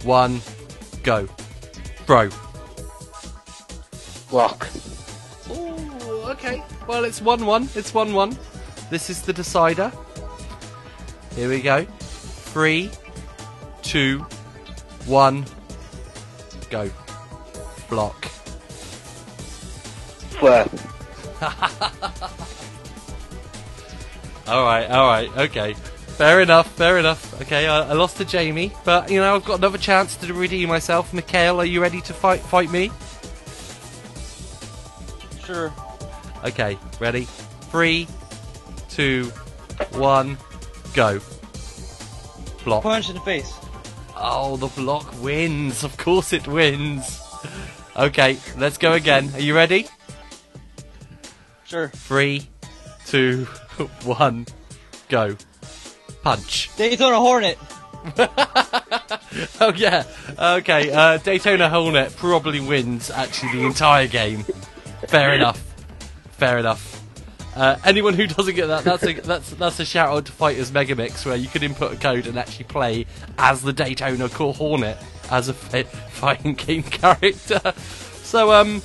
one, 0.02 0.42
go. 1.02 1.26
Bro. 2.06 2.28
Block. 4.28 4.68
Ooh, 5.50 5.90
okay. 6.26 6.62
Well, 6.86 7.04
it's 7.04 7.22
1 7.22 7.46
1. 7.46 7.70
It's 7.74 7.94
1 7.94 8.12
1. 8.12 8.38
This 8.90 9.08
is 9.08 9.22
the 9.22 9.32
decider. 9.32 9.90
Here 11.34 11.48
we 11.48 11.62
go. 11.62 11.84
Three, 12.52 12.90
two, 13.82 14.18
one, 15.06 15.46
go. 16.68 16.90
Block. 17.88 18.26
Flair. 20.38 20.68
Alright, 24.46 24.90
alright, 24.90 25.30
okay. 25.38 25.74
Fair 26.16 26.40
enough, 26.40 26.70
fair 26.72 26.98
enough. 26.98 27.40
Okay, 27.42 27.66
I, 27.66 27.88
I 27.88 27.92
lost 27.94 28.18
to 28.18 28.24
Jamie, 28.24 28.72
but 28.84 29.10
you 29.10 29.18
know, 29.18 29.34
I've 29.34 29.44
got 29.44 29.58
another 29.58 29.78
chance 29.78 30.16
to 30.18 30.32
redeem 30.32 30.68
myself. 30.68 31.12
Mikhail, 31.12 31.60
are 31.60 31.64
you 31.64 31.82
ready 31.82 32.00
to 32.02 32.12
fight 32.14 32.40
fight 32.40 32.70
me? 32.70 32.92
Sure. 35.44 35.72
Okay, 36.44 36.78
ready? 37.00 37.24
Three, 37.72 38.06
two, 38.88 39.24
one, 39.92 40.38
go. 40.94 41.20
Block. 42.64 42.84
Punch 42.84 43.08
in 43.08 43.16
the 43.16 43.20
face. 43.22 43.52
Oh, 44.16 44.56
the 44.56 44.68
block 44.68 45.20
wins. 45.20 45.82
Of 45.82 45.96
course 45.96 46.32
it 46.32 46.46
wins. 46.46 47.20
Okay, 47.96 48.38
let's 48.56 48.78
go 48.78 48.92
again. 48.92 49.30
Are 49.34 49.40
you 49.40 49.54
ready? 49.54 49.88
Sure. 51.64 51.88
Three, 51.88 52.48
two, 53.04 53.44
one, 54.04 54.46
go. 55.08 55.36
Punch. 56.24 56.74
Daytona 56.76 57.16
Hornet. 57.18 57.58
Oh 59.60 59.72
yeah. 59.74 60.04
Okay. 60.38 60.92
Uh, 60.92 61.16
Daytona 61.18 61.68
Hornet 61.68 62.14
probably 62.16 62.60
wins 62.60 63.10
actually 63.10 63.52
the 63.52 63.66
entire 63.66 64.06
game. 64.06 64.44
Fair 65.08 65.34
enough. 65.34 65.58
Fair 66.32 66.58
enough. 66.58 67.02
Uh, 67.56 67.76
anyone 67.84 68.14
who 68.14 68.26
doesn't 68.26 68.54
get 68.54 68.66
that, 68.66 68.84
that's 68.84 69.02
a 69.04 69.12
that's 69.14 69.50
that's 69.50 69.80
a 69.80 69.84
shout 69.84 70.10
out 70.10 70.26
to 70.26 70.32
Fighters 70.32 70.70
Megamix, 70.70 71.26
where 71.26 71.34
you 71.36 71.48
can 71.48 71.62
input 71.64 71.92
a 71.94 71.96
code 71.96 72.26
and 72.26 72.38
actually 72.38 72.66
play 72.66 73.06
as 73.38 73.62
the 73.62 73.72
Daytona 73.72 74.28
Core 74.28 74.54
Hornet 74.54 74.98
as 75.30 75.48
a 75.48 75.54
fi- 75.54 75.82
fighting 75.82 76.54
game 76.66 76.82
character. 76.84 77.60
So 78.22 78.52
um, 78.52 78.82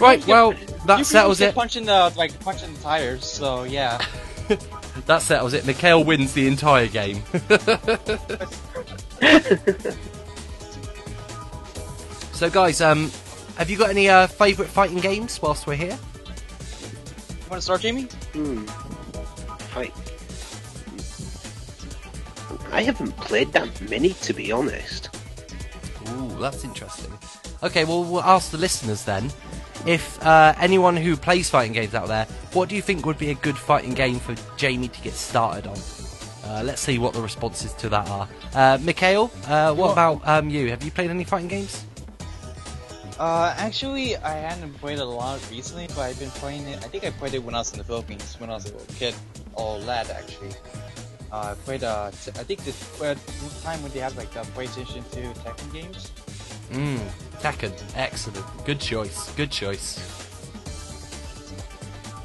Right, 0.00 0.26
well, 0.26 0.54
that 0.86 1.04
settles 1.06 1.40
it. 1.40 1.54
Punching 1.54 1.84
the 1.86 2.12
like 2.16 2.38
punching 2.40 2.74
the 2.74 2.80
tires. 2.80 3.24
So 3.24 3.64
yeah. 3.64 4.04
That 5.06 5.22
settles 5.22 5.54
it. 5.54 5.66
Mikhail 5.66 6.04
wins 6.04 6.34
the 6.34 6.46
entire 6.46 6.86
game. 6.86 7.22
so, 12.32 12.50
guys, 12.50 12.80
um, 12.80 13.10
have 13.56 13.70
you 13.70 13.76
got 13.76 13.90
any 13.90 14.08
uh, 14.08 14.26
favourite 14.26 14.70
fighting 14.70 14.98
games 14.98 15.40
whilst 15.42 15.66
we're 15.66 15.76
here? 15.76 15.98
You 15.98 17.50
want 17.50 17.58
to 17.58 17.62
start, 17.62 17.80
Jamie? 17.80 18.04
Hmm. 18.32 18.64
Fight. 19.72 19.94
I 22.72 22.82
haven't 22.82 23.16
played 23.16 23.52
that 23.52 23.80
many, 23.90 24.10
to 24.14 24.32
be 24.32 24.52
honest. 24.52 25.10
Ooh, 26.08 26.38
that's 26.40 26.64
interesting. 26.64 27.12
Okay, 27.62 27.84
well, 27.84 28.04
we'll 28.04 28.22
ask 28.22 28.50
the 28.50 28.58
listeners 28.58 29.04
then. 29.04 29.30
If 29.86 30.22
uh, 30.24 30.54
anyone 30.58 30.96
who 30.96 31.16
plays 31.16 31.48
fighting 31.48 31.72
games 31.72 31.94
out 31.94 32.08
there, 32.08 32.26
what 32.52 32.68
do 32.68 32.76
you 32.76 32.82
think 32.82 33.06
would 33.06 33.18
be 33.18 33.30
a 33.30 33.34
good 33.34 33.56
fighting 33.56 33.94
game 33.94 34.18
for 34.18 34.34
Jamie 34.56 34.88
to 34.88 35.00
get 35.00 35.14
started 35.14 35.66
on? 35.66 35.78
Uh, 36.44 36.62
let's 36.64 36.80
see 36.80 36.98
what 36.98 37.14
the 37.14 37.20
responses 37.20 37.72
to 37.74 37.88
that 37.88 38.08
are. 38.08 38.28
Uh, 38.54 38.78
Mikhail, 38.82 39.30
uh, 39.46 39.72
what 39.74 39.92
about 39.92 40.26
um, 40.26 40.50
you? 40.50 40.68
Have 40.68 40.82
you 40.82 40.90
played 40.90 41.10
any 41.10 41.24
fighting 41.24 41.48
games? 41.48 41.84
Uh, 43.18 43.54
actually, 43.58 44.16
I 44.16 44.32
hadn't 44.32 44.72
played 44.80 44.98
a 44.98 45.04
lot 45.04 45.40
recently, 45.50 45.86
but 45.88 45.98
I've 46.00 46.18
been 46.18 46.30
playing 46.30 46.66
it. 46.68 46.78
I 46.78 46.88
think 46.88 47.04
I 47.04 47.10
played 47.10 47.34
it 47.34 47.42
when 47.44 47.54
I 47.54 47.58
was 47.58 47.72
in 47.72 47.78
the 47.78 47.84
Philippines, 47.84 48.36
when 48.38 48.50
I 48.50 48.54
was 48.54 48.64
a 48.64 48.72
little 48.72 48.94
kid, 48.94 49.14
or 49.54 49.78
lad 49.78 50.10
actually. 50.10 50.52
Uh, 51.30 51.54
I 51.54 51.54
played. 51.64 51.84
Uh, 51.84 52.10
t- 52.10 52.32
I 52.34 52.42
think 52.42 52.60
the 52.64 52.74
uh, 53.04 53.14
time 53.62 53.82
when 53.82 53.92
they 53.92 54.00
have 54.00 54.16
like 54.16 54.32
the 54.32 54.40
PlayStation 54.40 55.08
2 55.12 55.20
Tekken 55.40 55.72
games. 55.72 56.10
Mmm, 56.70 56.98
Tekken, 57.40 57.72
excellent. 57.96 58.44
Good 58.64 58.80
choice, 58.80 59.30
good 59.34 59.50
choice. 59.50 59.98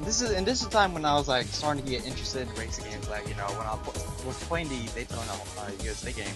This 0.02 0.22
is 0.22 0.32
and 0.32 0.46
this 0.46 0.62
is 0.62 0.68
the 0.68 0.72
time 0.72 0.94
when 0.94 1.04
I 1.04 1.16
was 1.16 1.28
like 1.28 1.48
starting 1.48 1.84
to 1.84 1.90
get 1.90 2.06
interested 2.06 2.48
in 2.48 2.54
racing 2.56 2.86
games. 2.86 3.10
Like 3.10 3.28
you 3.28 3.34
know 3.36 3.48
when 3.58 3.66
I 3.66 3.74
was 4.28 4.38
playing 4.44 4.70
the 4.70 4.86
Daytona 4.94 5.32
uh, 5.58 5.72
USA 5.84 6.12
game, 6.12 6.28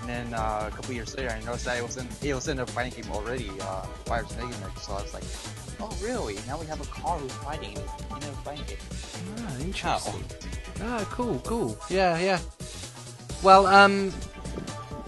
and 0.00 0.08
then 0.08 0.32
uh, 0.32 0.70
a 0.70 0.70
couple 0.70 0.94
years 0.94 1.16
later 1.16 1.30
I 1.30 1.40
noticed 1.44 1.64
that 1.64 1.78
it 1.78 1.82
was 1.82 1.96
in 1.96 2.06
it 2.22 2.34
was 2.34 2.46
in 2.46 2.60
a 2.60 2.66
fighting 2.66 3.02
game 3.02 3.10
already, 3.12 3.50
uh, 3.62 3.82
Fire 4.04 4.24
Snake 4.26 4.54
So 4.80 4.92
I 4.92 5.02
was 5.02 5.12
like, 5.12 5.24
oh 5.80 5.90
really? 6.00 6.36
Now 6.46 6.60
we 6.60 6.66
have 6.66 6.80
a 6.80 6.86
car 6.86 7.18
who's 7.18 7.32
fighting 7.32 7.72
in 7.72 8.22
a 8.22 8.32
fighting 8.46 8.64
game. 8.66 8.78
Ah, 9.38 9.58
interesting. 9.58 10.24
Ah, 10.80 11.04
cool, 11.10 11.40
cool. 11.44 11.76
Yeah, 11.90 12.16
yeah. 12.20 12.38
Well, 13.42 13.66
um, 13.66 14.12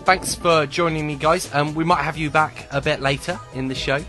thanks 0.04 0.34
for 0.34 0.66
joining 0.66 1.06
me, 1.06 1.16
guys. 1.16 1.52
Um, 1.54 1.74
we 1.74 1.84
might 1.84 2.02
have 2.02 2.16
you 2.16 2.30
back 2.30 2.66
a 2.70 2.80
bit 2.80 3.00
later 3.00 3.38
in 3.54 3.68
the 3.68 3.74
show 3.74 4.02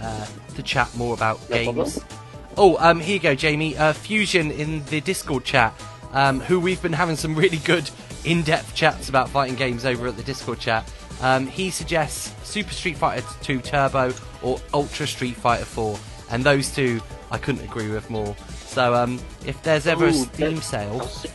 uh, 0.00 0.26
to 0.54 0.62
chat 0.62 0.94
more 0.96 1.14
about 1.14 1.38
No 1.50 1.56
games. 1.56 1.98
problem. 1.98 2.18
Oh, 2.56 2.76
um, 2.80 3.00
here 3.00 3.14
you 3.14 3.20
go, 3.20 3.34
Jamie. 3.34 3.76
Uh, 3.76 3.92
Fusion 3.92 4.50
in 4.50 4.84
the 4.86 5.00
Discord 5.00 5.44
chat, 5.44 5.72
um, 6.12 6.40
who 6.40 6.60
we've 6.60 6.82
been 6.82 6.92
having 6.92 7.16
some 7.16 7.34
really 7.34 7.58
good 7.58 7.88
in-depth 8.24 8.74
chats 8.74 9.08
about 9.08 9.28
fighting 9.30 9.56
games 9.56 9.84
over 9.84 10.06
at 10.06 10.16
the 10.16 10.22
Discord 10.22 10.60
chat. 10.60 10.90
Um, 11.22 11.46
he 11.46 11.70
suggests 11.70 12.32
Super 12.46 12.72
Street 12.72 12.96
Fighter 12.96 13.24
2 13.42 13.60
Turbo 13.60 14.12
or 14.42 14.60
Ultra 14.74 15.06
Street 15.06 15.36
Fighter 15.36 15.64
4, 15.64 15.98
and 16.30 16.44
those 16.44 16.74
two 16.74 17.00
I 17.30 17.38
couldn't 17.38 17.64
agree 17.64 17.90
with 17.90 18.10
more. 18.10 18.36
So, 18.66 18.94
um, 18.94 19.20
if 19.46 19.62
there's 19.62 19.86
ever 19.86 20.06
a 20.06 20.12
Steam 20.12 20.56
sale, 20.58 21.00
I'll 21.00 21.06
say, 21.06 21.30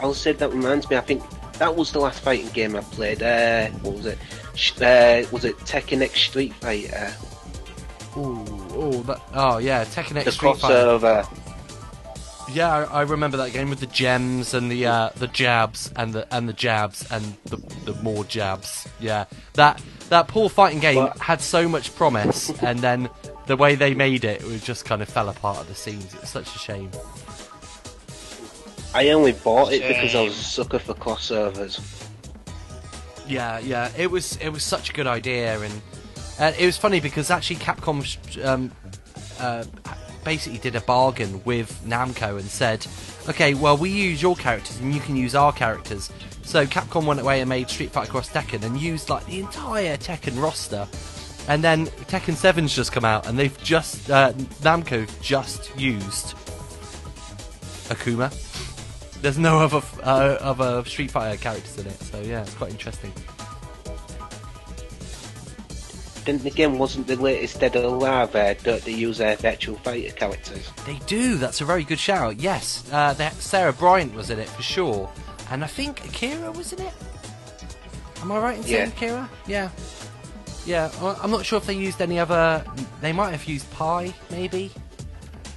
I'll 0.00 0.14
say 0.14 0.32
that 0.32 0.50
reminds 0.52 0.88
me. 0.88 0.96
I 0.96 1.00
think 1.00 1.22
that 1.58 1.74
was 1.76 1.92
the 1.92 2.00
last 2.00 2.20
fighting 2.20 2.48
game 2.50 2.74
I 2.76 2.80
played. 2.80 3.22
Uh, 3.22 3.68
what 3.82 3.94
was 3.94 4.06
it? 4.06 4.18
Sh- 4.54 4.80
Uh, 4.80 5.24
was 5.32 5.44
it 5.44 5.56
Tekken 5.58 6.02
X 6.02 6.20
Street 6.20 6.54
Fighter? 6.54 7.12
Ooh, 8.16 8.44
oh, 8.74 9.02
that, 9.06 9.20
oh 9.34 9.58
yeah, 9.58 9.84
Tekken 9.84 10.14
The 10.14 10.20
X 10.26 10.34
Street 10.34 10.56
Fighter. 10.56 10.74
crossover. 10.74 11.28
Yeah, 12.50 12.74
I, 12.74 13.00
I 13.00 13.02
remember 13.02 13.36
that 13.36 13.52
game 13.52 13.68
with 13.68 13.80
the 13.80 13.86
gems 13.86 14.54
and 14.54 14.72
the 14.72 14.86
uh, 14.86 15.10
the 15.16 15.26
jabs 15.28 15.92
and 15.96 16.14
the 16.14 16.26
and 16.34 16.48
the 16.48 16.54
jabs 16.54 17.06
and 17.12 17.36
the, 17.44 17.58
the 17.84 17.92
more 18.02 18.24
jabs. 18.24 18.88
Yeah, 19.00 19.26
that 19.54 19.82
that 20.08 20.28
poor 20.28 20.48
fighting 20.48 20.80
game 20.80 21.08
had 21.20 21.42
so 21.42 21.68
much 21.68 21.94
promise, 21.94 22.48
and 22.62 22.78
then 22.78 23.10
the 23.46 23.56
way 23.56 23.74
they 23.74 23.92
made 23.92 24.24
it, 24.24 24.42
it 24.42 24.62
just 24.64 24.86
kind 24.86 25.02
of 25.02 25.08
fell 25.10 25.28
apart 25.28 25.58
at 25.58 25.68
the 25.68 25.74
seams. 25.74 26.14
It's 26.14 26.30
such 26.30 26.54
a 26.56 26.58
shame. 26.58 26.90
I 28.98 29.10
only 29.10 29.30
bought 29.30 29.72
it 29.72 29.86
because 29.86 30.16
I 30.16 30.22
was 30.22 30.36
a 30.36 30.42
sucker 30.42 30.80
for 30.80 30.92
crossovers. 30.92 31.78
Yeah, 33.28 33.60
yeah, 33.60 33.92
it 33.96 34.10
was 34.10 34.36
it 34.38 34.48
was 34.48 34.64
such 34.64 34.90
a 34.90 34.92
good 34.92 35.06
idea, 35.06 35.60
and 35.60 35.82
uh, 36.40 36.50
it 36.58 36.66
was 36.66 36.76
funny 36.76 36.98
because 36.98 37.30
actually 37.30 37.56
Capcom 37.60 38.44
um, 38.44 38.72
uh, 39.38 39.62
basically 40.24 40.58
did 40.58 40.74
a 40.74 40.80
bargain 40.80 41.40
with 41.44 41.80
Namco 41.86 42.40
and 42.40 42.50
said, 42.50 42.84
"Okay, 43.28 43.54
well 43.54 43.76
we 43.76 43.88
use 43.88 44.20
your 44.20 44.34
characters 44.34 44.80
and 44.80 44.92
you 44.92 45.00
can 45.00 45.14
use 45.14 45.36
our 45.36 45.52
characters." 45.52 46.10
So 46.42 46.66
Capcom 46.66 47.04
went 47.04 47.20
away 47.20 47.38
and 47.40 47.48
made 47.48 47.70
Street 47.70 47.92
Fighter 47.92 48.10
Cross 48.10 48.30
Tekken 48.30 48.64
and 48.64 48.80
used 48.80 49.10
like 49.10 49.24
the 49.26 49.38
entire 49.38 49.96
Tekken 49.96 50.42
roster. 50.42 50.88
And 51.46 51.62
then 51.62 51.86
Tekken 51.86 52.34
7's 52.34 52.74
just 52.74 52.90
come 52.90 53.04
out, 53.04 53.28
and 53.28 53.38
they've 53.38 53.56
just 53.62 54.10
uh, 54.10 54.32
Namco 54.62 55.08
just 55.22 55.70
used 55.78 56.34
Akuma. 57.90 58.47
There's 59.20 59.38
no 59.38 59.58
other 59.58 59.82
uh, 60.02 60.38
other 60.40 60.84
Street 60.84 61.10
Fighter 61.10 61.36
characters 61.40 61.78
in 61.78 61.86
it, 61.86 62.00
so 62.00 62.20
yeah, 62.20 62.42
it's 62.42 62.54
quite 62.54 62.70
interesting. 62.70 63.12
Then 66.24 66.46
again, 66.46 66.78
wasn't 66.78 67.06
the 67.06 67.16
latest 67.16 67.58
Dead 67.58 67.74
or 67.74 67.84
Alive 67.84 68.36
uh, 68.36 68.52
don't 68.62 68.82
they 68.84 68.92
use 68.92 69.18
their 69.18 69.34
Virtua 69.36 69.80
Fighter 69.80 70.12
characters? 70.14 70.70
They 70.84 70.98
do. 71.06 71.36
That's 71.36 71.60
a 71.60 71.64
very 71.64 71.84
good 71.84 71.98
shout. 71.98 72.38
Yes, 72.38 72.84
uh, 72.92 73.14
that 73.14 73.32
Sarah 73.34 73.72
Bryant 73.72 74.14
was 74.14 74.30
in 74.30 74.38
it 74.38 74.48
for 74.48 74.62
sure, 74.62 75.10
and 75.50 75.64
I 75.64 75.66
think 75.66 76.04
Akira 76.04 76.52
was 76.52 76.72
in 76.72 76.82
it. 76.82 76.92
Am 78.20 78.30
I 78.30 78.38
right 78.38 78.56
in 78.58 78.62
saying 78.64 78.90
Yeah. 78.90 78.94
Akira? 78.96 79.30
Yeah, 79.46 79.70
yeah. 80.66 81.16
I'm 81.22 81.30
not 81.30 81.44
sure 81.46 81.56
if 81.56 81.66
they 81.66 81.74
used 81.74 82.00
any 82.02 82.18
other. 82.18 82.64
They 83.00 83.12
might 83.12 83.30
have 83.30 83.44
used 83.46 83.68
Pi, 83.72 84.12
maybe, 84.30 84.70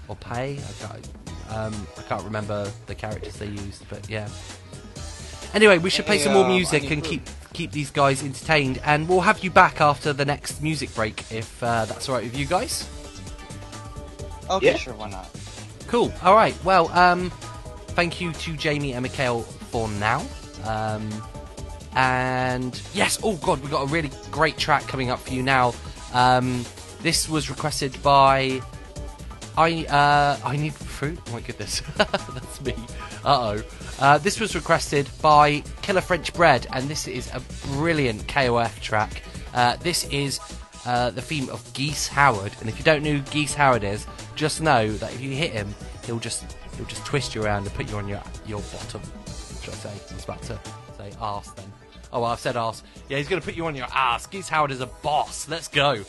or 0.07 0.15
Pay. 0.15 0.57
I 0.57 0.87
can't. 0.87 1.07
Um, 1.51 1.87
I 1.97 2.01
can't 2.03 2.23
remember 2.23 2.71
the 2.87 2.95
characters 2.95 3.35
they 3.37 3.47
used, 3.47 3.87
but 3.89 4.09
yeah. 4.09 4.27
Anyway, 5.53 5.77
we 5.79 5.89
should 5.89 6.05
play 6.05 6.17
Hey, 6.17 6.23
some 6.23 6.33
more 6.33 6.47
music 6.47 6.83
need 6.83 6.91
and 6.93 7.03
keep 7.03 7.27
keep 7.53 7.71
these 7.73 7.91
guys 7.91 8.23
entertained, 8.23 8.79
and 8.85 9.07
we'll 9.09 9.19
have 9.21 9.43
you 9.43 9.51
back 9.51 9.81
after 9.81 10.13
the 10.13 10.23
next 10.23 10.61
music 10.61 10.93
break 10.95 11.29
if 11.31 11.61
uh, 11.61 11.83
that's 11.85 12.07
all 12.07 12.15
right 12.15 12.23
with 12.23 12.37
you 12.37 12.45
guys. 12.45 12.87
Okay, 14.49 14.67
Yeah. 14.67 14.77
sure, 14.77 14.93
why 14.93 15.09
not? 15.09 15.29
Cool. 15.87 16.13
All 16.23 16.35
right. 16.35 16.55
Well, 16.63 16.87
um, 16.97 17.29
thank 17.89 18.21
you 18.21 18.31
to 18.31 18.55
Jamie 18.55 18.93
and 18.93 19.03
Mikhail 19.03 19.41
for 19.41 19.89
now. 19.89 20.25
Um, 20.65 21.09
and 21.95 22.81
yes, 22.93 23.19
oh 23.23 23.35
god, 23.37 23.59
we 23.61 23.69
got 23.69 23.83
a 23.83 23.87
really 23.87 24.09
great 24.31 24.57
track 24.57 24.87
coming 24.87 25.09
up 25.09 25.19
for 25.19 25.33
you 25.33 25.43
now. 25.43 25.73
Um, 26.13 26.63
this 27.01 27.27
was 27.27 27.49
requested 27.49 28.01
by 28.01 28.61
I. 29.57 29.85
Uh, 29.85 30.39
I 30.47 30.55
need 30.55 30.73
fruit. 30.73 31.19
Oh 31.27 31.33
my 31.33 31.41
goodness, 31.41 31.81
that's 31.97 32.61
me. 32.61 32.75
Uh 33.23 33.55
oh. 33.57 33.63
Uh, 33.99 34.17
this 34.17 34.39
was 34.39 34.55
requested 34.55 35.09
by 35.21 35.61
Killer 35.81 36.01
French 36.01 36.33
Bread, 36.33 36.67
and 36.73 36.87
this 36.89 37.07
is 37.07 37.29
a 37.33 37.41
brilliant 37.67 38.25
KOF 38.27 38.79
track. 38.79 39.21
Uh, 39.53 39.75
this 39.77 40.05
is 40.05 40.39
uh, 40.85 41.11
the 41.11 41.21
theme 41.21 41.49
of 41.49 41.71
Geese 41.73 42.07
Howard, 42.07 42.53
and 42.59 42.69
if 42.69 42.77
you 42.77 42.83
don't 42.83 43.03
know 43.03 43.13
who 43.13 43.31
Geese 43.31 43.53
Howard 43.53 43.83
is, 43.83 44.07
just 44.35 44.61
know 44.61 44.91
that 44.91 45.13
if 45.13 45.21
you 45.21 45.31
hit 45.31 45.51
him, 45.51 45.73
he'll 46.05 46.19
just 46.19 46.55
he'll 46.77 46.85
just 46.85 47.05
twist 47.05 47.35
you 47.35 47.43
around 47.43 47.65
and 47.65 47.73
put 47.75 47.89
you 47.89 47.97
on 47.97 48.07
your 48.07 48.21
your 48.47 48.61
bottom. 48.73 49.01
Should 49.61 49.73
I 49.73 49.77
say? 49.77 49.89
I 49.89 50.15
was 50.15 50.23
about 50.23 50.41
to 50.43 50.59
say 50.97 51.11
arse 51.19 51.51
then. 51.51 51.71
Oh, 52.13 52.21
well, 52.21 52.31
I've 52.31 52.39
said 52.39 52.57
ass. 52.57 52.83
Yeah, 53.07 53.17
he's 53.17 53.29
going 53.29 53.41
to 53.41 53.45
put 53.45 53.55
you 53.55 53.65
on 53.67 53.75
your 53.75 53.87
ass. 53.93 54.27
Geese 54.27 54.49
Howard 54.49 54.71
is 54.71 54.81
a 54.81 54.85
boss. 54.85 55.47
Let's 55.47 55.67
go. 55.69 56.03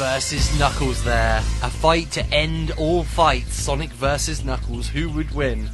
Versus 0.00 0.58
Knuckles 0.58 1.04
there. 1.04 1.40
A 1.62 1.68
fight 1.68 2.10
to 2.12 2.24
end 2.32 2.70
all 2.78 3.04
fights. 3.04 3.52
Sonic 3.52 3.90
versus 3.90 4.42
Knuckles. 4.42 4.88
Who 4.88 5.10
would 5.10 5.30
win? 5.32 5.68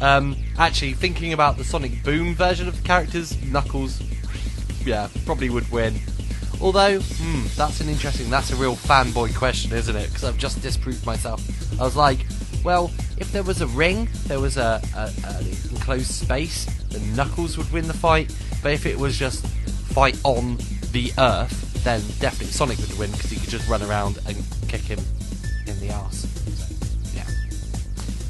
Um, 0.00 0.36
actually, 0.58 0.92
thinking 0.92 1.32
about 1.32 1.56
the 1.56 1.64
Sonic 1.64 2.04
Boom 2.04 2.36
version 2.36 2.68
of 2.68 2.76
the 2.76 2.86
characters, 2.86 3.36
Knuckles, 3.42 4.00
yeah, 4.84 5.08
probably 5.26 5.50
would 5.50 5.68
win. 5.72 5.98
Although, 6.60 7.00
hmm, 7.00 7.46
that's 7.56 7.80
an 7.80 7.88
interesting, 7.88 8.30
that's 8.30 8.52
a 8.52 8.56
real 8.56 8.76
fanboy 8.76 9.34
question, 9.34 9.72
isn't 9.72 9.96
it? 9.96 10.06
Because 10.06 10.22
I've 10.22 10.38
just 10.38 10.62
disproved 10.62 11.04
myself. 11.04 11.42
I 11.80 11.82
was 11.82 11.96
like, 11.96 12.24
well, 12.62 12.92
if 13.18 13.32
there 13.32 13.42
was 13.42 13.60
a 13.60 13.66
ring, 13.66 14.08
there 14.28 14.38
was 14.38 14.56
a, 14.56 14.80
a, 14.94 15.10
a 15.26 15.40
enclosed 15.72 16.12
space, 16.12 16.66
then 16.90 17.16
Knuckles 17.16 17.58
would 17.58 17.72
win 17.72 17.88
the 17.88 17.92
fight. 17.92 18.32
But 18.62 18.70
if 18.70 18.86
it 18.86 18.96
was 18.96 19.18
just 19.18 19.44
fight 19.48 20.16
on 20.22 20.58
the 20.92 21.12
Earth, 21.18 21.64
then 21.84 22.00
definitely 22.18 22.46
Sonic 22.46 22.78
would 22.78 22.98
win 22.98 23.10
because 23.12 23.30
just 23.58 23.68
run 23.68 23.82
around 23.82 24.18
and 24.26 24.36
kick 24.66 24.80
him 24.80 24.98
in 25.68 25.78
the 25.78 25.88
ass. 25.88 26.26
Yeah. 27.14 27.24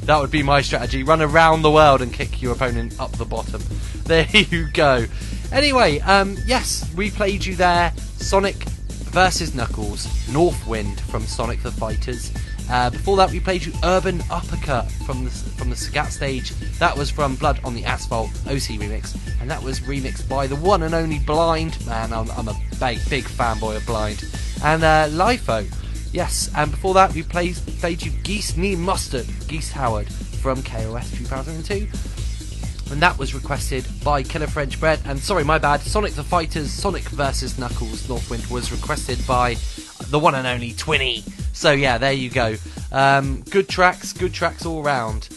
That 0.05 0.21
would 0.21 0.29
be 0.29 0.43
my 0.43 0.61
strategy. 0.61 1.01
Run 1.01 1.19
around 1.19 1.63
the 1.63 1.71
world 1.71 2.03
and 2.03 2.13
kick 2.13 2.43
your 2.43 2.53
opponent 2.53 2.99
up 2.99 3.11
the 3.13 3.25
bottom. 3.25 3.61
There 4.05 4.27
you 4.31 4.69
go. 4.69 5.07
Anyway, 5.51 5.97
um, 6.01 6.37
yes, 6.45 6.87
we 6.95 7.09
played 7.09 7.43
you 7.43 7.55
there. 7.55 7.91
Sonic 8.17 8.55
versus 9.15 9.55
Knuckles, 9.55 10.05
Northwind 10.31 10.99
from 10.99 11.23
Sonic 11.23 11.63
the 11.63 11.71
Fighters. 11.71 12.31
Uh, 12.69 12.89
before 12.89 13.17
that, 13.17 13.31
we 13.31 13.39
played 13.39 13.65
you 13.65 13.73
Urban 13.83 14.23
Uppercut 14.31 14.89
from 15.05 15.23
the 15.25 15.29
from 15.29 15.69
the 15.69 15.75
Sagat 15.75 16.11
stage. 16.11 16.51
That 16.79 16.97
was 16.97 17.09
from 17.09 17.35
Blood 17.35 17.59
on 17.63 17.73
the 17.73 17.85
Asphalt 17.85 18.29
OC 18.47 18.77
Remix, 18.79 19.17
and 19.39 19.49
that 19.49 19.61
was 19.61 19.81
remixed 19.81 20.27
by 20.27 20.47
the 20.47 20.55
one 20.55 20.83
and 20.83 20.93
only 20.95 21.19
Blind. 21.19 21.83
Man, 21.85 22.11
I'm, 22.11 22.29
I'm 22.31 22.47
a 22.47 22.59
big 22.79 22.99
big 23.09 23.23
fanboy 23.23 23.77
of 23.77 23.85
Blind, 23.85 24.19
and 24.63 24.83
uh, 24.83 25.07
Lifo. 25.09 25.67
Yes, 26.13 26.49
and 26.55 26.71
before 26.71 26.93
that, 26.93 27.13
we 27.13 27.23
played 27.23 27.55
played 27.79 28.01
you 28.01 28.11
Geese 28.23 28.55
Knee 28.55 28.75
Mustard, 28.75 29.27
Geese 29.47 29.71
Howard 29.71 30.11
from 30.11 30.61
KOF 30.61 31.17
2002 31.17 31.87
and 32.91 33.01
that 33.01 33.17
was 33.17 33.33
requested 33.33 33.85
by 34.03 34.21
Killer 34.21 34.47
French 34.47 34.79
Bread. 34.79 34.99
And 35.05 35.19
sorry, 35.19 35.43
my 35.43 35.57
bad. 35.57 35.81
Sonic 35.81 36.13
the 36.13 36.23
Fighters, 36.23 36.71
Sonic 36.71 37.03
versus 37.09 37.57
Knuckles, 37.57 38.07
Northwind 38.07 38.45
was 38.47 38.71
requested 38.71 39.25
by 39.27 39.55
the 40.09 40.19
one 40.19 40.35
and 40.35 40.45
only 40.45 40.71
Twinny. 40.73 41.23
So 41.53 41.71
yeah, 41.71 41.97
there 41.97 42.13
you 42.13 42.29
go. 42.29 42.55
Um, 42.91 43.41
good 43.49 43.67
tracks, 43.67 44.13
good 44.13 44.33
tracks 44.33 44.65
all 44.65 44.83
round. 44.83 45.29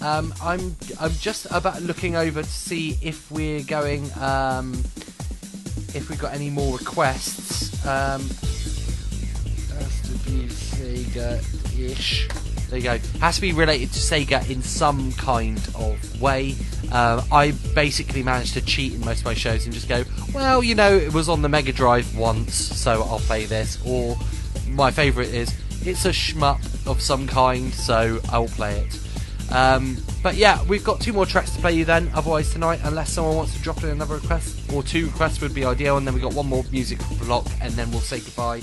Um, 0.00 0.34
I'm 0.42 0.76
I'm 1.00 1.12
just 1.12 1.46
about 1.50 1.82
looking 1.82 2.16
over 2.16 2.42
to 2.42 2.48
see 2.48 2.98
if 3.02 3.30
we're 3.30 3.62
going 3.62 4.10
um, 4.18 4.72
if 5.94 6.08
we've 6.08 6.20
got 6.20 6.34
any 6.34 6.50
more 6.50 6.78
requests. 6.78 7.86
Sega-ish. 10.46 12.28
There 12.68 12.78
you 12.78 12.84
go. 12.84 12.98
Has 13.20 13.36
to 13.36 13.40
be 13.40 13.52
related 13.52 13.92
to 13.92 13.98
Sega 13.98 14.48
in 14.50 14.62
some 14.62 15.12
kind 15.12 15.58
of 15.74 16.20
way. 16.20 16.54
Um, 16.92 17.22
I 17.32 17.52
basically 17.74 18.22
managed 18.22 18.54
to 18.54 18.60
cheat 18.60 18.94
in 18.94 19.00
most 19.00 19.20
of 19.20 19.24
my 19.24 19.34
shows 19.34 19.64
and 19.64 19.72
just 19.72 19.88
go, 19.88 20.04
well, 20.34 20.62
you 20.62 20.74
know, 20.74 20.94
it 20.94 21.14
was 21.14 21.28
on 21.28 21.40
the 21.40 21.48
Mega 21.48 21.72
Drive 21.72 22.14
once, 22.16 22.54
so 22.54 23.02
I'll 23.04 23.20
play 23.20 23.46
this. 23.46 23.78
Or 23.86 24.18
my 24.68 24.90
favourite 24.90 25.30
is, 25.30 25.54
it's 25.82 26.04
a 26.04 26.10
shmup 26.10 26.60
of 26.86 27.00
some 27.00 27.26
kind, 27.26 27.72
so 27.72 28.20
I'll 28.30 28.48
play 28.48 28.80
it. 28.80 29.00
Um, 29.50 29.96
but 30.22 30.34
yeah, 30.34 30.62
we've 30.64 30.84
got 30.84 31.00
two 31.00 31.14
more 31.14 31.24
tracks 31.24 31.52
to 31.52 31.60
play 31.60 31.72
you 31.72 31.86
then, 31.86 32.10
otherwise 32.14 32.52
tonight, 32.52 32.80
unless 32.84 33.12
someone 33.12 33.36
wants 33.36 33.54
to 33.56 33.62
drop 33.62 33.82
in 33.82 33.88
another 33.88 34.16
request, 34.16 34.70
or 34.74 34.82
two 34.82 35.06
requests 35.06 35.40
would 35.40 35.54
be 35.54 35.64
ideal, 35.64 35.96
and 35.96 36.06
then 36.06 36.12
we've 36.12 36.22
got 36.22 36.34
one 36.34 36.46
more 36.46 36.64
music 36.70 36.98
block, 37.22 37.46
and 37.62 37.72
then 37.72 37.90
we'll 37.90 38.00
say 38.00 38.20
goodbye. 38.20 38.60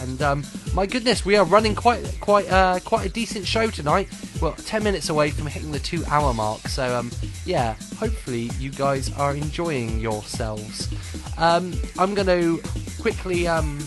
And 0.00 0.22
um, 0.22 0.44
my 0.74 0.86
goodness, 0.86 1.24
we 1.24 1.36
are 1.36 1.44
running 1.44 1.74
quite 1.74 2.04
quite 2.20 2.50
uh, 2.50 2.80
quite 2.84 3.06
a 3.06 3.08
decent 3.08 3.46
show 3.46 3.68
tonight. 3.70 4.08
Well, 4.40 4.52
ten 4.52 4.82
minutes 4.84 5.08
away 5.08 5.30
from 5.30 5.46
hitting 5.46 5.72
the 5.72 5.78
two 5.78 6.04
hour 6.06 6.32
mark. 6.34 6.68
So 6.68 6.96
um, 6.96 7.10
yeah, 7.44 7.74
hopefully 7.98 8.50
you 8.58 8.70
guys 8.70 9.12
are 9.16 9.34
enjoying 9.34 9.98
yourselves. 10.00 10.88
Um, 11.36 11.72
I'm 11.98 12.14
going 12.14 12.26
to 12.26 12.62
quickly 13.00 13.46
um, 13.48 13.78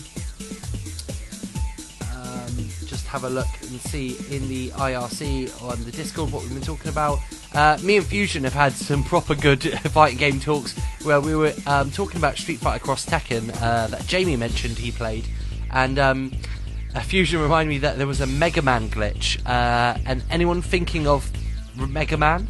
um, 2.12 2.54
just 2.86 3.06
have 3.06 3.24
a 3.24 3.30
look 3.30 3.46
and 3.60 3.80
see 3.80 4.16
in 4.34 4.48
the 4.48 4.70
IRC 4.70 5.62
on 5.62 5.82
the 5.84 5.92
Discord 5.92 6.32
what 6.32 6.42
we've 6.42 6.54
been 6.54 6.62
talking 6.62 6.90
about. 6.90 7.18
Uh, 7.54 7.78
me 7.82 7.98
and 7.98 8.06
Fusion 8.06 8.44
have 8.44 8.54
had 8.54 8.72
some 8.72 9.04
proper 9.04 9.34
good 9.34 9.62
fighting 9.90 10.18
game 10.18 10.40
talks 10.40 10.76
where 11.02 11.20
we 11.20 11.34
were 11.34 11.52
um, 11.66 11.90
talking 11.90 12.16
about 12.16 12.36
Street 12.38 12.58
Fighter 12.58 12.82
Cross 12.82 13.06
Tekken 13.06 13.50
uh, 13.62 13.88
that 13.88 14.06
Jamie 14.06 14.36
mentioned 14.36 14.78
he 14.78 14.90
played, 14.90 15.26
and 15.72 15.98
um, 15.98 16.32
Fusion 17.00 17.40
reminded 17.40 17.70
me 17.70 17.78
that 17.78 17.98
there 17.98 18.06
was 18.06 18.20
a 18.20 18.26
Mega 18.26 18.62
Man 18.62 18.88
glitch. 18.88 19.38
Uh, 19.46 19.98
and 20.04 20.22
anyone 20.30 20.62
thinking 20.62 21.06
of 21.06 21.30
Mega 21.76 22.16
Man, 22.16 22.48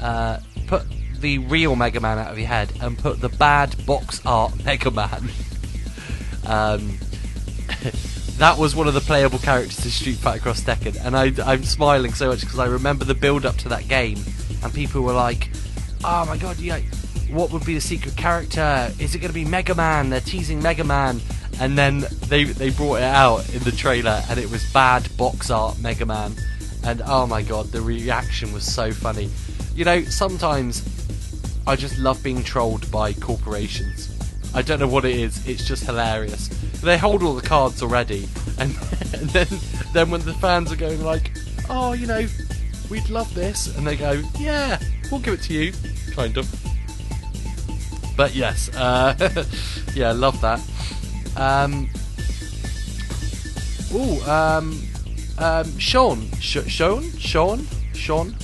uh, 0.00 0.38
put 0.66 0.84
the 1.20 1.38
real 1.38 1.76
Mega 1.76 2.00
Man 2.00 2.18
out 2.18 2.32
of 2.32 2.38
your 2.38 2.48
head 2.48 2.72
and 2.80 2.98
put 2.98 3.20
the 3.20 3.28
bad 3.28 3.74
box 3.86 4.20
art 4.24 4.52
Mega 4.64 4.90
Man. 4.90 5.30
um, 6.46 6.98
that 8.38 8.56
was 8.58 8.74
one 8.74 8.88
of 8.88 8.94
the 8.94 9.00
playable 9.00 9.38
characters 9.38 9.76
to 9.76 9.90
Street 9.90 10.16
Fighter 10.16 10.40
Cross 10.40 10.62
Tekken, 10.62 10.98
and 11.04 11.16
I, 11.16 11.32
I'm 11.44 11.64
smiling 11.64 12.12
so 12.12 12.28
much 12.28 12.40
because 12.40 12.58
I 12.58 12.66
remember 12.66 13.04
the 13.04 13.14
build 13.14 13.46
up 13.46 13.56
to 13.58 13.68
that 13.68 13.88
game, 13.88 14.18
and 14.62 14.72
people 14.72 15.02
were 15.02 15.12
like, 15.12 15.50
"Oh 16.02 16.24
my 16.26 16.36
god, 16.36 16.58
yeah, 16.58 16.80
what 17.30 17.50
would 17.52 17.64
be 17.64 17.74
the 17.74 17.80
secret 17.80 18.16
character? 18.16 18.90
Is 18.98 19.14
it 19.14 19.18
going 19.18 19.30
to 19.30 19.34
be 19.34 19.44
Mega 19.44 19.74
Man? 19.74 20.10
They're 20.10 20.20
teasing 20.20 20.62
Mega 20.62 20.84
Man." 20.84 21.20
And 21.60 21.78
then 21.78 22.04
they 22.26 22.44
they 22.44 22.70
brought 22.70 22.96
it 22.96 23.04
out 23.04 23.48
in 23.54 23.62
the 23.62 23.72
trailer, 23.72 24.22
and 24.28 24.38
it 24.38 24.50
was 24.50 24.64
bad 24.72 25.08
box 25.16 25.50
art 25.50 25.78
Mega 25.78 26.04
Man, 26.04 26.34
and 26.84 27.02
oh 27.06 27.26
my 27.26 27.42
god, 27.42 27.66
the 27.66 27.80
reaction 27.80 28.52
was 28.52 28.64
so 28.64 28.92
funny. 28.92 29.30
You 29.74 29.84
know, 29.84 30.02
sometimes 30.02 30.82
I 31.66 31.76
just 31.76 31.98
love 31.98 32.22
being 32.22 32.42
trolled 32.42 32.90
by 32.90 33.12
corporations. 33.12 34.10
I 34.54 34.62
don't 34.62 34.78
know 34.78 34.86
what 34.86 35.04
it 35.04 35.16
is. 35.16 35.46
It's 35.48 35.66
just 35.66 35.84
hilarious. 35.84 36.48
They 36.80 36.98
hold 36.98 37.22
all 37.22 37.34
the 37.34 37.46
cards 37.46 37.82
already, 37.82 38.28
and, 38.58 38.70
and 39.14 39.30
then 39.30 39.46
then 39.92 40.10
when 40.10 40.20
the 40.22 40.34
fans 40.34 40.70
are 40.70 40.76
going 40.76 41.02
like, 41.02 41.32
"Oh, 41.68 41.92
you 41.92 42.06
know, 42.06 42.26
we'd 42.90 43.08
love 43.08 43.32
this," 43.34 43.74
and 43.76 43.86
they 43.86 43.96
go, 43.96 44.22
"Yeah, 44.38 44.78
we'll 45.10 45.20
give 45.20 45.34
it 45.34 45.42
to 45.42 45.54
you," 45.54 45.72
kind 46.12 46.36
of. 46.36 46.73
But 48.16 48.34
yes, 48.34 48.68
uh, 48.76 49.44
yeah, 49.94 50.12
love 50.12 50.40
that. 50.40 50.60
Um, 51.36 51.88
ooh, 53.92 54.20
um, 54.30 54.80
um, 55.38 55.78
Sean, 55.78 56.30
Sh- 56.40 56.68
Sean, 56.68 57.02
Sean, 57.18 57.66
Sean. 57.94 58.36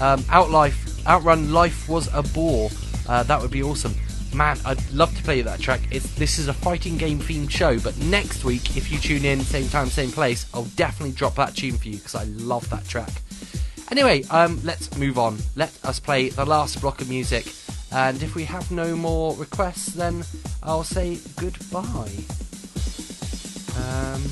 Um, 0.00 0.20
Outlife, 0.22 1.06
Outrun 1.06 1.52
Life 1.52 1.88
was 1.88 2.12
a 2.12 2.22
bore. 2.22 2.70
Uh, 3.08 3.22
that 3.24 3.40
would 3.40 3.50
be 3.50 3.62
awesome. 3.62 3.94
Man, 4.34 4.58
I'd 4.64 4.90
love 4.92 5.14
to 5.16 5.22
play 5.22 5.42
that 5.42 5.60
track. 5.60 5.80
It's, 5.90 6.12
this 6.14 6.38
is 6.38 6.48
a 6.48 6.52
fighting 6.54 6.96
game 6.96 7.20
themed 7.20 7.50
show, 7.50 7.78
but 7.78 7.96
next 7.98 8.44
week, 8.44 8.76
if 8.76 8.90
you 8.90 8.98
tune 8.98 9.24
in, 9.24 9.40
same 9.40 9.68
time, 9.68 9.88
same 9.88 10.10
place, 10.10 10.46
I'll 10.54 10.64
definitely 10.76 11.12
drop 11.12 11.34
that 11.36 11.54
tune 11.54 11.76
for 11.76 11.88
you 11.88 11.98
because 11.98 12.14
I 12.14 12.24
love 12.24 12.68
that 12.70 12.88
track. 12.88 13.10
Anyway, 13.90 14.24
um, 14.30 14.58
let's 14.64 14.96
move 14.96 15.18
on. 15.18 15.36
Let 15.54 15.78
us 15.84 16.00
play 16.00 16.30
the 16.30 16.46
last 16.46 16.80
block 16.80 17.02
of 17.02 17.10
music. 17.10 17.44
And 17.94 18.22
if 18.22 18.34
we 18.34 18.44
have 18.44 18.70
no 18.70 18.96
more 18.96 19.34
requests, 19.36 19.94
then 19.94 20.24
I'll 20.62 20.84
say 20.84 21.18
goodbye. 21.36 22.16
Um, 23.76 24.22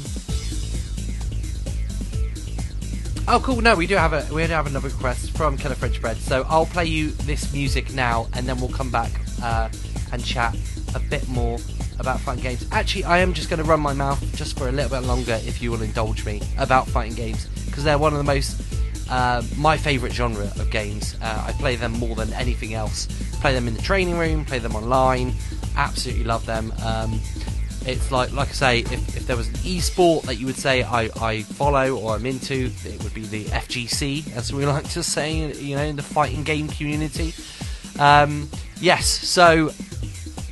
Oh, 3.32 3.39
cool! 3.39 3.61
No, 3.61 3.77
we 3.77 3.87
do 3.87 3.95
have 3.95 4.12
a 4.12 4.27
we 4.35 4.45
do 4.45 4.53
have 4.53 4.66
another 4.66 4.89
request 4.89 5.37
from 5.37 5.57
Killer 5.57 5.77
French 5.77 6.01
Bread. 6.01 6.16
So 6.16 6.45
I'll 6.49 6.66
play 6.66 6.87
you 6.87 7.11
this 7.11 7.53
music 7.53 7.93
now, 7.95 8.27
and 8.32 8.45
then 8.45 8.59
we'll 8.59 8.70
come 8.70 8.91
back 8.91 9.12
uh, 9.41 9.69
and 10.11 10.24
chat 10.24 10.57
a 10.97 10.99
bit 10.99 11.28
more 11.28 11.57
about 12.01 12.19
fighting 12.19 12.43
games. 12.43 12.66
Actually, 12.73 13.05
I 13.05 13.19
am 13.19 13.32
just 13.32 13.49
going 13.49 13.62
to 13.62 13.69
run 13.69 13.78
my 13.78 13.93
mouth 13.93 14.20
just 14.35 14.59
for 14.59 14.69
a 14.69 14.73
little 14.73 14.91
bit 14.91 15.07
longer, 15.07 15.39
if 15.45 15.62
you 15.62 15.70
will 15.70 15.82
indulge 15.82 16.24
me, 16.24 16.43
about 16.59 16.89
fighting 16.89 17.15
games 17.15 17.47
because 17.66 17.85
they're 17.85 17.99
one 17.99 18.12
of 18.12 18.19
the 18.19 18.24
most 18.24 18.61
uh, 19.11 19.43
my 19.57 19.77
favourite 19.77 20.15
genre 20.15 20.45
of 20.45 20.70
games. 20.70 21.16
Uh, 21.20 21.45
I 21.49 21.53
play 21.53 21.77
them 21.77 21.93
more 21.93 22.15
than 22.15 22.32
anything 22.35 22.74
else. 22.74 23.07
Play 23.41 23.55
them 23.55 23.66
in 23.69 23.74
the 23.74 23.82
training 23.82 24.19
room, 24.19 24.45
play 24.45 24.59
them 24.59 24.74
online. 24.77 25.35
Absolutely 25.77 26.24
love 26.24 26.47
them. 26.47 26.73
Um, 26.85 27.20
it's 27.87 28.12
like 28.12 28.32
like 28.32 28.49
I 28.49 28.53
say, 28.53 28.78
if, 28.81 29.16
if 29.16 29.27
there 29.27 29.37
was 29.37 29.49
an 29.49 29.55
e-sport 29.65 30.24
that 30.27 30.37
you 30.37 30.47
would 30.47 30.57
say 30.57 30.82
I, 30.82 31.11
I 31.20 31.43
follow 31.43 31.97
or 31.97 32.15
I'm 32.15 32.27
into, 32.27 32.70
it 32.85 33.03
would 33.03 33.15
be 33.15 33.23
the 33.23 33.45
FGC, 33.47 34.35
as 34.37 34.53
we 34.53 34.66
like 34.74 34.89
to 34.91 35.03
say, 35.03 35.51
you 35.53 35.77
know, 35.77 35.82
in 35.82 35.97
the 35.97 36.03
fighting 36.03 36.45
game 36.45 36.69
community. 36.69 37.35
Um, 37.99 38.49
yes, 38.81 39.07
so 39.07 39.70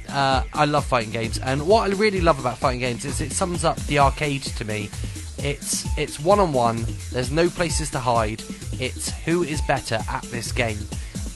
uh, 0.08 0.42
I 0.52 0.64
love 0.64 0.86
fighting 0.86 1.12
games, 1.12 1.38
and 1.38 1.66
what 1.66 1.90
I 1.90 1.94
really 1.94 2.20
love 2.20 2.40
about 2.40 2.58
fighting 2.58 2.80
games 2.80 3.04
is 3.04 3.20
it 3.20 3.32
sums 3.32 3.64
up 3.64 3.76
the 3.86 3.98
arcade 3.98 4.42
to 4.42 4.64
me. 4.64 4.90
It's 5.38 5.86
it's 5.96 6.18
one 6.18 6.40
on 6.40 6.52
one. 6.52 6.84
There's 7.12 7.30
no 7.30 7.48
places 7.48 7.90
to 7.90 7.98
hide. 7.98 8.42
It's 8.80 9.10
who 9.10 9.42
is 9.42 9.60
better 9.62 9.98
at 10.08 10.22
this 10.24 10.52
game, 10.52 10.78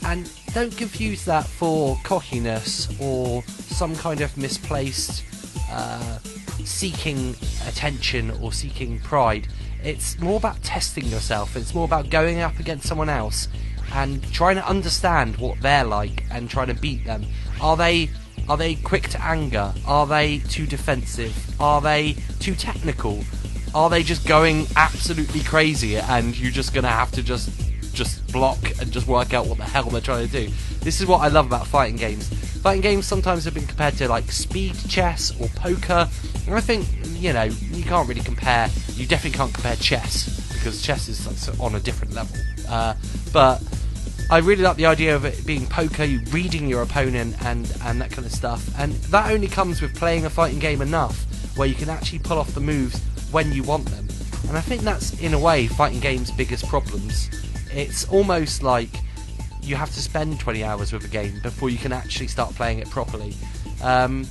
and 0.04 0.30
don't 0.54 0.76
confuse 0.76 1.24
that 1.24 1.46
for 1.46 1.98
cockiness 2.04 2.88
or 3.00 3.42
some 3.44 3.96
kind 3.96 4.20
of 4.20 4.36
misplaced 4.36 5.24
uh, 5.70 6.18
seeking 6.64 7.34
attention 7.66 8.30
or 8.42 8.52
seeking 8.52 9.00
pride. 9.00 9.48
It's 9.82 10.18
more 10.20 10.36
about 10.36 10.62
testing 10.62 11.06
yourself. 11.06 11.56
It's 11.56 11.74
more 11.74 11.84
about 11.84 12.10
going 12.10 12.40
up 12.40 12.58
against 12.58 12.86
someone 12.86 13.08
else 13.08 13.48
and 13.94 14.22
trying 14.32 14.56
to 14.56 14.66
understand 14.66 15.36
what 15.36 15.60
they're 15.60 15.84
like 15.84 16.24
and 16.30 16.48
trying 16.48 16.68
to 16.68 16.74
beat 16.74 17.04
them. 17.04 17.24
Are 17.60 17.76
they 17.76 18.10
are 18.48 18.56
they 18.56 18.74
quick 18.74 19.08
to 19.10 19.22
anger? 19.22 19.72
Are 19.86 20.06
they 20.06 20.38
too 20.38 20.66
defensive? 20.66 21.60
Are 21.60 21.80
they 21.80 22.16
too 22.40 22.54
technical? 22.54 23.24
Are 23.74 23.88
they 23.88 24.02
just 24.02 24.26
going 24.26 24.66
absolutely 24.76 25.42
crazy 25.42 25.96
and 25.96 26.38
you're 26.38 26.50
just 26.50 26.74
gonna 26.74 26.88
have 26.88 27.10
to 27.12 27.22
just 27.22 27.50
just 27.92 28.32
block 28.32 28.58
and 28.80 28.90
just 28.90 29.06
work 29.06 29.34
out 29.34 29.46
what 29.46 29.58
the 29.58 29.64
hell 29.64 29.84
they're 29.84 30.00
trying 30.00 30.26
to 30.26 30.32
do? 30.46 30.52
This 30.80 31.00
is 31.00 31.06
what 31.06 31.20
I 31.20 31.28
love 31.28 31.46
about 31.46 31.66
fighting 31.66 31.96
games. 31.96 32.28
Fighting 32.60 32.82
games 32.82 33.06
sometimes 33.06 33.44
have 33.44 33.54
been 33.54 33.66
compared 33.66 33.94
to 33.94 34.08
like 34.08 34.30
speed 34.30 34.74
chess 34.88 35.32
or 35.40 35.48
poker, 35.48 36.08
and 36.46 36.54
I 36.54 36.60
think 36.60 36.86
you 37.14 37.32
know 37.32 37.44
you 37.44 37.84
can't 37.84 38.08
really 38.08 38.20
compare. 38.20 38.68
You 38.94 39.06
definitely 39.06 39.36
can't 39.36 39.52
compare 39.52 39.76
chess 39.76 40.42
because 40.52 40.82
chess 40.82 41.08
is 41.08 41.48
like, 41.48 41.60
on 41.60 41.74
a 41.74 41.80
different 41.80 42.14
level. 42.14 42.36
Uh, 42.68 42.94
but 43.32 43.62
I 44.30 44.38
really 44.38 44.62
like 44.62 44.76
the 44.76 44.86
idea 44.86 45.14
of 45.14 45.24
it 45.24 45.44
being 45.44 45.66
poker, 45.66 46.04
you 46.04 46.20
reading 46.30 46.68
your 46.68 46.82
opponent 46.82 47.36
and, 47.44 47.70
and 47.82 48.00
that 48.00 48.10
kind 48.10 48.24
of 48.24 48.32
stuff. 48.32 48.66
And 48.78 48.92
that 48.94 49.30
only 49.30 49.48
comes 49.48 49.82
with 49.82 49.94
playing 49.94 50.24
a 50.24 50.30
fighting 50.30 50.58
game 50.58 50.80
enough 50.80 51.26
where 51.56 51.68
you 51.68 51.74
can 51.74 51.90
actually 51.90 52.20
pull 52.20 52.38
off 52.38 52.54
the 52.54 52.60
moves 52.60 53.00
when 53.32 53.52
you 53.52 53.62
want 53.62 53.86
them. 53.86 54.08
And 54.48 54.56
I 54.56 54.60
think 54.60 54.82
that's, 54.82 55.20
in 55.20 55.34
a 55.34 55.38
way, 55.38 55.66
fighting 55.66 56.00
games' 56.00 56.30
biggest 56.30 56.68
problems. 56.68 57.30
It's 57.72 58.08
almost 58.08 58.62
like 58.62 58.90
you 59.62 59.76
have 59.76 59.90
to 59.92 60.00
spend 60.00 60.38
20 60.40 60.64
hours 60.64 60.92
with 60.92 61.04
a 61.04 61.08
game 61.08 61.40
before 61.42 61.70
you 61.70 61.78
can 61.78 61.92
actually 61.92 62.26
start 62.28 62.54
playing 62.54 62.80
it 62.80 62.90
properly. 62.90 63.34
Um, 63.82 64.26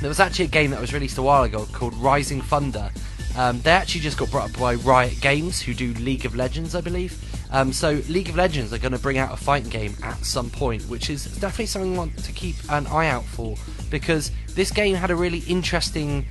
there 0.00 0.08
was 0.08 0.20
actually 0.20 0.46
a 0.46 0.48
game 0.48 0.70
that 0.70 0.80
was 0.80 0.92
released 0.92 1.18
a 1.18 1.22
while 1.22 1.44
ago 1.44 1.66
called 1.72 1.94
Rising 1.94 2.42
Thunder. 2.42 2.90
Um, 3.36 3.60
they 3.60 3.70
actually 3.70 4.00
just 4.00 4.18
got 4.18 4.30
brought 4.30 4.50
up 4.50 4.58
by 4.58 4.74
Riot 4.74 5.20
Games, 5.20 5.60
who 5.60 5.74
do 5.74 5.92
League 5.94 6.24
of 6.24 6.34
Legends, 6.34 6.74
I 6.74 6.80
believe. 6.80 7.22
Um, 7.50 7.72
so 7.72 8.00
League 8.08 8.28
of 8.28 8.36
Legends 8.36 8.72
are 8.72 8.78
going 8.78 8.92
to 8.92 8.98
bring 8.98 9.18
out 9.18 9.32
a 9.32 9.36
fighting 9.36 9.70
game 9.70 9.94
at 10.02 10.24
some 10.24 10.50
point, 10.50 10.82
which 10.84 11.10
is 11.10 11.24
definitely 11.38 11.66
something 11.66 11.94
I 11.94 11.98
want 11.98 12.18
to 12.24 12.32
keep 12.32 12.56
an 12.70 12.86
eye 12.88 13.08
out 13.08 13.24
for 13.24 13.56
because 13.90 14.30
this 14.54 14.70
game 14.70 14.94
had 14.94 15.10
a 15.10 15.16
really 15.16 15.40
interesting 15.40 16.26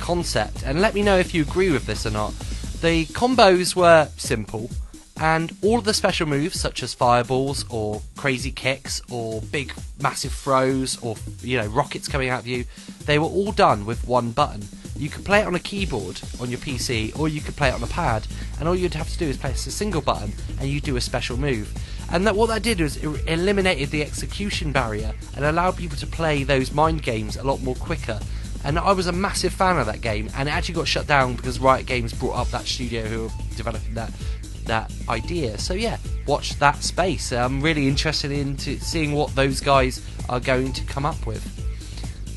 concept. 0.00 0.62
And 0.64 0.80
let 0.80 0.94
me 0.94 1.02
know 1.02 1.18
if 1.18 1.34
you 1.34 1.42
agree 1.42 1.70
with 1.70 1.86
this 1.86 2.06
or 2.06 2.10
not. 2.10 2.32
The 2.80 3.06
combos 3.06 3.74
were 3.74 4.08
simple, 4.16 4.70
and 5.20 5.56
all 5.62 5.78
of 5.78 5.84
the 5.84 5.94
special 5.94 6.26
moves, 6.26 6.60
such 6.60 6.82
as 6.82 6.92
fireballs 6.92 7.64
or 7.70 8.02
crazy 8.16 8.50
kicks 8.50 9.00
or 9.10 9.40
big 9.40 9.72
massive 10.02 10.32
throws 10.32 11.00
or 11.02 11.16
you 11.40 11.56
know 11.56 11.66
rockets 11.68 12.08
coming 12.08 12.28
out 12.28 12.40
of 12.40 12.46
you, 12.46 12.64
they 13.06 13.18
were 13.18 13.26
all 13.26 13.52
done 13.52 13.86
with 13.86 14.06
one 14.06 14.32
button. 14.32 14.66
You 14.96 15.08
could 15.08 15.24
play 15.24 15.40
it 15.40 15.46
on 15.46 15.54
a 15.54 15.60
keyboard 15.60 16.20
on 16.40 16.50
your 16.50 16.58
PC, 16.60 17.18
or 17.18 17.28
you 17.28 17.40
could 17.40 17.56
play 17.56 17.68
it 17.68 17.74
on 17.74 17.82
a 17.82 17.88
pad, 17.88 18.26
and 18.58 18.68
all 18.68 18.76
you'd 18.76 18.94
have 18.94 19.10
to 19.10 19.18
do 19.18 19.26
is 19.26 19.36
press 19.36 19.66
a 19.66 19.72
single 19.72 20.00
button, 20.00 20.32
and 20.60 20.68
you 20.68 20.80
do 20.80 20.96
a 20.96 21.00
special 21.00 21.36
move. 21.36 21.72
And 22.10 22.26
that 22.26 22.36
what 22.36 22.48
that 22.48 22.62
did 22.62 22.80
was 22.80 22.96
it 22.96 23.08
eliminated 23.26 23.90
the 23.90 24.02
execution 24.02 24.72
barrier 24.72 25.12
and 25.34 25.44
allowed 25.44 25.76
people 25.76 25.96
to 25.98 26.06
play 26.06 26.44
those 26.44 26.70
mind 26.72 27.02
games 27.02 27.36
a 27.36 27.42
lot 27.42 27.60
more 27.62 27.74
quicker. 27.74 28.20
And 28.64 28.78
I 28.78 28.92
was 28.92 29.06
a 29.06 29.12
massive 29.12 29.52
fan 29.52 29.78
of 29.78 29.86
that 29.86 30.00
game, 30.00 30.30
and 30.36 30.48
it 30.48 30.52
actually 30.52 30.74
got 30.74 30.88
shut 30.88 31.06
down 31.06 31.34
because 31.34 31.58
Riot 31.58 31.86
Games 31.86 32.12
brought 32.12 32.36
up 32.36 32.48
that 32.48 32.64
studio 32.64 33.02
who 33.02 33.22
were 33.24 33.30
developing 33.56 33.94
that 33.94 34.10
that 34.64 34.92
idea. 35.08 35.58
So 35.58 35.74
yeah, 35.74 35.98
watch 36.26 36.58
that 36.58 36.82
space. 36.82 37.32
I'm 37.32 37.60
really 37.60 37.86
interested 37.86 38.30
in 38.30 38.56
to 38.58 38.78
seeing 38.80 39.12
what 39.12 39.34
those 39.34 39.60
guys 39.60 40.04
are 40.28 40.40
going 40.40 40.72
to 40.72 40.84
come 40.84 41.04
up 41.04 41.26
with. 41.26 41.42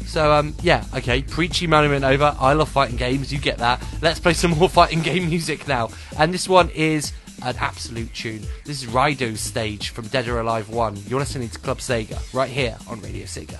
So 0.05 0.31
um, 0.31 0.55
yeah, 0.61 0.83
okay, 0.95 1.21
preachy 1.21 1.67
moment 1.67 2.03
over. 2.03 2.35
I 2.39 2.53
love 2.53 2.69
fighting 2.69 2.97
games. 2.97 3.31
You 3.31 3.39
get 3.39 3.57
that. 3.59 3.83
Let's 4.01 4.19
play 4.19 4.33
some 4.33 4.51
more 4.57 4.69
fighting 4.69 5.01
game 5.01 5.29
music 5.29 5.67
now. 5.67 5.89
And 6.17 6.33
this 6.33 6.47
one 6.47 6.69
is 6.69 7.13
an 7.43 7.55
absolute 7.59 8.13
tune. 8.13 8.41
This 8.65 8.83
is 8.83 8.89
Raidou's 8.89 9.41
stage 9.41 9.89
from 9.89 10.07
Dead 10.07 10.27
or 10.27 10.39
Alive 10.39 10.69
One. 10.69 10.97
You're 11.07 11.19
listening 11.19 11.49
to 11.49 11.59
Club 11.59 11.79
Sega 11.79 12.33
right 12.33 12.49
here 12.49 12.77
on 12.87 13.01
Radio 13.01 13.25
Sega. 13.25 13.59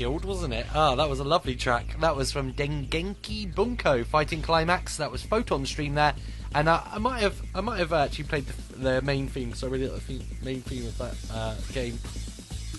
Chilled, 0.00 0.24
wasn't 0.24 0.54
it? 0.54 0.64
Ah, 0.74 0.94
that 0.94 1.10
was 1.10 1.20
a 1.20 1.24
lovely 1.24 1.54
track. 1.54 2.00
That 2.00 2.16
was 2.16 2.32
from 2.32 2.54
Dengeki 2.54 3.54
Bunko 3.54 4.02
Fighting 4.02 4.40
Climax. 4.40 4.96
That 4.96 5.12
was 5.12 5.22
Photon 5.22 5.66
Stream 5.66 5.94
there, 5.94 6.14
and 6.54 6.70
I 6.70 6.96
might 6.96 7.20
have 7.20 7.38
I 7.54 7.60
might 7.60 7.80
have 7.80 7.92
actually 7.92 8.24
played 8.24 8.46
the, 8.46 8.76
the 8.78 9.02
main 9.02 9.28
theme, 9.28 9.52
so 9.52 9.66
I 9.66 9.70
really 9.70 9.88
like 9.88 10.06
the 10.06 10.22
main 10.42 10.62
theme 10.62 10.86
of 10.86 10.96
that 10.96 11.14
uh, 11.30 11.54
game, 11.74 11.98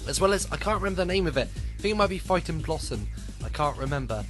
as 0.07 0.19
well 0.19 0.34
as 0.34 0.52
I 0.52 0.57
can't 0.57 0.81
remember 0.81 1.03
the 1.03 1.14
name 1.14 1.27
of 1.27 1.38
it. 1.38 1.48
I 1.77 1.81
think 1.84 1.93
it 1.93 1.98
might 1.98 2.10
be 2.10 2.18
Fighting 2.18 2.60
Blossom. 2.60 3.07
I 3.45 3.49
can't 3.49 3.77
remember. 3.77 4.26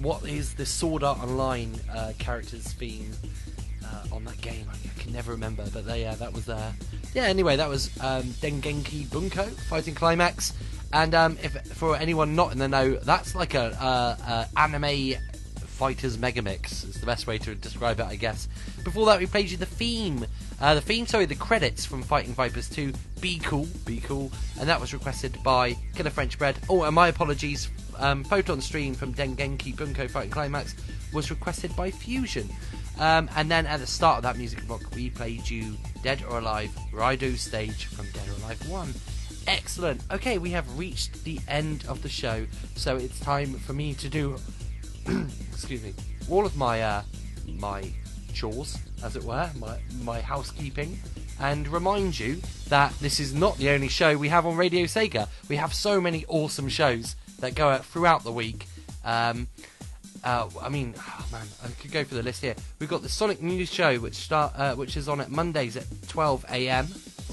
What 0.00 0.26
is 0.26 0.54
the 0.54 0.64
Sword 0.64 1.02
Art 1.02 1.18
Online 1.18 1.78
uh, 1.94 2.14
character's 2.18 2.72
theme 2.72 3.12
uh, 3.84 4.06
on 4.10 4.24
that 4.24 4.40
game? 4.40 4.64
I, 4.70 4.72
I 4.72 5.02
can 5.02 5.12
never 5.12 5.32
remember, 5.32 5.66
but 5.70 5.84
there, 5.84 5.98
yeah, 5.98 6.14
that 6.14 6.32
was 6.32 6.46
there. 6.46 6.72
yeah. 7.12 7.24
Anyway, 7.24 7.56
that 7.56 7.68
was 7.68 7.90
um, 8.00 8.22
Dengeki 8.40 9.12
Bunko 9.12 9.44
Fighting 9.68 9.94
Climax, 9.94 10.54
and 10.94 11.14
um, 11.14 11.38
if 11.42 11.56
for 11.82 11.96
anyone 11.96 12.36
not 12.36 12.52
in 12.52 12.58
the 12.58 12.68
know, 12.68 12.94
that's 12.94 13.34
like 13.34 13.54
a, 13.54 14.48
anime 14.56 15.14
fighters 15.66 16.16
megamix. 16.16 16.84
It's 16.84 17.00
the 17.00 17.06
best 17.06 17.26
way 17.26 17.38
to 17.38 17.56
describe 17.56 17.98
it, 17.98 18.04
I 18.04 18.14
guess. 18.14 18.46
Before 18.84 19.04
that, 19.06 19.18
we 19.18 19.26
played 19.26 19.50
you 19.50 19.56
the 19.56 19.66
theme, 19.66 20.24
uh, 20.60 20.76
the 20.76 20.80
theme, 20.80 21.08
sorry, 21.08 21.26
the 21.26 21.34
credits 21.34 21.84
from 21.84 22.04
Fighting 22.04 22.34
Vipers 22.34 22.68
2. 22.68 22.92
Be 23.20 23.40
cool, 23.40 23.66
be 23.84 23.98
cool, 23.98 24.30
and 24.60 24.68
that 24.68 24.80
was 24.80 24.94
requested 24.94 25.36
by 25.42 25.76
Killer 25.96 26.10
French 26.10 26.38
Bread. 26.38 26.56
Oh, 26.70 26.84
and 26.84 26.94
my 26.94 27.08
apologies. 27.08 27.68
Um, 27.98 28.22
Photon 28.22 28.60
Stream 28.60 28.94
from 28.94 29.12
Dengeki 29.12 29.76
Bunko 29.76 30.06
Fighting 30.06 30.30
Climax 30.30 30.76
was 31.12 31.30
requested 31.30 31.74
by 31.74 31.90
Fusion. 31.90 32.48
Um, 33.00 33.28
and 33.34 33.50
then 33.50 33.66
at 33.66 33.80
the 33.80 33.88
start 33.88 34.18
of 34.18 34.22
that 34.22 34.36
music 34.36 34.64
block, 34.68 34.82
we 34.94 35.10
played 35.10 35.50
you 35.50 35.76
Dead 36.04 36.22
or 36.30 36.38
Alive 36.38 36.70
Raidou 36.92 37.36
stage 37.36 37.86
from 37.86 38.06
Dead 38.12 38.28
or 38.28 38.44
Alive 38.44 38.68
1. 38.68 38.94
Excellent. 39.46 40.00
Okay, 40.10 40.38
we 40.38 40.50
have 40.50 40.78
reached 40.78 41.24
the 41.24 41.40
end 41.48 41.84
of 41.88 42.02
the 42.02 42.08
show, 42.08 42.46
so 42.76 42.96
it's 42.96 43.18
time 43.20 43.54
for 43.54 43.72
me 43.72 43.94
to 43.94 44.08
do, 44.08 44.36
excuse 45.52 45.82
me, 45.82 45.94
all 46.30 46.46
of 46.46 46.56
my 46.56 46.82
uh, 46.82 47.02
my 47.58 47.90
chores, 48.32 48.78
as 49.02 49.16
it 49.16 49.24
were, 49.24 49.50
my 49.58 49.78
my 50.02 50.20
housekeeping, 50.20 50.98
and 51.40 51.66
remind 51.68 52.18
you 52.18 52.40
that 52.68 52.92
this 53.00 53.18
is 53.18 53.34
not 53.34 53.58
the 53.58 53.70
only 53.70 53.88
show 53.88 54.16
we 54.16 54.28
have 54.28 54.46
on 54.46 54.56
Radio 54.56 54.84
Sega. 54.84 55.28
We 55.48 55.56
have 55.56 55.74
so 55.74 56.00
many 56.00 56.24
awesome 56.28 56.68
shows 56.68 57.16
that 57.40 57.54
go 57.56 57.68
out 57.68 57.84
throughout 57.84 58.22
the 58.22 58.32
week. 58.32 58.66
Um, 59.04 59.48
uh, 60.22 60.48
I 60.60 60.68
mean, 60.68 60.94
oh 60.96 61.26
man, 61.32 61.46
I 61.64 61.68
could 61.80 61.90
go 61.90 62.04
for 62.04 62.14
the 62.14 62.22
list 62.22 62.42
here. 62.42 62.54
We've 62.78 62.88
got 62.88 63.02
the 63.02 63.08
Sonic 63.08 63.42
News 63.42 63.72
Show, 63.72 63.98
which 63.98 64.14
start, 64.14 64.52
uh, 64.56 64.76
which 64.76 64.96
is 64.96 65.08
on 65.08 65.20
at 65.20 65.30
Mondays 65.32 65.76
at 65.76 65.84
12 66.06 66.44
a.m. 66.48 66.86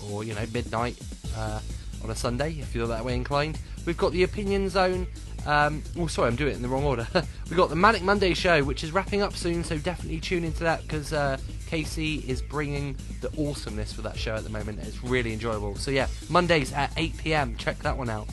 or 0.09 0.23
you 0.23 0.33
know 0.33 0.45
midnight 0.51 0.97
uh, 1.37 1.59
on 2.03 2.09
a 2.09 2.15
Sunday, 2.15 2.57
if 2.59 2.73
you're 2.75 2.87
that 2.87 3.03
way 3.03 3.15
inclined. 3.15 3.59
We've 3.85 3.97
got 3.97 4.11
the 4.11 4.23
Opinion 4.23 4.69
Zone. 4.69 5.07
Um, 5.45 5.81
oh, 5.97 6.07
sorry, 6.07 6.27
I'm 6.27 6.35
doing 6.35 6.51
it 6.51 6.55
in 6.57 6.61
the 6.61 6.67
wrong 6.67 6.83
order. 6.83 7.07
We've 7.49 7.57
got 7.57 7.69
the 7.69 7.75
Manic 7.75 8.03
Monday 8.03 8.33
Show, 8.33 8.63
which 8.63 8.83
is 8.83 8.91
wrapping 8.91 9.21
up 9.21 9.35
soon, 9.35 9.63
so 9.63 9.77
definitely 9.77 10.19
tune 10.19 10.43
into 10.43 10.63
that 10.63 10.81
because 10.83 11.13
uh, 11.13 11.37
Casey 11.67 12.23
is 12.27 12.41
bringing 12.41 12.95
the 13.21 13.29
awesomeness 13.39 13.93
for 13.93 14.01
that 14.01 14.17
show 14.17 14.35
at 14.35 14.43
the 14.43 14.49
moment. 14.49 14.79
It's 14.79 15.03
really 15.03 15.33
enjoyable. 15.33 15.75
So 15.75 15.91
yeah, 15.91 16.07
Mondays 16.29 16.73
at 16.73 16.91
8 16.97 17.17
p.m. 17.17 17.55
Check 17.57 17.79
that 17.79 17.97
one 17.97 18.09
out. 18.09 18.27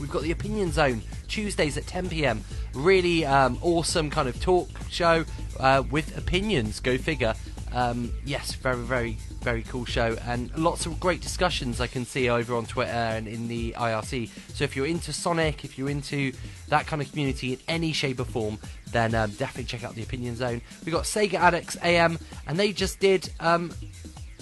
We've 0.00 0.10
got 0.10 0.22
the 0.22 0.30
Opinion 0.30 0.70
Zone 0.70 1.02
Tuesdays 1.26 1.76
at 1.76 1.86
10 1.86 2.08
p.m. 2.08 2.44
Really 2.74 3.26
um, 3.26 3.58
awesome 3.62 4.10
kind 4.10 4.28
of 4.28 4.40
talk 4.40 4.68
show 4.90 5.24
uh, 5.58 5.82
with 5.90 6.16
opinions. 6.16 6.80
Go 6.80 6.98
figure. 6.98 7.34
Um, 7.78 8.12
yes, 8.24 8.54
very, 8.54 8.82
very, 8.82 9.18
very 9.40 9.62
cool 9.62 9.84
show, 9.84 10.16
and 10.26 10.52
lots 10.58 10.84
of 10.84 10.98
great 10.98 11.20
discussions 11.20 11.80
I 11.80 11.86
can 11.86 12.04
see 12.04 12.28
over 12.28 12.56
on 12.56 12.66
Twitter 12.66 12.90
and 12.90 13.28
in 13.28 13.46
the 13.46 13.72
IRC. 13.78 14.30
So 14.52 14.64
if 14.64 14.74
you're 14.74 14.86
into 14.86 15.12
Sonic, 15.12 15.64
if 15.64 15.78
you're 15.78 15.88
into 15.88 16.32
that 16.70 16.88
kind 16.88 17.00
of 17.00 17.08
community 17.08 17.52
in 17.52 17.60
any 17.68 17.92
shape 17.92 18.18
or 18.18 18.24
form, 18.24 18.58
then 18.90 19.14
um, 19.14 19.30
definitely 19.30 19.66
check 19.66 19.84
out 19.84 19.94
the 19.94 20.02
Opinion 20.02 20.34
Zone. 20.34 20.60
We've 20.84 20.92
got 20.92 21.04
Sega 21.04 21.34
Addicts 21.34 21.76
AM, 21.84 22.18
and 22.48 22.58
they 22.58 22.72
just 22.72 22.98
did 22.98 23.30
um, 23.38 23.72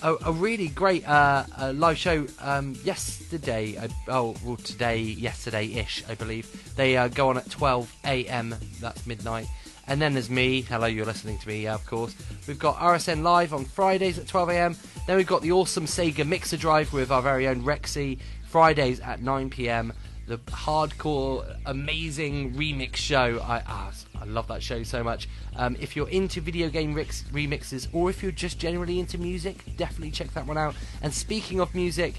a, 0.00 0.14
a 0.24 0.32
really 0.32 0.68
great 0.68 1.06
uh, 1.06 1.44
uh, 1.58 1.74
live 1.76 1.98
show 1.98 2.26
um, 2.40 2.74
yesterday. 2.84 3.76
Uh, 3.76 3.88
oh, 4.08 4.34
well, 4.46 4.56
today, 4.56 4.98
yesterday-ish, 4.98 6.04
I 6.08 6.14
believe. 6.14 6.74
They 6.74 6.96
uh, 6.96 7.08
go 7.08 7.28
on 7.28 7.36
at 7.36 7.50
12 7.50 7.94
a.m. 8.06 8.54
That's 8.80 9.06
midnight. 9.06 9.46
And 9.88 10.00
then 10.00 10.14
there's 10.14 10.30
me. 10.30 10.62
Hello, 10.62 10.86
you're 10.86 11.06
listening 11.06 11.38
to 11.38 11.48
me, 11.48 11.62
yeah, 11.62 11.74
of 11.74 11.86
course. 11.86 12.14
We've 12.48 12.58
got 12.58 12.76
RSN 12.76 13.22
Live 13.22 13.54
on 13.54 13.64
Fridays 13.64 14.18
at 14.18 14.26
12 14.26 14.48
a.m. 14.50 14.76
Then 15.06 15.16
we've 15.16 15.26
got 15.26 15.42
the 15.42 15.52
awesome 15.52 15.86
Sega 15.86 16.26
Mixer 16.26 16.56
Drive 16.56 16.92
with 16.92 17.12
our 17.12 17.22
very 17.22 17.46
own 17.46 17.62
Rexy, 17.62 18.18
Fridays 18.48 18.98
at 19.00 19.22
9 19.22 19.50
p.m. 19.50 19.92
The 20.26 20.38
hardcore, 20.38 21.56
amazing 21.66 22.54
remix 22.54 22.96
show. 22.96 23.40
I, 23.44 23.62
ah, 23.64 23.92
I 24.20 24.24
love 24.24 24.48
that 24.48 24.60
show 24.60 24.82
so 24.82 25.04
much. 25.04 25.28
Um, 25.54 25.76
if 25.78 25.94
you're 25.94 26.08
into 26.08 26.40
video 26.40 26.68
game 26.68 26.94
remixes 26.94 27.86
or 27.92 28.10
if 28.10 28.24
you're 28.24 28.32
just 28.32 28.58
generally 28.58 28.98
into 28.98 29.18
music, 29.18 29.64
definitely 29.76 30.10
check 30.10 30.32
that 30.34 30.46
one 30.46 30.58
out. 30.58 30.74
And 31.00 31.14
speaking 31.14 31.60
of 31.60 31.72
music, 31.76 32.14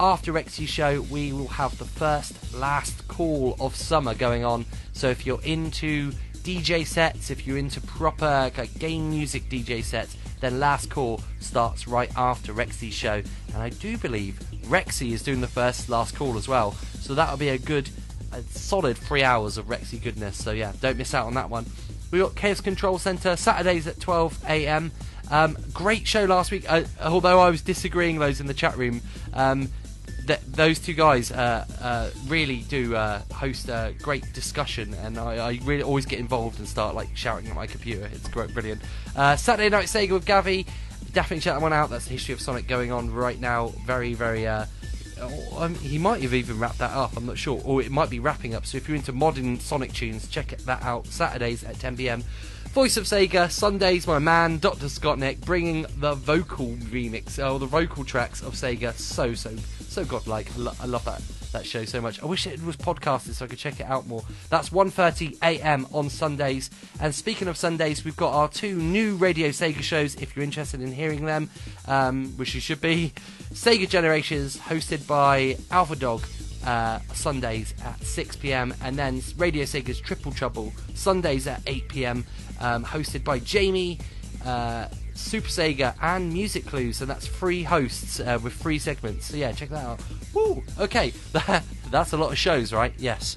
after 0.00 0.32
Rexy's 0.32 0.68
show, 0.68 1.00
we 1.02 1.32
will 1.32 1.48
have 1.48 1.76
the 1.78 1.84
first 1.84 2.54
last 2.54 3.08
call 3.08 3.56
of 3.58 3.74
summer 3.74 4.14
going 4.14 4.44
on. 4.44 4.64
So 4.92 5.08
if 5.08 5.26
you're 5.26 5.42
into 5.42 6.12
DJ 6.48 6.86
sets, 6.86 7.30
if 7.30 7.46
you're 7.46 7.58
into 7.58 7.78
proper 7.78 8.50
like, 8.56 8.78
game 8.78 9.10
music 9.10 9.50
DJ 9.50 9.84
sets, 9.84 10.16
then 10.40 10.58
last 10.58 10.88
call 10.88 11.20
starts 11.40 11.86
right 11.86 12.10
after 12.16 12.54
Rexy's 12.54 12.94
show. 12.94 13.20
And 13.52 13.62
I 13.62 13.68
do 13.68 13.98
believe 13.98 14.40
Rexy 14.64 15.12
is 15.12 15.22
doing 15.22 15.42
the 15.42 15.46
first 15.46 15.90
last 15.90 16.16
call 16.16 16.38
as 16.38 16.48
well. 16.48 16.72
So 17.00 17.14
that'll 17.14 17.36
be 17.36 17.50
a 17.50 17.58
good, 17.58 17.90
a 18.32 18.42
solid 18.44 18.96
three 18.96 19.22
hours 19.22 19.58
of 19.58 19.66
Rexy 19.66 20.02
goodness. 20.02 20.42
So 20.42 20.52
yeah, 20.52 20.72
don't 20.80 20.96
miss 20.96 21.12
out 21.12 21.26
on 21.26 21.34
that 21.34 21.50
one. 21.50 21.66
We 22.10 22.20
got 22.20 22.34
Chaos 22.34 22.62
Control 22.62 22.96
Center 22.96 23.36
Saturdays 23.36 23.86
at 23.86 24.00
12 24.00 24.42
a.m. 24.48 24.90
Um, 25.30 25.54
great 25.74 26.06
show 26.06 26.24
last 26.24 26.50
week. 26.50 26.64
Uh, 26.66 26.84
although 27.02 27.40
I 27.40 27.50
was 27.50 27.60
disagreeing 27.60 28.20
those 28.20 28.40
in 28.40 28.46
the 28.46 28.54
chat 28.54 28.78
room, 28.78 29.02
um, 29.34 29.68
th- 30.28 30.40
those 30.46 30.78
two 30.78 30.92
guys 30.92 31.32
uh, 31.32 31.64
uh, 31.80 32.10
really 32.28 32.58
do 32.68 32.94
uh, 32.94 33.22
host 33.34 33.68
a 33.68 33.94
great 34.00 34.32
discussion, 34.32 34.94
and 34.94 35.18
I, 35.18 35.48
I 35.48 35.60
really 35.64 35.82
always 35.82 36.06
get 36.06 36.20
involved 36.20 36.58
and 36.58 36.68
start 36.68 36.94
like 36.94 37.08
shouting 37.16 37.48
at 37.48 37.56
my 37.56 37.66
computer. 37.66 38.08
It's 38.12 38.28
great, 38.28 38.52
brilliant. 38.52 38.82
Uh, 39.16 39.34
Saturday 39.36 39.70
Night 39.70 39.86
Sega 39.86 40.12
with 40.12 40.26
Gavi. 40.26 40.66
Definitely 41.12 41.40
check 41.40 41.54
that 41.54 41.62
one 41.62 41.72
out. 41.72 41.90
That's 41.90 42.04
the 42.04 42.12
history 42.12 42.34
of 42.34 42.40
Sonic 42.40 42.68
going 42.68 42.92
on 42.92 43.10
right 43.10 43.40
now. 43.40 43.68
Very, 43.86 44.12
very. 44.14 44.46
Uh, 44.46 44.66
oh, 45.20 45.62
um, 45.62 45.74
he 45.76 45.98
might 45.98 46.22
have 46.22 46.34
even 46.34 46.58
wrapped 46.58 46.78
that 46.78 46.92
up. 46.92 47.16
I'm 47.16 47.26
not 47.26 47.38
sure, 47.38 47.60
or 47.64 47.80
it 47.80 47.90
might 47.90 48.10
be 48.10 48.20
wrapping 48.20 48.54
up. 48.54 48.66
So 48.66 48.76
if 48.76 48.86
you're 48.86 48.96
into 48.96 49.12
modern 49.12 49.58
Sonic 49.58 49.94
tunes, 49.94 50.28
check 50.28 50.48
that 50.48 50.82
out. 50.82 51.06
Saturdays 51.06 51.64
at 51.64 51.80
10 51.80 51.96
p.m. 51.96 52.22
Voice 52.78 52.96
of 52.96 53.06
Sega, 53.06 53.50
Sundays, 53.50 54.06
my 54.06 54.20
man, 54.20 54.58
Dr. 54.58 54.86
Scottnik, 54.86 55.40
bringing 55.40 55.84
the 55.96 56.14
vocal 56.14 56.76
remix, 56.92 57.44
or 57.44 57.58
the 57.58 57.66
vocal 57.66 58.04
tracks 58.04 58.40
of 58.40 58.52
Sega. 58.52 58.92
So, 58.94 59.34
so, 59.34 59.56
so 59.80 60.04
godlike. 60.04 60.48
I, 60.54 60.58
lo- 60.60 60.72
I 60.80 60.86
love 60.86 61.04
that, 61.04 61.20
that 61.50 61.66
show 61.66 61.84
so 61.84 62.00
much. 62.00 62.22
I 62.22 62.26
wish 62.26 62.46
it 62.46 62.62
was 62.62 62.76
podcasted 62.76 63.32
so 63.34 63.46
I 63.46 63.48
could 63.48 63.58
check 63.58 63.80
it 63.80 63.86
out 63.86 64.06
more. 64.06 64.22
That's 64.48 64.68
1.30am 64.68 65.92
on 65.92 66.08
Sundays. 66.08 66.70
And 67.00 67.12
speaking 67.12 67.48
of 67.48 67.56
Sundays, 67.56 68.04
we've 68.04 68.16
got 68.16 68.32
our 68.32 68.48
two 68.48 68.76
new 68.76 69.16
Radio 69.16 69.48
Sega 69.48 69.82
shows, 69.82 70.14
if 70.14 70.36
you're 70.36 70.44
interested 70.44 70.80
in 70.80 70.92
hearing 70.92 71.24
them, 71.24 71.50
um, 71.88 72.28
which 72.36 72.54
you 72.54 72.60
should 72.60 72.80
be. 72.80 73.12
Sega 73.52 73.88
Generations, 73.88 74.56
hosted 74.56 75.04
by 75.04 75.56
Alpha 75.72 75.96
Dog, 75.96 76.22
uh, 76.64 76.98
Sundays 77.12 77.74
at 77.84 78.02
6 78.02 78.36
pm, 78.36 78.74
and 78.82 78.96
then 78.96 79.22
Radio 79.36 79.64
Sega's 79.64 80.00
Triple 80.00 80.32
Trouble 80.32 80.72
Sundays 80.94 81.46
at 81.46 81.62
8 81.66 81.88
pm, 81.88 82.24
um, 82.60 82.84
hosted 82.84 83.24
by 83.24 83.38
Jamie, 83.38 83.98
uh, 84.44 84.88
Super 85.14 85.48
Sega, 85.48 85.94
and 86.00 86.32
Music 86.32 86.66
Clues, 86.66 87.00
and 87.00 87.10
that's 87.10 87.26
free 87.26 87.62
hosts 87.62 88.20
uh, 88.20 88.38
with 88.42 88.52
free 88.52 88.78
segments. 88.78 89.26
So 89.26 89.36
yeah, 89.36 89.52
check 89.52 89.68
that 89.70 89.84
out. 89.84 90.00
Woo! 90.34 90.62
Okay, 90.78 91.12
that's 91.90 92.12
a 92.12 92.16
lot 92.16 92.30
of 92.32 92.38
shows, 92.38 92.72
right? 92.72 92.92
Yes. 92.98 93.36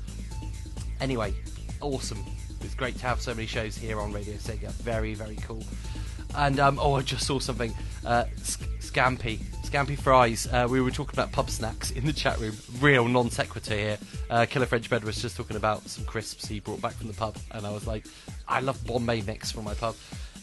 Anyway, 0.99 1.33
awesome. 1.81 2.23
It's 2.61 2.75
great 2.75 2.95
to 2.97 3.05
have 3.07 3.21
so 3.21 3.33
many 3.33 3.47
shows 3.47 3.75
here 3.75 3.99
on 3.99 4.13
Radio 4.13 4.35
Sega. 4.35 4.71
Very, 4.73 5.15
very 5.15 5.37
cool. 5.37 5.63
And 6.35 6.59
um, 6.59 6.79
oh, 6.79 6.93
I 6.93 7.01
just 7.01 7.25
saw 7.25 7.39
something. 7.39 7.73
Uh, 8.05 8.25
sc- 8.43 8.61
Scampi, 8.79 9.39
Scampi 9.71 9.97
fries. 9.97 10.49
Uh, 10.51 10.67
we 10.69 10.81
were 10.81 10.91
talking 10.91 11.17
about 11.17 11.31
pub 11.31 11.49
snacks 11.49 11.91
in 11.91 12.05
the 12.05 12.11
chat 12.11 12.37
room. 12.39 12.53
Real 12.81 13.07
non 13.07 13.29
sequitur 13.29 13.73
here. 13.73 13.97
Uh, 14.29 14.45
Killer 14.45 14.65
French 14.65 14.89
Bread 14.89 15.05
was 15.05 15.21
just 15.21 15.37
talking 15.37 15.55
about 15.55 15.87
some 15.87 16.03
crisps 16.03 16.45
he 16.45 16.59
brought 16.59 16.81
back 16.81 16.91
from 16.91 17.07
the 17.07 17.13
pub, 17.13 17.37
and 17.51 17.65
I 17.65 17.71
was 17.71 17.87
like, 17.87 18.05
I 18.49 18.59
love 18.59 18.85
Bombay 18.85 19.21
mix 19.21 19.49
from 19.49 19.63
my 19.63 19.73
pub. 19.73 19.95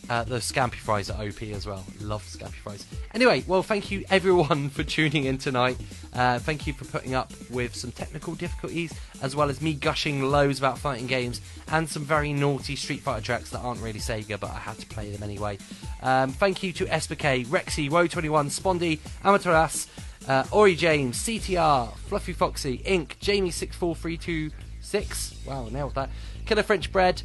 Uh, 0.09 0.25
the 0.25 0.37
Scampi 0.37 0.77
Fries 0.77 1.11
are 1.11 1.23
OP 1.23 1.43
as 1.43 1.67
well. 1.67 1.85
Love 2.01 2.25
Scampi 2.25 2.55
Fries. 2.55 2.87
Anyway, 3.15 3.45
well, 3.47 3.63
thank 3.63 3.91
you 3.91 4.05
everyone 4.11 4.69
for 4.71 4.83
tuning 4.83 5.25
in 5.25 5.37
tonight. 5.37 5.77
Uh, 6.15 6.39
thank 6.39 6.67
you 6.67 6.73
for 6.73 6.87
putting 6.87 7.15
up 7.15 7.31
with 7.51 7.75
some 7.75 7.93
technical 7.93 8.35
difficulties, 8.35 8.93
as 9.21 9.37
well 9.37 9.51
as 9.51 9.61
me 9.61 9.75
gushing 9.75 10.23
loads 10.23 10.59
about 10.59 10.79
fighting 10.79 11.07
games 11.07 11.43
and 11.71 11.87
some 11.89 12.05
very 12.05 12.33
naughty 12.33 12.75
Street 12.75 13.01
Fighter 13.01 13.25
tracks 13.25 13.51
that 13.51 13.59
aren't 13.59 13.83
really 13.83 14.01
Sega, 14.01 14.41
but 14.41 14.51
I 14.51 14.59
had 14.59 14.79
to 14.79 14.87
play 14.87 15.11
them 15.11 15.23
anyway. 15.23 15.59
Um, 16.03 16.31
thank 16.31 16.63
you 16.63 16.73
to 16.73 16.87
SBK, 16.87 17.47
Rexy, 17.47 17.91
Woe21, 17.91 18.49
Spondy, 18.49 18.99
Amatoras, 19.25 19.89
uh, 20.27 20.45
Ori 20.51 20.75
James, 20.75 21.19
CTR, 21.19 21.95
Fluffy 21.97 22.33
Foxy, 22.33 22.79
Inc, 22.79 23.19
Jamie64326, 23.21 25.47
wow, 25.47 25.69
nailed 25.71 25.95
that, 25.95 26.09
Killer 26.47 26.63
French 26.63 26.91
Bread, 26.93 27.23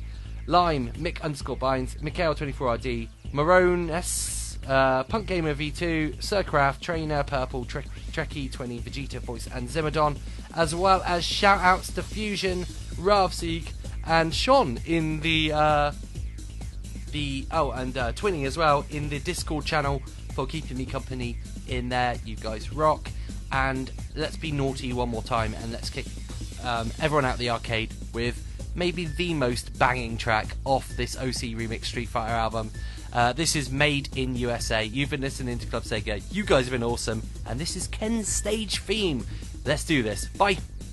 Lime, 0.48 0.92
Mick 0.94 1.22
underscore 1.22 1.58
Binds, 1.58 1.96
Mikhail24RD, 1.96 3.08
Marone 3.32 3.90
S, 3.90 4.58
uh, 4.68 5.04
Punk 5.04 5.28
Gamer 5.28 5.56
V2, 5.56 6.22
Sircraft, 6.24 6.82
Trainer, 6.82 7.24
Purple, 7.24 7.66
Trek, 7.66 7.86
Trekkie20, 8.12 8.82
Vegeta 8.82 9.20
Voice, 9.20 9.48
and 9.48 9.68
Zimmadon, 9.68 10.18
as 10.56 10.76
well 10.76 11.02
as 11.04 11.24
shout 11.24 11.60
outs 11.60 11.92
to 11.94 12.04
Fusion, 12.04 12.64
Ravseek, 12.96 13.72
and 14.06 14.34
Sean 14.34 14.80
in 14.86 15.22
the 15.22 15.52
uh, 15.54 15.92
the 17.12 17.46
oh 17.52 17.72
and 17.72 17.98
uh, 17.98 18.12
Twinning 18.14 18.46
as 18.46 18.58
well 18.58 18.86
in 18.90 19.08
the 19.10 19.20
Discord 19.20 19.66
channel 19.66 20.02
for 20.34 20.46
keeping 20.46 20.78
me 20.78 20.86
company 20.86 21.38
in 21.68 21.90
there. 21.90 22.16
You 22.26 22.36
guys 22.36 22.74
rock, 22.74 23.10
and 23.52 23.92
let's 24.16 24.36
be 24.36 24.52
naughty 24.52 24.92
one 24.94 25.10
more 25.10 25.24
time 25.24 25.54
and 25.62 25.72
let's 25.72 25.90
kick 25.90 26.06
um, 26.64 26.92
everyone 27.00 27.26
out 27.26 27.34
of 27.34 27.40
the 27.40 27.50
arcade 27.50 27.94
with 28.14 28.46
maybe 28.76 29.06
the 29.06 29.34
most 29.34 29.78
banging 29.78 30.18
track 30.18 30.48
off 30.66 30.88
this 30.90 31.16
OC 31.16 31.56
Remix 31.56 31.86
Street 31.86 32.10
Fighter 32.10 32.34
album. 32.34 32.72
Uh, 33.12 33.32
this 33.34 33.56
is 33.56 33.70
Made 33.70 34.10
in 34.18 34.36
USA. 34.36 34.84
You've 34.84 35.12
been 35.12 35.22
listening 35.22 35.60
to 35.60 35.68
Club 35.68 35.84
Sega. 35.84 36.22
You 36.32 36.44
guys 36.44 36.66
have 36.66 36.72
been 36.72 36.84
awesome, 36.84 37.22
and 37.46 37.60
this 37.60 37.76
is 37.76 37.88
Ken's 37.88 38.28
stage 38.28 38.80
theme. 38.80 39.26
Let's 39.66 39.84
do 39.84 40.02
this. 40.04 40.26
Bye.「 40.26 40.93